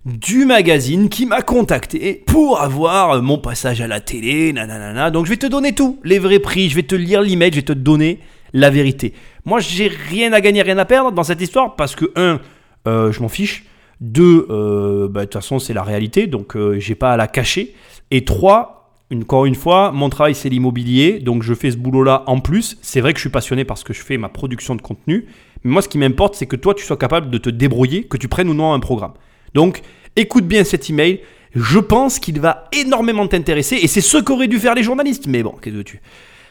[0.04, 5.10] du magazine qui m'a contacté pour avoir mon passage à la télé, nanana.
[5.10, 7.56] Donc je vais te donner tout, les vrais prix, je vais te lire l'email, je
[7.56, 8.20] vais te donner
[8.52, 9.14] la vérité.
[9.44, 12.40] Moi, j'ai rien à gagner, rien à perdre dans cette histoire parce que, un,
[12.86, 13.64] euh, je m'en fiche.
[14.00, 17.28] Deux, euh, bah, de toute façon, c'est la réalité, donc euh, j'ai pas à la
[17.28, 17.74] cacher.
[18.10, 18.81] Et trois,
[19.14, 22.78] encore une fois, mon travail c'est l'immobilier, donc je fais ce boulot-là en plus.
[22.82, 25.26] C'est vrai que je suis passionné parce que je fais ma production de contenu,
[25.64, 28.16] mais moi ce qui m'importe c'est que toi tu sois capable de te débrouiller, que
[28.16, 29.12] tu prennes ou non un programme.
[29.54, 29.82] Donc
[30.16, 31.20] écoute bien cet email,
[31.54, 35.42] je pense qu'il va énormément t'intéresser et c'est ce qu'auraient dû faire les journalistes, mais
[35.42, 36.00] bon, qu'est-ce que tu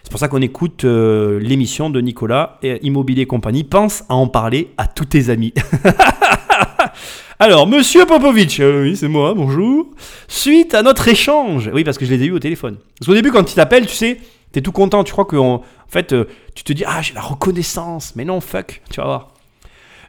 [0.04, 3.64] C'est pour ça qu'on écoute euh, l'émission de Nicolas, et Immobilier Compagnie.
[3.64, 5.54] Pense à en parler à tous tes amis.
[7.44, 9.88] Alors, monsieur Popovic, euh, oui, c'est moi, bonjour.
[10.28, 12.78] Suite à notre échange, oui, parce que je les ai eu au téléphone.
[13.00, 14.20] Parce qu'au début, quand il t'appelle, tu sais,
[14.52, 17.22] t'es tout content, tu crois que, en fait, euh, tu te dis, ah, j'ai la
[17.22, 19.28] reconnaissance, mais non, fuck, tu vas voir.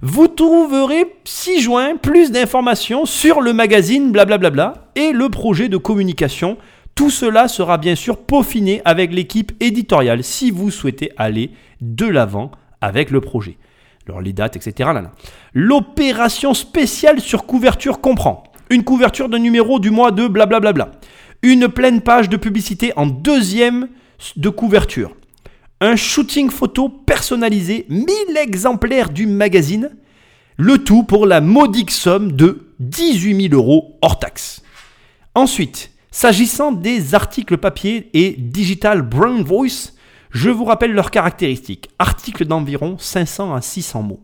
[0.03, 6.59] Vous trouverez 6 juin plus d'informations sur le magazine blablabla et le projet de communication.
[6.95, 11.51] Tout cela sera bien sûr peaufiné avec l'équipe éditoriale si vous souhaitez aller
[11.81, 12.51] de l'avant
[12.83, 13.57] avec le projet
[14.09, 14.91] alors les dates, etc.
[15.55, 20.93] L'opération spéciale sur couverture comprend une couverture de numéro du mois de blablabla,
[21.43, 23.89] une pleine page de publicité en deuxième
[24.37, 25.15] de couverture,
[25.81, 28.07] un shooting photo personnalisé, 1000
[28.37, 29.91] exemplaires du magazine,
[30.57, 34.62] le tout pour la modique somme de 18 000 euros hors taxe.
[35.35, 39.93] Ensuite, s'agissant des articles papier et digital Brown Voice,
[40.33, 41.91] je vous rappelle leurs caractéristiques.
[41.99, 44.21] Article d'environ 500 à 600 mots.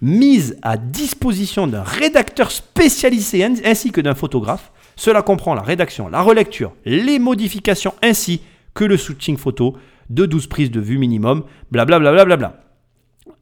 [0.00, 4.72] Mise à disposition d'un rédacteur spécialisé ainsi que d'un photographe.
[4.96, 8.42] Cela comprend la rédaction, la relecture, les modifications ainsi
[8.74, 9.76] que le shooting photo
[10.10, 12.24] de 12 prises de vue minimum, blablabla.
[12.24, 12.62] Bla bla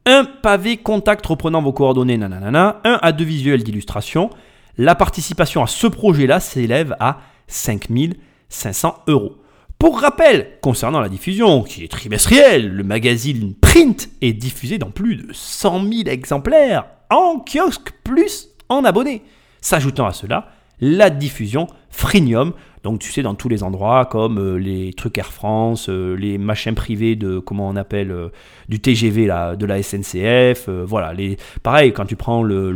[0.07, 4.31] un pavé contact reprenant vos coordonnées, nanana, un à deux visuels d'illustration.
[4.78, 9.37] La participation à ce projet-là s'élève à 5500 euros.
[9.81, 15.16] Pour rappel, concernant la diffusion, qui est trimestrielle, le magazine Print est diffusé dans plus
[15.16, 19.23] de 100 000 exemplaires en kiosque plus en abonnés.
[19.62, 20.48] S'ajoutant à cela,
[20.82, 22.52] la diffusion freemium
[22.82, 26.39] donc tu sais dans tous les endroits comme euh, les trucs Air France, euh, les
[26.39, 28.28] machins privés de comment on appelle euh,
[28.69, 32.73] du TGV là, de la SNCF, voilà les pareil quand tu prends le,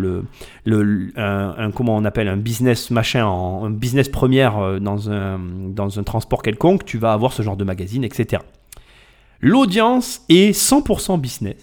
[0.65, 5.99] le, un, comment on appelle un business machin en un business première dans un dans
[5.99, 8.43] un transport quelconque, tu vas avoir ce genre de magazine etc.
[9.41, 11.57] L'audience est 100% business,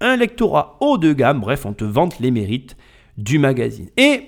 [0.00, 2.76] un lectorat haut de gamme, bref on te vante les mérites
[3.18, 4.22] du magazine et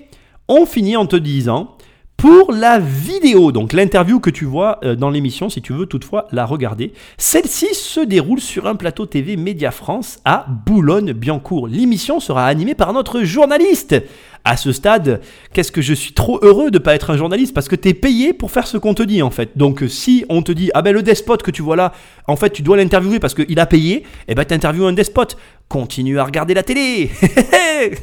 [0.48, 1.76] on finit en te disant
[2.16, 6.26] pour la vidéo, donc l'interview que tu vois euh, dans l'émission, si tu veux toutefois
[6.32, 11.68] la regarder, celle-ci se déroule sur un plateau TV Média France à Boulogne-Billancourt.
[11.68, 13.96] L'émission sera animée par notre journaliste
[14.44, 15.20] à ce stade,
[15.52, 17.54] qu'est-ce que je suis trop heureux de pas être un journaliste?
[17.54, 19.56] Parce que tu es payé pour faire ce qu'on te dit en fait.
[19.56, 21.92] Donc si on te dit ah ben le despote que tu vois là,
[22.28, 25.36] en fait tu dois l'interviewer parce qu'il a payé, eh ben interviews un despote.
[25.68, 27.10] Continue à regarder la télé.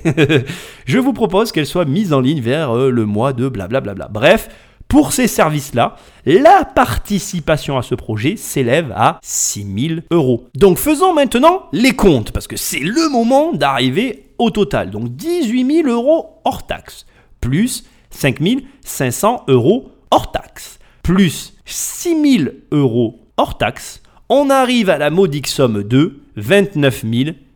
[0.86, 4.08] je vous propose qu'elle soit mise en ligne vers euh, le mois de blablabla.
[4.12, 4.50] Bref,
[4.92, 5.96] pour ces services-là,
[6.26, 10.48] la participation à ce projet s'élève à 6000 euros.
[10.54, 14.90] Donc faisons maintenant les comptes, parce que c'est le moment d'arriver au total.
[14.90, 17.06] Donc 18 000 euros hors taxe,
[17.40, 18.40] plus 5
[18.84, 25.48] 500 euros hors taxe, plus 6 000 euros hors taxe, on arrive à la modique
[25.48, 27.06] somme de 29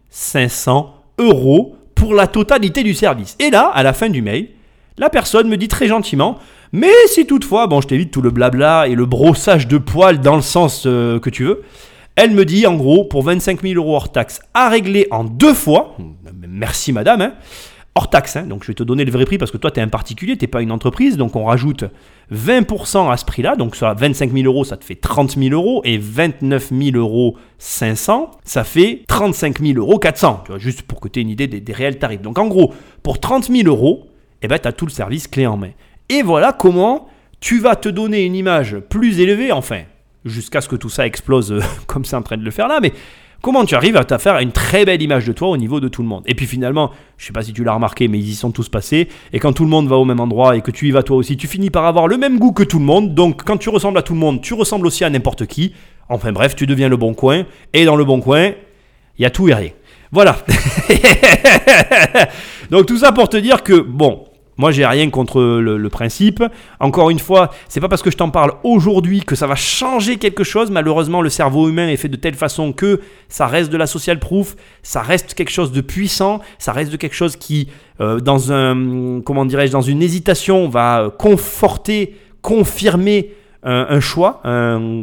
[0.10, 3.36] 500 euros pour la totalité du service.
[3.40, 4.49] Et là, à la fin du mail,
[4.98, 6.40] la personne me dit très gentiment
[6.72, 10.36] mais si toutefois, bon, je t'évite tout le blabla et le brossage de poils dans
[10.36, 11.62] le sens euh, que tu veux,
[12.16, 15.54] elle me dit en gros, pour 25 000 euros hors taxe à régler en deux
[15.54, 15.98] fois,
[16.48, 17.34] merci madame, hein,
[17.96, 18.36] hors taxe.
[18.36, 18.44] Hein.
[18.44, 20.38] donc je vais te donner le vrai prix parce que toi, tu es un particulier,
[20.38, 21.18] tu pas une entreprise.
[21.18, 21.86] Donc on rajoute
[22.32, 23.56] 20% à ce prix-là.
[23.56, 25.82] Donc sur 25 000 euros, ça te fait 30 000 euros.
[25.84, 30.44] Et 29 000 euros 500, ça fait 35 000 euros 400.
[30.46, 32.22] Tu vois, juste pour que tu aies une idée des, réels tarifs.
[32.22, 34.08] Donc en gros, pour 30 000 euros,
[34.42, 35.72] eh ben, tu as tout le service clé en main.
[36.10, 37.08] Et voilà comment
[37.40, 39.82] tu vas te donner une image plus élevée, enfin,
[40.26, 42.80] jusqu'à ce que tout ça explose euh, comme c'est en train de le faire là.
[42.81, 42.93] Mais
[43.45, 45.88] Comment tu arrives à te faire une très belle image de toi au niveau de
[45.88, 46.23] tout le monde?
[46.26, 46.89] Et puis finalement,
[47.19, 49.07] je sais pas si tu l'as remarqué, mais ils y sont tous passés.
[49.34, 51.18] Et quand tout le monde va au même endroit et que tu y vas toi
[51.18, 53.14] aussi, tu finis par avoir le même goût que tout le monde.
[53.14, 55.73] Donc quand tu ressembles à tout le monde, tu ressembles aussi à n'importe qui.
[56.10, 57.45] Enfin bref, tu deviens le bon coin.
[57.73, 58.53] Et dans le bon coin,
[59.19, 59.69] il y a tout et rien.
[60.11, 60.38] Voilà.
[62.72, 64.23] Donc tout ça pour te dire que, bon,
[64.57, 66.44] moi, j'ai rien contre le, principe.
[66.80, 70.18] Encore une fois, c'est pas parce que je t'en parle aujourd'hui que ça va changer
[70.18, 70.72] quelque chose.
[70.72, 72.99] Malheureusement, le cerveau humain est fait de telle façon que
[73.30, 76.98] ça reste de la social proof, ça reste quelque chose de puissant, ça reste de
[76.98, 77.69] quelque chose qui,
[78.02, 83.32] euh, dans un, comment dirais-je, dans une hésitation, va conforter, confirmer
[83.68, 84.41] un, choix,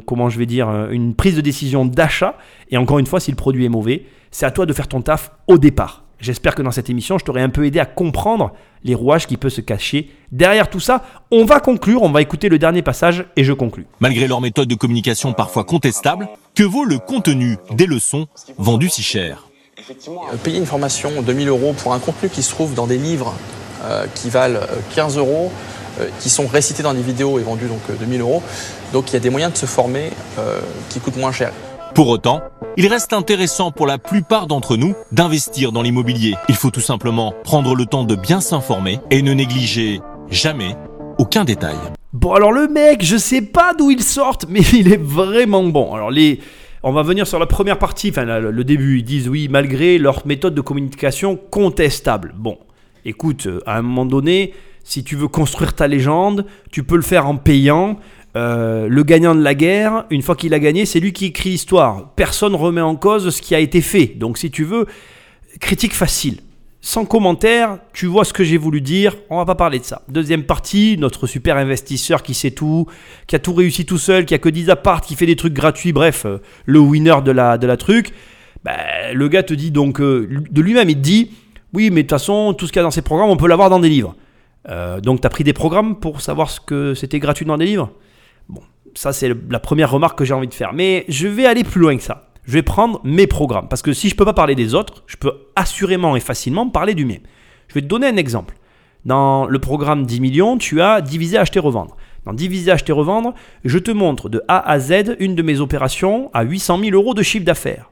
[0.06, 2.36] comment je vais dire, une prise de décision d'achat.
[2.70, 5.02] Et encore une fois, si le produit est mauvais, c'est à toi de faire ton
[5.02, 6.04] taf au départ.
[6.22, 8.52] J'espère que dans cette émission, je t'aurai un peu aidé à comprendre
[8.84, 11.02] les rouages qui peuvent se cacher derrière tout ça.
[11.32, 13.86] On va conclure, on va écouter le dernier passage et je conclus.
[13.98, 19.02] Malgré leur méthode de communication parfois contestable, que vaut le contenu des leçons vendues si
[19.02, 19.48] cher?
[19.80, 22.98] Euh, Payer une formation de 1000 euros pour un contenu qui se trouve dans des
[22.98, 23.34] livres
[23.82, 24.60] euh, qui valent
[24.94, 25.52] 15 euh, euros,
[26.20, 28.44] qui sont récités dans des vidéos et vendus donc de 1000 euros.
[28.92, 30.10] Donc il y a des moyens de se former
[30.88, 31.52] qui coûtent moins cher.
[31.94, 32.40] Pour autant,
[32.78, 36.34] il reste intéressant pour la plupart d'entre nous d'investir dans l'immobilier.
[36.48, 40.00] Il faut tout simplement prendre le temps de bien s'informer et ne négliger
[40.30, 40.74] jamais
[41.18, 41.76] aucun détail.
[42.14, 45.94] Bon alors le mec, je sais pas d'où il sort, mais il est vraiment bon.
[45.94, 46.40] Alors les...
[46.82, 50.26] On va venir sur la première partie, enfin le début, ils disent oui, malgré leur
[50.26, 52.34] méthode de communication contestable.
[52.36, 52.58] Bon,
[53.04, 57.26] écoute, à un moment donné, si tu veux construire ta légende, tu peux le faire
[57.26, 57.98] en payant.
[58.34, 61.50] Euh, le gagnant de la guerre, une fois qu'il a gagné, c'est lui qui écrit
[61.50, 62.14] l'histoire.
[62.14, 64.06] Personne remet en cause ce qui a été fait.
[64.06, 64.86] Donc si tu veux,
[65.60, 66.38] critique facile.
[66.84, 70.02] Sans commentaire, tu vois ce que j'ai voulu dire, on va pas parler de ça.
[70.08, 72.86] Deuxième partie, notre super investisseur qui sait tout,
[73.28, 75.52] qui a tout réussi tout seul, qui a que 10 apparts, qui fait des trucs
[75.52, 78.10] gratuits, bref, euh, le winner de la, de la truc.
[78.64, 78.72] Ben,
[79.14, 81.30] le gars te dit donc, euh, de lui-même, il te dit,
[81.72, 83.48] oui, mais de toute façon, tout ce qu'il y a dans ces programmes, on peut
[83.48, 84.16] l'avoir dans des livres.
[85.02, 87.92] donc tu as pris des programmes pour savoir ce que c'était gratuit dans des livres?
[88.94, 90.72] Ça, c'est la première remarque que j'ai envie de faire.
[90.72, 92.28] Mais je vais aller plus loin que ça.
[92.44, 93.68] Je vais prendre mes programmes.
[93.68, 96.68] Parce que si je ne peux pas parler des autres, je peux assurément et facilement
[96.68, 97.18] parler du mien.
[97.68, 98.56] Je vais te donner un exemple.
[99.04, 101.96] Dans le programme 10 millions, tu as divisé, acheter, revendre.
[102.24, 106.30] Dans diviser, acheter, revendre, je te montre de A à Z une de mes opérations
[106.34, 107.90] à 800 000 euros de chiffre d'affaires.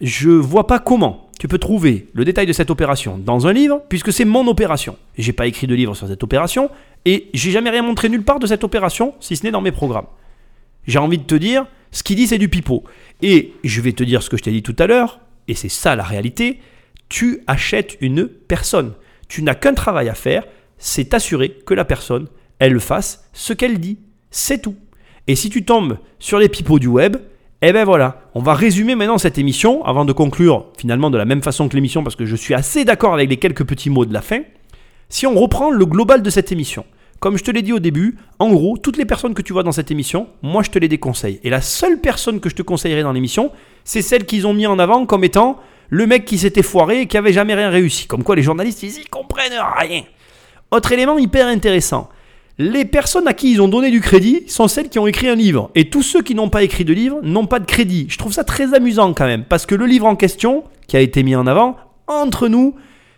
[0.00, 3.82] Je vois pas comment tu peux trouver le détail de cette opération dans un livre,
[3.88, 4.96] puisque c'est mon opération.
[5.18, 6.70] J'ai pas écrit de livre sur cette opération,
[7.06, 9.70] et j'ai jamais rien montré nulle part de cette opération, si ce n'est dans mes
[9.70, 10.08] programmes.
[10.86, 12.82] J'ai envie de te dire, ce qu'il dit, c'est du pipeau.
[13.22, 15.68] Et je vais te dire ce que je t'ai dit tout à l'heure, et c'est
[15.68, 16.60] ça la réalité.
[17.08, 18.92] Tu achètes une personne.
[19.28, 20.42] Tu n'as qu'un travail à faire,
[20.78, 22.26] c'est t'assurer que la personne,
[22.58, 23.98] elle fasse ce qu'elle dit.
[24.32, 24.74] C'est tout.
[25.28, 27.18] Et si tu tombes sur les pipeaux du web,
[27.62, 31.24] eh ben voilà, on va résumer maintenant cette émission avant de conclure finalement de la
[31.24, 34.04] même façon que l'émission parce que je suis assez d'accord avec les quelques petits mots
[34.04, 34.40] de la fin.
[35.08, 36.84] Si on reprend le global de cette émission,
[37.20, 39.62] comme je te l'ai dit au début, en gros, toutes les personnes que tu vois
[39.62, 41.40] dans cette émission, moi je te les déconseille.
[41.44, 43.50] Et la seule personne que je te conseillerais dans l'émission,
[43.84, 47.06] c'est celle qu'ils ont mis en avant comme étant le mec qui s'était foiré et
[47.06, 48.06] qui avait jamais rien réussi.
[48.06, 50.02] Comme quoi les journalistes, ils y comprennent rien.
[50.70, 52.08] Autre élément hyper intéressant.
[52.58, 55.34] Les personnes à qui ils ont donné du crédit sont celles qui ont écrit un
[55.34, 55.70] livre.
[55.74, 58.06] Et tous ceux qui n'ont pas écrit de livre n'ont pas de crédit.
[58.08, 59.44] Je trouve ça très amusant quand même.
[59.44, 61.76] Parce que le livre en question, qui a été mis en avant,
[62.06, 62.74] entre nous,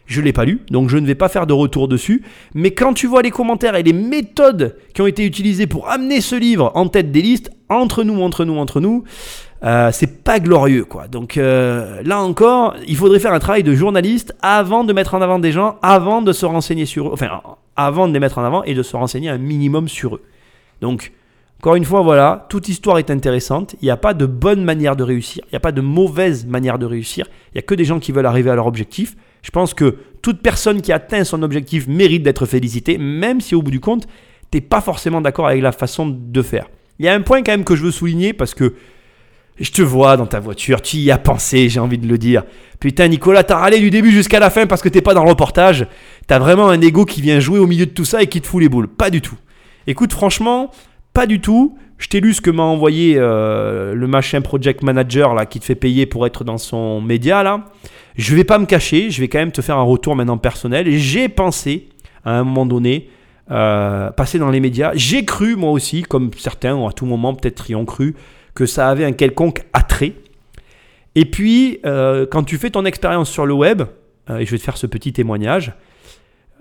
[0.09, 2.22] je ne l'ai pas lu, donc je ne vais pas faire de retour dessus.
[2.55, 6.22] Mais quand tu vois les commentaires et les méthodes qui ont été utilisées pour amener
[6.22, 9.05] ce livre en tête des listes, entre nous, entre nous, entre nous,
[9.62, 11.09] euh, c'est pas glorieux quoi.
[11.09, 15.20] Donc euh, là encore, il faudrait faire un travail de journaliste avant de mettre en
[15.20, 17.43] avant des gens, avant de se renseigner sur eux, enfin
[17.76, 20.22] avant de les mettre en avant et de se renseigner un minimum sur eux.
[20.80, 21.12] Donc
[21.60, 23.74] encore une fois, voilà, toute histoire est intéressante.
[23.82, 26.47] Il n'y a pas de bonne manière de réussir, il n'y a pas de mauvaise
[26.47, 27.26] manière de réussir.
[27.52, 29.16] Il n'y a que des gens qui veulent arriver à leur objectif.
[29.43, 33.62] Je pense que toute personne qui atteint son objectif mérite d'être félicitée, même si au
[33.62, 34.06] bout du compte,
[34.51, 36.69] tu n'es pas forcément d'accord avec la façon de faire.
[36.98, 38.74] Il y a un point quand même que je veux souligner parce que
[39.60, 42.44] je te vois dans ta voiture, tu y as pensé, j'ai envie de le dire.
[42.78, 45.31] Putain, Nicolas, t'as râlé du début jusqu'à la fin parce que t'es pas dans le
[45.31, 45.86] reportage.
[46.27, 48.47] T'as vraiment un ego qui vient jouer au milieu de tout ça et qui te
[48.47, 48.89] fout les boules.
[48.89, 49.36] Pas du tout.
[49.86, 50.70] Écoute, franchement,
[51.12, 51.77] pas du tout.
[51.99, 55.65] Je t'ai lu ce que m'a envoyé euh, le machin project manager là qui te
[55.65, 57.65] fait payer pour être dans son média là.
[58.16, 60.91] Je vais pas me cacher, je vais quand même te faire un retour maintenant personnel.
[60.91, 61.89] J'ai pensé
[62.25, 63.11] à un moment donné
[63.51, 64.93] euh, passer dans les médias.
[64.95, 68.15] J'ai cru moi aussi, comme certains à tout moment peut-être y ont cru,
[68.55, 70.15] que ça avait un quelconque attrait.
[71.16, 73.83] Et puis euh, quand tu fais ton expérience sur le web,
[74.31, 75.73] et je vais te faire ce petit témoignage,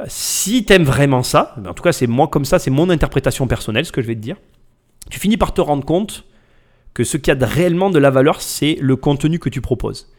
[0.08, 3.46] si tu aimes vraiment ça, en tout cas c'est moi comme ça, c'est mon interprétation
[3.46, 4.38] personnelle ce que je vais te dire,
[5.10, 6.26] tu finis par te rendre compte
[6.94, 10.12] que ce qui a réellement de la valeur, c'est le contenu que tu proposes.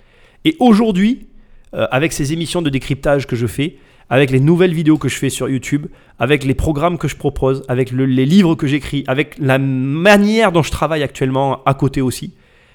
[0.44, 1.26] Et aujourd'hui,
[1.74, 3.76] euh, avec ces émissions de décryptage que je fais,
[4.10, 5.86] avec les nouvelles vidéos que je fais sur YouTube,
[6.18, 10.62] avec les programmes que je propose, avec les livres que j'écris, avec la manière dont
[10.62, 12.32] je travaille actuellement à côté aussi,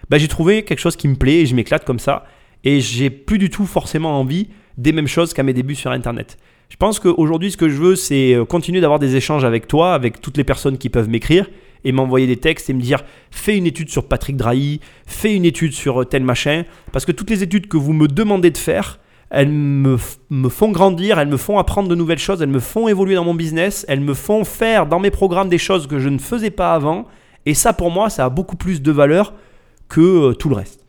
[0.10, 2.26] bah, j'ai trouvé quelque chose qui me plaît et je m'éclate comme ça.
[2.64, 6.38] Et j'ai plus du tout forcément envie des mêmes choses qu'à mes débuts sur Internet.
[6.69, 9.94] Je pense qu'aujourd'hui, ce que je veux, c'est euh, continuer d'avoir des échanges avec toi,
[9.94, 11.48] avec toutes les personnes qui peuvent m'écrire
[11.84, 15.45] et m'envoyer des textes et me dire fais une étude sur Patrick Drahi, fais une
[15.45, 16.64] étude sur euh, tel machin.
[16.91, 18.99] Parce que toutes les études que vous me demandez de faire,
[19.30, 19.97] elles me,
[20.30, 23.26] me, font grandir, elles me font apprendre de nouvelles choses, elles me font évoluer dans
[23.26, 26.51] mon business, elles me font faire dans mes programmes des choses que je ne faisais
[26.51, 27.05] pas avant.
[27.45, 29.34] Et ça, pour moi, ça a beaucoup plus de valeur
[29.89, 30.85] que euh, tout le reste.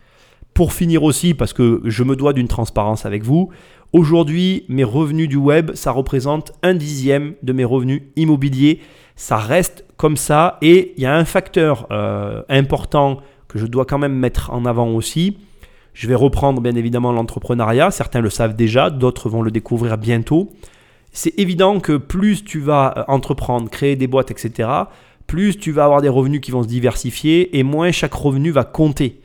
[0.52, 3.50] Pour finir aussi, parce que je me dois d'une transparence avec vous,
[3.92, 8.80] aujourd'hui, mes revenus du web, ça représente un dixième de mes revenus immobiliers.
[9.16, 10.58] Ça reste comme ça.
[10.62, 14.64] Et il y a un facteur euh, important que je dois quand même mettre en
[14.64, 15.38] avant aussi.
[15.92, 17.90] Je vais reprendre bien évidemment l'entrepreneuriat.
[17.90, 20.52] Certains le savent déjà, d'autres vont le découvrir bientôt.
[21.12, 24.68] C'est évident que plus tu vas euh, entreprendre, créer des boîtes, etc.,
[25.26, 28.64] plus tu vas avoir des revenus qui vont se diversifier et moins chaque revenu va
[28.64, 29.20] compter.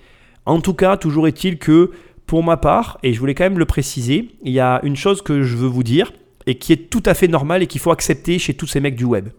[0.46, 1.92] En tout cas, toujours est-il que
[2.26, 5.22] pour ma part, et je voulais quand même le préciser, il y a une chose
[5.22, 6.14] que je veux vous dire
[6.46, 8.96] et qui est tout à fait normale et qu'il faut accepter chez tous ces mecs
[8.96, 9.30] du web.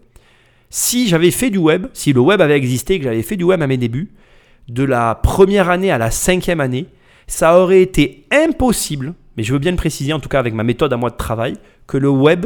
[0.73, 3.43] Si j'avais fait du web, si le web avait existé et que j'avais fait du
[3.43, 4.09] web à mes débuts,
[4.69, 6.85] de la première année à la cinquième année,
[7.27, 10.63] ça aurait été impossible, mais je veux bien le préciser en tout cas avec ma
[10.63, 11.57] méthode à moi de travail,
[11.87, 12.45] que le web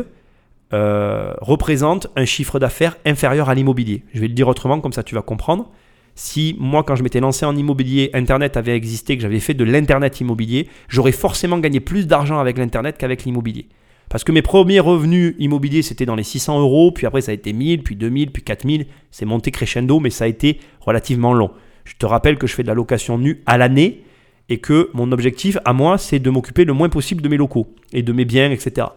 [0.74, 4.04] euh, représente un chiffre d'affaires inférieur à l'immobilier.
[4.12, 5.70] Je vais le dire autrement, comme ça tu vas comprendre.
[6.16, 9.64] Si moi, quand je m'étais lancé en immobilier, Internet avait existé, que j'avais fait de
[9.64, 13.68] l'Internet immobilier, j'aurais forcément gagné plus d'argent avec l'Internet qu'avec l'immobilier.
[14.10, 17.34] Parce que mes premiers revenus immobiliers, c'était dans les 600 euros, puis après ça a
[17.34, 18.86] été 1000, puis 2000, puis 4000.
[19.12, 21.52] C'est monté crescendo, mais ça a été relativement long.
[21.84, 24.04] Je te rappelle que je fais de la location nue à l'année
[24.50, 27.74] et que mon objectif à moi, c'est de m'occuper le moins possible de mes locaux
[27.94, 28.88] et de mes biens, etc.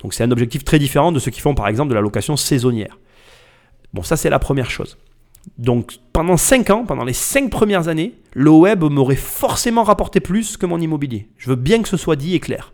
[0.00, 2.36] Donc c'est un objectif très différent de ceux qui font par exemple de la location
[2.36, 2.98] saisonnière.
[3.94, 4.98] Bon, ça c'est la première chose.
[5.58, 10.56] Donc pendant 5 ans, pendant les 5 premières années, le web m'aurait forcément rapporté plus
[10.56, 11.28] que mon immobilier.
[11.38, 12.72] Je veux bien que ce soit dit et clair.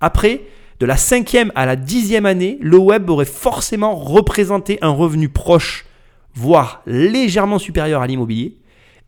[0.00, 0.40] Après,
[0.80, 5.86] de la cinquième à la dixième année, le web aurait forcément représenté un revenu proche,
[6.34, 8.58] voire légèrement supérieur à l'immobilier.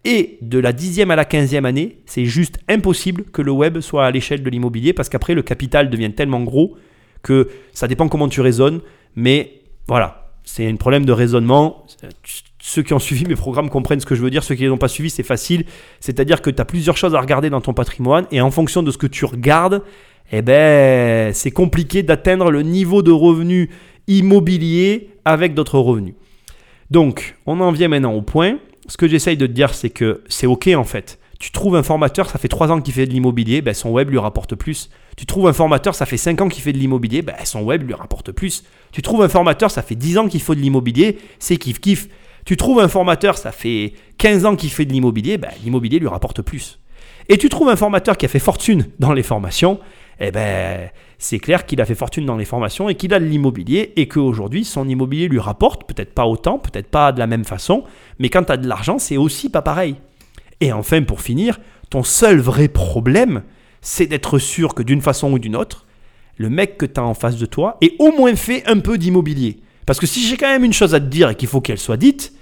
[0.05, 4.07] Et de la dixième à la quinzième année, c'est juste impossible que le web soit
[4.07, 6.77] à l'échelle de l'immobilier parce qu'après le capital devient tellement gros
[7.23, 8.81] que ça dépend comment tu raisonnes.
[9.17, 11.87] Mais voilà, c'est un problème de raisonnement.
[12.61, 14.45] Ceux qui ont suivi mes programmes comprennent ce que je veux dire.
[14.45, 15.65] Ceux qui ne l'ont pas suivi, c'est facile.
[15.99, 18.93] C'est-à-dire que tu as plusieurs choses à regarder dans ton patrimoine et en fonction de
[18.93, 19.83] ce que tu regardes,
[20.33, 23.71] eh ben, c'est compliqué d'atteindre le niveau de revenu
[24.09, 26.15] immobilier avec d'autres revenus.
[26.91, 28.59] Donc, on en vient maintenant au point.
[28.89, 31.19] Ce que j'essaye de te dire, c'est que c'est OK en fait.
[31.39, 34.09] Tu trouves un formateur, ça fait 3 ans qu'il fait de l'immobilier, ben son web
[34.11, 34.91] lui rapporte plus.
[35.17, 37.83] Tu trouves un formateur, ça fait 5 ans qu'il fait de l'immobilier, ben son web
[37.83, 38.65] lui rapporte plus.
[38.93, 42.09] Tu trouves un formateur, ça fait 10 ans qu'il fait de l'immobilier, c'est kiff kiff.
[42.47, 46.09] Tu trouves un formateur, ça fait 15 ans qu'il fait de l'immobilier, ben, l'immobilier lui
[46.09, 46.79] rapporte plus.
[47.29, 49.81] Et tu trouves un formateur qui a fait fortune dans les formations,
[50.21, 50.89] eh ben,
[51.19, 54.09] c'est clair qu'il a fait fortune dans les formations et qu'il a de l'immobilier et
[54.09, 57.85] qu'aujourd'hui, son immobilier lui rapporte, peut-être pas autant, peut-être pas de la même façon,
[58.19, 59.97] mais quand tu as de l'argent, c'est aussi pas pareil.
[60.61, 61.61] Et enfin, pour finir,
[61.91, 63.43] ton seul vrai problème,
[63.81, 65.87] c'est d'être sûr que d'une façon ou d'une autre,
[66.39, 68.99] le mec que tu as en face de toi ait au moins fait un peu
[68.99, 69.61] d'immobilier.
[69.85, 71.79] Parce que si j'ai quand même une chose à te dire et qu'il faut qu'elle
[71.79, 72.33] soit dite,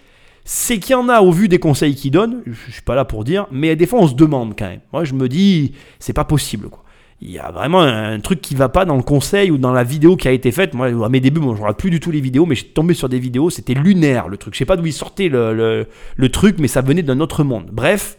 [0.44, 3.04] c'est qu'il y en a au vu des conseils qu'il donne, je suis pas là
[3.04, 4.80] pour dire, mais des fois on se demande quand même.
[4.92, 6.83] Moi je me dis, c'est pas possible quoi
[7.24, 9.82] il y a vraiment un truc qui va pas dans le conseil ou dans la
[9.82, 10.74] vidéo qui a été faite.
[10.74, 12.92] Moi, à mes débuts, moi, je regarde plus du tout les vidéos, mais j'ai tombé
[12.92, 14.52] sur des vidéos, c'était lunaire le truc.
[14.52, 15.86] Je sais pas d'où il sortait le,
[16.16, 17.70] le, truc, mais ça venait d'un autre monde.
[17.72, 18.18] Bref,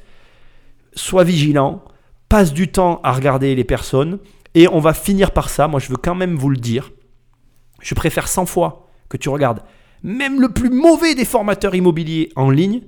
[0.96, 1.84] sois vigilant,
[2.30, 4.18] passe du temps à regarder les personnes,
[4.56, 5.68] et on va finir par ça.
[5.68, 6.92] Moi, je veux quand même vous le dire.
[7.82, 9.60] Je préfère 100 fois que tu regardes
[10.02, 12.82] même le plus mauvais des formateurs immobiliers en ligne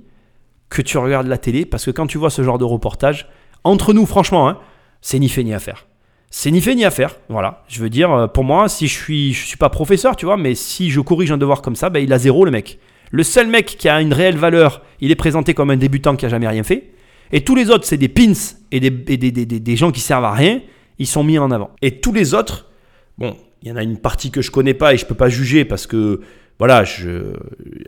[0.68, 3.28] que tu regardes la télé, parce que quand tu vois ce genre de reportage,
[3.62, 4.58] entre nous, franchement, hein,
[5.00, 5.86] c'est ni fait ni à faire
[6.30, 7.16] c'est ni fait ni à faire.
[7.28, 7.64] Voilà.
[7.68, 10.36] Je veux dire, euh, pour moi, si je suis, je suis pas professeur, tu vois,
[10.36, 12.78] mais si je corrige un devoir comme ça, ben, il a zéro le mec.
[13.10, 16.26] Le seul mec qui a une réelle valeur, il est présenté comme un débutant qui
[16.26, 16.90] a jamais rien fait.
[17.32, 18.32] Et tous les autres, c'est des pins
[18.70, 20.60] et des, des, gens qui servent à rien.
[20.98, 21.70] Ils sont mis en avant.
[21.82, 22.70] Et tous les autres,
[23.16, 25.28] bon, il y en a une partie que je connais pas et je peux pas
[25.28, 26.20] juger parce que,
[26.58, 27.32] voilà, je,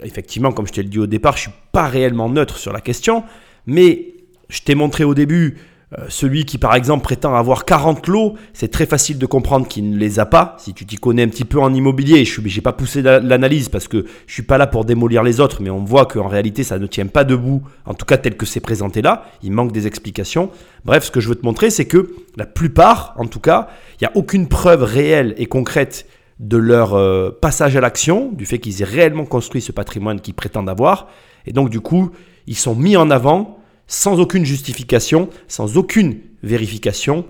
[0.02, 3.24] effectivement, comme je t'ai dit au départ, je suis pas réellement neutre sur la question.
[3.66, 4.14] Mais
[4.48, 5.56] je t'ai montré au début
[5.98, 9.90] euh, celui qui, par exemple, prétend avoir 40 lots, c'est très facile de comprendre qu'il
[9.90, 10.54] ne les a pas.
[10.58, 13.88] Si tu t'y connais un petit peu en immobilier, je n'ai pas poussé l'analyse parce
[13.88, 16.78] que je suis pas là pour démolir les autres, mais on voit qu'en réalité, ça
[16.78, 19.24] ne tient pas debout, en tout cas tel que c'est présenté là.
[19.42, 20.50] Il manque des explications.
[20.84, 23.68] Bref, ce que je veux te montrer, c'est que la plupart, en tout cas,
[24.00, 26.06] il n'y a aucune preuve réelle et concrète
[26.38, 30.34] de leur euh, passage à l'action, du fait qu'ils aient réellement construit ce patrimoine qu'ils
[30.34, 31.08] prétendent avoir.
[31.46, 32.12] Et donc, du coup,
[32.46, 33.59] ils sont mis en avant
[33.90, 37.26] sans aucune justification, sans aucune vérification,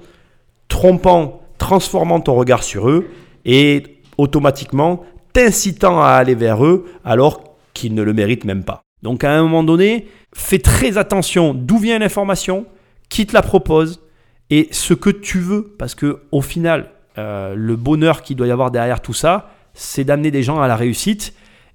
[0.69, 3.09] trompant, transformant ton regard sur eux
[3.47, 8.83] et automatiquement t'incitant à aller vers eux alors qu'ils ne le méritent même pas.
[9.03, 12.67] Donc à un moment donné, fais très attention d'où vient l'information,
[13.09, 14.03] qui te la propose
[14.51, 18.51] et ce que tu veux, parce que au final, euh, le bonheur qu'il doit y
[18.51, 21.33] avoir derrière tout ça, c'est d'amener des gens à la réussite.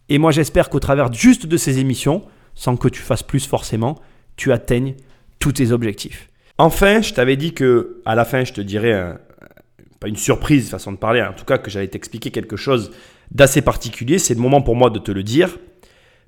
[0.09, 2.21] Et moi, j'espère qu'au travers juste de ces émissions,
[2.53, 3.97] sans que tu fasses plus forcément,
[4.37, 4.95] tu atteignes
[5.39, 6.29] tous tes objectifs.
[6.57, 9.17] Enfin, je t'avais dit que à la fin, je te dirais
[9.99, 12.91] pas une surprise façon de parler, en tout cas que j'allais t'expliquer quelque chose
[13.31, 14.19] d'assez particulier.
[14.19, 15.57] C'est le moment pour moi de te le dire.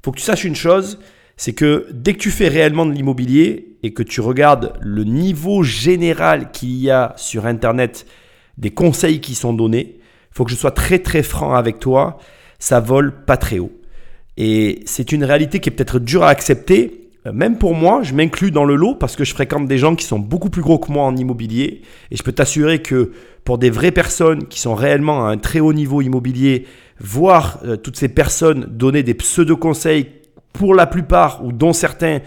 [0.03, 0.99] Faut que tu saches une chose,
[1.37, 5.63] c'est que dès que tu fais réellement de l'immobilier et que tu regardes le niveau
[5.63, 8.05] général qu'il y a sur Internet
[8.57, 9.99] des conseils qui sont donnés,
[10.31, 12.19] faut que je sois très très franc avec toi,
[12.59, 13.71] ça vole pas très haut.
[14.35, 18.51] Et c'est une réalité qui est peut-être dure à accepter, même pour moi, je m'inclus
[18.51, 20.91] dans le lot parce que je fréquente des gens qui sont beaucoup plus gros que
[20.91, 21.81] moi en immobilier.
[22.11, 23.11] Et je peux t'assurer que
[23.43, 26.65] pour des vraies personnes qui sont réellement à un très haut niveau immobilier,
[26.99, 30.07] voir euh, toutes ces personnes donner des pseudo-conseils,
[30.57, 32.19] pour la plupart ou dont certains,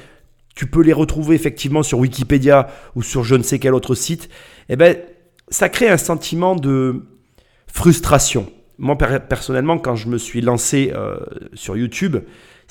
[0.55, 4.29] tu peux les retrouver effectivement sur Wikipédia ou sur je ne sais quel autre site,
[4.69, 4.97] eh ben,
[5.49, 7.07] ça crée un sentiment de
[7.67, 8.51] frustration.
[8.79, 11.19] Moi, personnellement, quand je me suis lancé euh,
[11.55, 12.19] sur YouTube,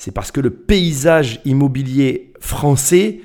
[0.00, 3.20] c'est parce que le paysage immobilier français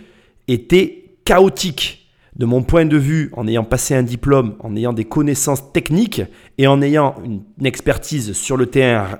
[0.49, 2.11] était chaotique.
[2.35, 6.21] De mon point de vue, en ayant passé un diplôme, en ayant des connaissances techniques
[6.57, 9.19] et en ayant une expertise sur le terrain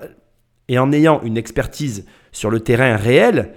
[0.68, 3.54] et en ayant une expertise sur le terrain réel,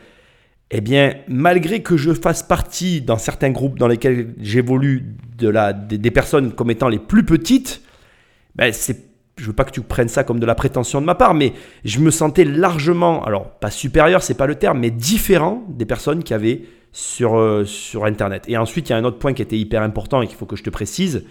[0.71, 5.73] eh bien, malgré que je fasse partie dans certains groupes dans lesquels j'évolue de la,
[5.73, 7.83] des, personnes comme étant les plus petites,
[8.55, 9.08] ben c'est
[9.39, 11.53] je veux pas que tu prennes ça comme de la prétention de ma part, mais
[11.85, 16.23] je me sentais largement, alors pas supérieur, c'est pas le terme, mais différent des personnes
[16.23, 16.63] qui avaient
[16.93, 18.45] sur, euh, sur Internet.
[18.49, 20.47] Et ensuite, il y a un autre point qui était hyper important et qu'il faut
[20.47, 21.25] que je te précise,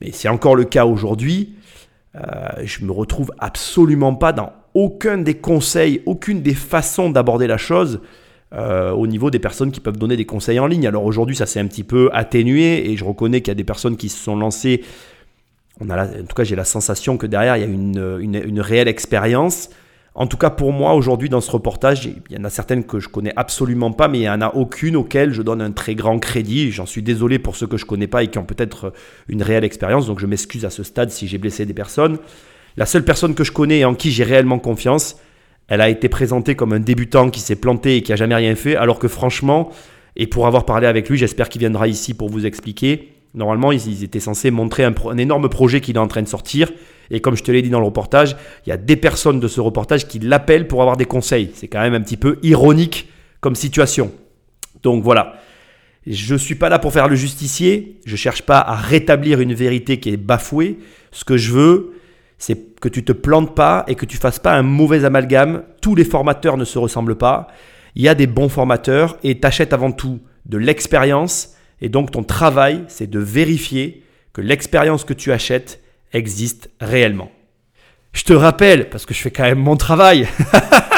[0.00, 1.54] mais c'est encore le cas aujourd'hui.
[2.14, 2.20] Euh,
[2.64, 8.00] je me retrouve absolument pas dans aucun des conseils, aucune des façons d'aborder la chose
[8.54, 10.86] euh, au niveau des personnes qui peuvent donner des conseils en ligne.
[10.86, 13.64] Alors aujourd'hui, ça s'est un petit peu atténué et je reconnais qu'il y a des
[13.64, 14.82] personnes qui se sont lancées
[15.80, 19.70] en tout cas, j'ai la sensation que derrière, il y a une, réelle expérience.
[20.14, 23.00] En tout cas, pour moi, aujourd'hui, dans ce reportage, il y en a certaines que
[23.00, 25.94] je connais absolument pas, mais il n'y en a aucune auxquelles je donne un très
[25.94, 26.70] grand crédit.
[26.70, 28.92] J'en suis désolé pour ceux que je connais pas et qui ont peut-être
[29.28, 32.18] une réelle expérience, donc je m'excuse à ce stade si j'ai blessé des personnes.
[32.76, 35.16] La seule personne que je connais et en qui j'ai réellement confiance,
[35.68, 38.54] elle a été présentée comme un débutant qui s'est planté et qui a jamais rien
[38.54, 39.70] fait, alors que franchement,
[40.16, 44.04] et pour avoir parlé avec lui, j'espère qu'il viendra ici pour vous expliquer, Normalement, ils,
[44.04, 46.70] étaient censés montrer un, énorme projet qu'il est en train de sortir.
[47.10, 48.36] Et comme je te l'ai dit dans le reportage,
[48.66, 51.50] il y a des personnes de ce reportage qui l'appellent pour avoir des conseils.
[51.54, 53.08] C'est quand même un petit peu ironique
[53.40, 54.12] comme situation.
[54.82, 55.34] Donc voilà.
[56.06, 58.00] Je ne suis pas là pour faire le justicier.
[58.04, 60.78] Je ne cherche pas à rétablir une vérité qui est bafouée.
[61.10, 61.92] Ce que je veux,
[62.38, 65.62] c'est que tu te plantes pas et que tu fasses pas un mauvais amalgame.
[65.80, 67.48] Tous les formateurs ne se ressemblent pas.
[67.94, 72.22] Il y a des bons formateurs et t'achètes avant tout de l'expérience et donc ton
[72.22, 75.82] travail, c'est de vérifier que l'expérience que tu achètes
[76.12, 77.30] existe réellement.
[78.12, 80.28] Je te rappelle, parce que je fais quand même mon travail.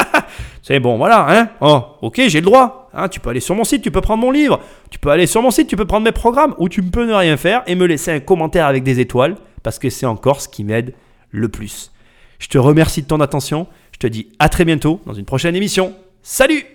[0.61, 2.89] c'est bon, voilà, hein Oh, ok, j'ai le droit.
[2.93, 4.61] Hein, tu peux aller sur mon site, tu peux prendre mon livre.
[4.91, 6.53] Tu peux aller sur mon site, tu peux prendre mes programmes.
[6.59, 9.79] Ou tu peux ne rien faire et me laisser un commentaire avec des étoiles, parce
[9.79, 10.93] que c'est encore ce qui m'aide
[11.31, 11.91] le plus.
[12.37, 13.67] Je te remercie de ton attention.
[13.91, 15.95] Je te dis à très bientôt dans une prochaine émission.
[16.21, 16.74] Salut